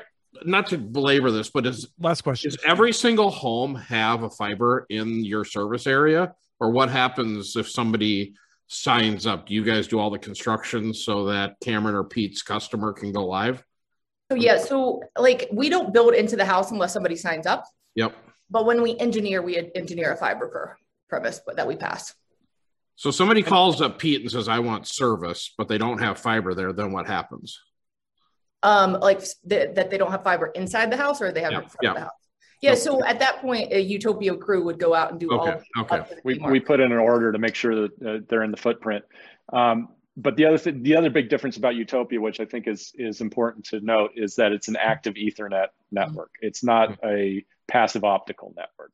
not 0.44 0.66
to 0.68 0.78
belabor 0.78 1.30
this, 1.30 1.50
but 1.50 1.66
is 1.66 1.88
Last 1.98 2.22
question. 2.22 2.50
Does 2.50 2.58
every 2.64 2.92
single 2.92 3.30
home 3.30 3.74
have 3.74 4.22
a 4.22 4.30
fiber 4.30 4.86
in 4.88 5.24
your 5.24 5.44
service 5.44 5.86
area? 5.86 6.34
Or 6.60 6.70
what 6.70 6.90
happens 6.90 7.56
if 7.56 7.68
somebody 7.68 8.34
signs 8.68 9.26
up? 9.26 9.46
Do 9.46 9.54
you 9.54 9.64
guys 9.64 9.88
do 9.88 9.98
all 9.98 10.10
the 10.10 10.18
construction 10.18 10.94
so 10.94 11.26
that 11.26 11.56
Cameron 11.62 11.94
or 11.94 12.04
Pete's 12.04 12.42
customer 12.42 12.92
can 12.92 13.12
go 13.12 13.26
live? 13.26 13.62
So 14.30 14.36
yeah, 14.36 14.58
so 14.58 15.02
like 15.18 15.48
we 15.52 15.68
don't 15.68 15.92
build 15.92 16.14
into 16.14 16.36
the 16.36 16.44
house 16.44 16.70
unless 16.70 16.92
somebody 16.92 17.16
signs 17.16 17.46
up. 17.46 17.64
Yep. 17.96 18.14
But 18.50 18.64
when 18.64 18.80
we 18.82 18.96
engineer, 18.98 19.42
we 19.42 19.70
engineer 19.74 20.12
a 20.12 20.16
fiber 20.16 20.48
per 20.48 20.76
premise 21.08 21.40
that 21.54 21.66
we 21.66 21.76
pass. 21.76 22.14
So 22.96 23.10
somebody 23.10 23.42
calls 23.42 23.80
up 23.80 23.98
Pete 23.98 24.20
and 24.20 24.30
says, 24.30 24.48
I 24.48 24.60
want 24.60 24.86
service, 24.86 25.52
but 25.58 25.68
they 25.68 25.78
don't 25.78 25.98
have 25.98 26.18
fiber 26.18 26.54
there, 26.54 26.72
then 26.72 26.92
what 26.92 27.06
happens? 27.06 27.58
Um, 28.62 28.92
like 28.92 29.20
th- 29.48 29.74
that 29.74 29.90
they 29.90 29.98
don't 29.98 30.10
have 30.10 30.22
fiber 30.22 30.46
inside 30.54 30.92
the 30.92 30.96
house 30.96 31.20
or 31.20 31.32
they 31.32 31.42
have 31.42 31.52
Yeah, 31.52 31.58
it 31.58 31.64
in 31.64 31.68
front 31.68 31.82
yeah. 31.82 31.90
of 31.90 31.94
the 31.96 32.00
house. 32.02 32.22
Yeah, 32.62 32.74
so 32.76 33.04
at 33.04 33.18
that 33.18 33.40
point, 33.40 33.72
a 33.72 33.80
Utopia 33.80 34.36
crew 34.36 34.62
would 34.62 34.78
go 34.78 34.94
out 34.94 35.10
and 35.10 35.18
do 35.18 35.32
all. 35.32 35.48
Okay, 35.48 35.60
okay. 35.80 35.96
up 35.96 36.08
to 36.08 36.14
the 36.14 36.20
we, 36.22 36.38
we 36.38 36.60
put 36.60 36.78
in 36.78 36.92
an 36.92 36.98
order 36.98 37.32
to 37.32 37.38
make 37.38 37.56
sure 37.56 37.74
that 37.74 38.06
uh, 38.06 38.18
they're 38.28 38.44
in 38.44 38.52
the 38.52 38.56
footprint. 38.56 39.04
Um, 39.52 39.88
but 40.16 40.36
the 40.36 40.44
other 40.44 40.58
th- 40.58 40.76
the 40.82 40.94
other 40.94 41.10
big 41.10 41.28
difference 41.28 41.56
about 41.56 41.74
Utopia, 41.74 42.20
which 42.20 42.38
I 42.38 42.44
think 42.44 42.68
is 42.68 42.92
is 42.94 43.20
important 43.20 43.64
to 43.66 43.80
note, 43.80 44.12
is 44.14 44.36
that 44.36 44.52
it's 44.52 44.68
an 44.68 44.76
active 44.76 45.14
Ethernet 45.14 45.68
network. 45.90 46.30
It's 46.40 46.62
not 46.62 46.98
a 47.04 47.44
passive 47.66 48.04
optical 48.04 48.54
network. 48.56 48.92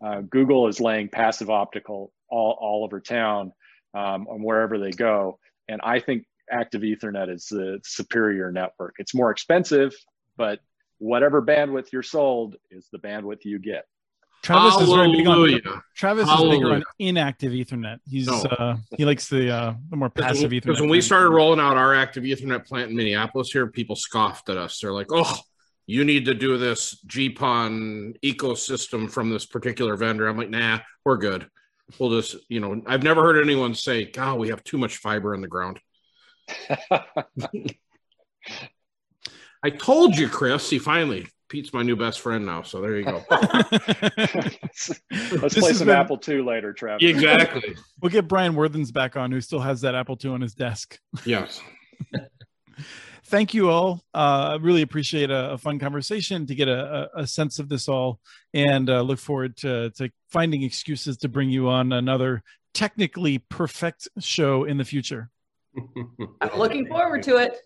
Uh, 0.00 0.20
Google 0.20 0.68
is 0.68 0.80
laying 0.80 1.08
passive 1.08 1.50
optical 1.50 2.12
all, 2.28 2.56
all 2.60 2.84
over 2.84 3.00
town 3.00 3.52
um, 3.94 4.28
and 4.30 4.44
wherever 4.44 4.78
they 4.78 4.92
go, 4.92 5.40
and 5.68 5.80
I 5.82 5.98
think 5.98 6.24
active 6.50 6.82
Ethernet 6.82 7.32
is 7.32 7.46
the 7.46 7.80
superior 7.84 8.50
network. 8.52 8.94
It's 8.98 9.14
more 9.14 9.30
expensive, 9.30 9.94
but 10.36 10.60
whatever 10.98 11.42
bandwidth 11.42 11.92
you're 11.92 12.02
sold 12.02 12.56
is 12.70 12.88
the 12.92 12.98
bandwidth 12.98 13.44
you 13.44 13.58
get. 13.58 13.84
Travis 14.42 14.80
is 14.80 14.88
very 14.88 15.10
big 15.10 15.26
on 15.26 15.34
Hallelujah. 15.34 15.82
Travis 15.96 16.28
is 16.28 16.40
bigger 16.42 16.74
on 16.74 16.84
inactive 17.00 17.52
Ethernet. 17.52 17.98
He's 18.08 18.28
No. 18.28 18.34
uh 18.42 18.76
he 18.96 19.04
likes 19.04 19.28
the 19.28 19.50
uh 19.50 19.74
the 19.90 19.96
more 19.96 20.10
passive 20.10 20.50
Ethernet. 20.52 20.62
Because 20.62 20.80
when 20.80 20.90
we 20.90 21.00
started 21.00 21.30
rolling 21.30 21.58
out 21.60 21.76
our 21.76 21.94
active 21.94 22.22
Ethernet 22.22 22.64
plant 22.64 22.90
in 22.90 22.96
Minneapolis 22.96 23.50
here, 23.50 23.66
people 23.66 23.96
scoffed 23.96 24.48
at 24.48 24.56
us. 24.56 24.78
They're 24.80 24.92
like, 24.92 25.08
oh, 25.10 25.36
you 25.86 26.04
need 26.04 26.26
to 26.26 26.34
do 26.34 26.56
this 26.56 27.02
GPON 27.06 28.14
ecosystem 28.20 29.10
from 29.10 29.30
this 29.30 29.46
particular 29.46 29.96
vendor. 29.96 30.28
I'm 30.28 30.36
like, 30.36 30.50
nah, 30.50 30.80
we're 31.04 31.16
good. 31.16 31.48
We'll 31.98 32.20
just, 32.20 32.36
you 32.48 32.60
know, 32.60 32.82
I've 32.86 33.02
never 33.02 33.22
heard 33.22 33.42
anyone 33.42 33.74
say, 33.74 34.04
God, 34.04 34.38
we 34.38 34.50
have 34.50 34.62
too 34.62 34.76
much 34.76 34.98
fiber 34.98 35.34
in 35.34 35.40
the 35.40 35.48
ground. 35.48 35.80
I 39.62 39.70
told 39.70 40.16
you, 40.16 40.28
Chris. 40.28 40.66
See, 40.68 40.78
finally, 40.78 41.26
Pete's 41.48 41.72
my 41.72 41.82
new 41.82 41.96
best 41.96 42.20
friend 42.20 42.46
now. 42.46 42.62
So 42.62 42.80
there 42.80 42.96
you 42.96 43.04
go. 43.04 43.24
Let's 43.30 44.88
This 45.10 45.58
play 45.58 45.72
some 45.72 45.88
been- 45.88 45.96
Apple 45.96 46.20
II 46.26 46.42
later, 46.42 46.72
Travis. 46.72 47.02
exactly. 47.08 47.74
We'll 48.00 48.10
get 48.12 48.28
Brian 48.28 48.54
Worthens 48.54 48.92
back 48.92 49.16
on, 49.16 49.32
who 49.32 49.40
still 49.40 49.58
has 49.58 49.80
that 49.80 49.96
Apple 49.96 50.16
II 50.22 50.30
on 50.30 50.40
his 50.40 50.54
desk. 50.54 50.98
Yes. 51.24 51.60
Thank 53.24 53.52
you 53.54 53.68
all. 53.70 54.04
Uh, 54.14 54.50
I 54.52 54.56
really 54.60 54.82
appreciate 54.82 55.30
a, 55.30 55.50
a 55.52 55.58
fun 55.58 55.80
conversation 55.80 56.46
to 56.46 56.54
get 56.54 56.68
a, 56.68 57.10
a, 57.16 57.22
a 57.22 57.26
sense 57.26 57.58
of 57.58 57.68
this 57.68 57.88
all, 57.88 58.20
and 58.54 58.88
uh, 58.88 59.00
look 59.02 59.18
forward 59.18 59.56
to, 59.58 59.90
to 59.96 60.10
finding 60.30 60.62
excuses 60.62 61.16
to 61.18 61.28
bring 61.28 61.50
you 61.50 61.68
on 61.68 61.92
another 61.92 62.42
technically 62.72 63.38
perfect 63.38 64.06
show 64.20 64.62
in 64.62 64.76
the 64.78 64.84
future. 64.84 65.28
I'm 66.40 66.58
looking 66.58 66.86
forward 66.86 67.22
to 67.24 67.36
it. 67.36 67.56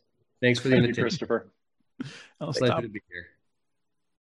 Thanks 0.40 0.60
for 0.60 0.68
the 0.68 0.76
Thank 0.76 0.82
you, 0.82 0.88
invitation. 0.88 1.02
Christopher. 1.04 1.52
I'll 2.40 2.52
Pleasure 2.52 2.66
stop. 2.66 2.82
to 2.82 2.88
be 2.88 3.00
here. 3.12 3.26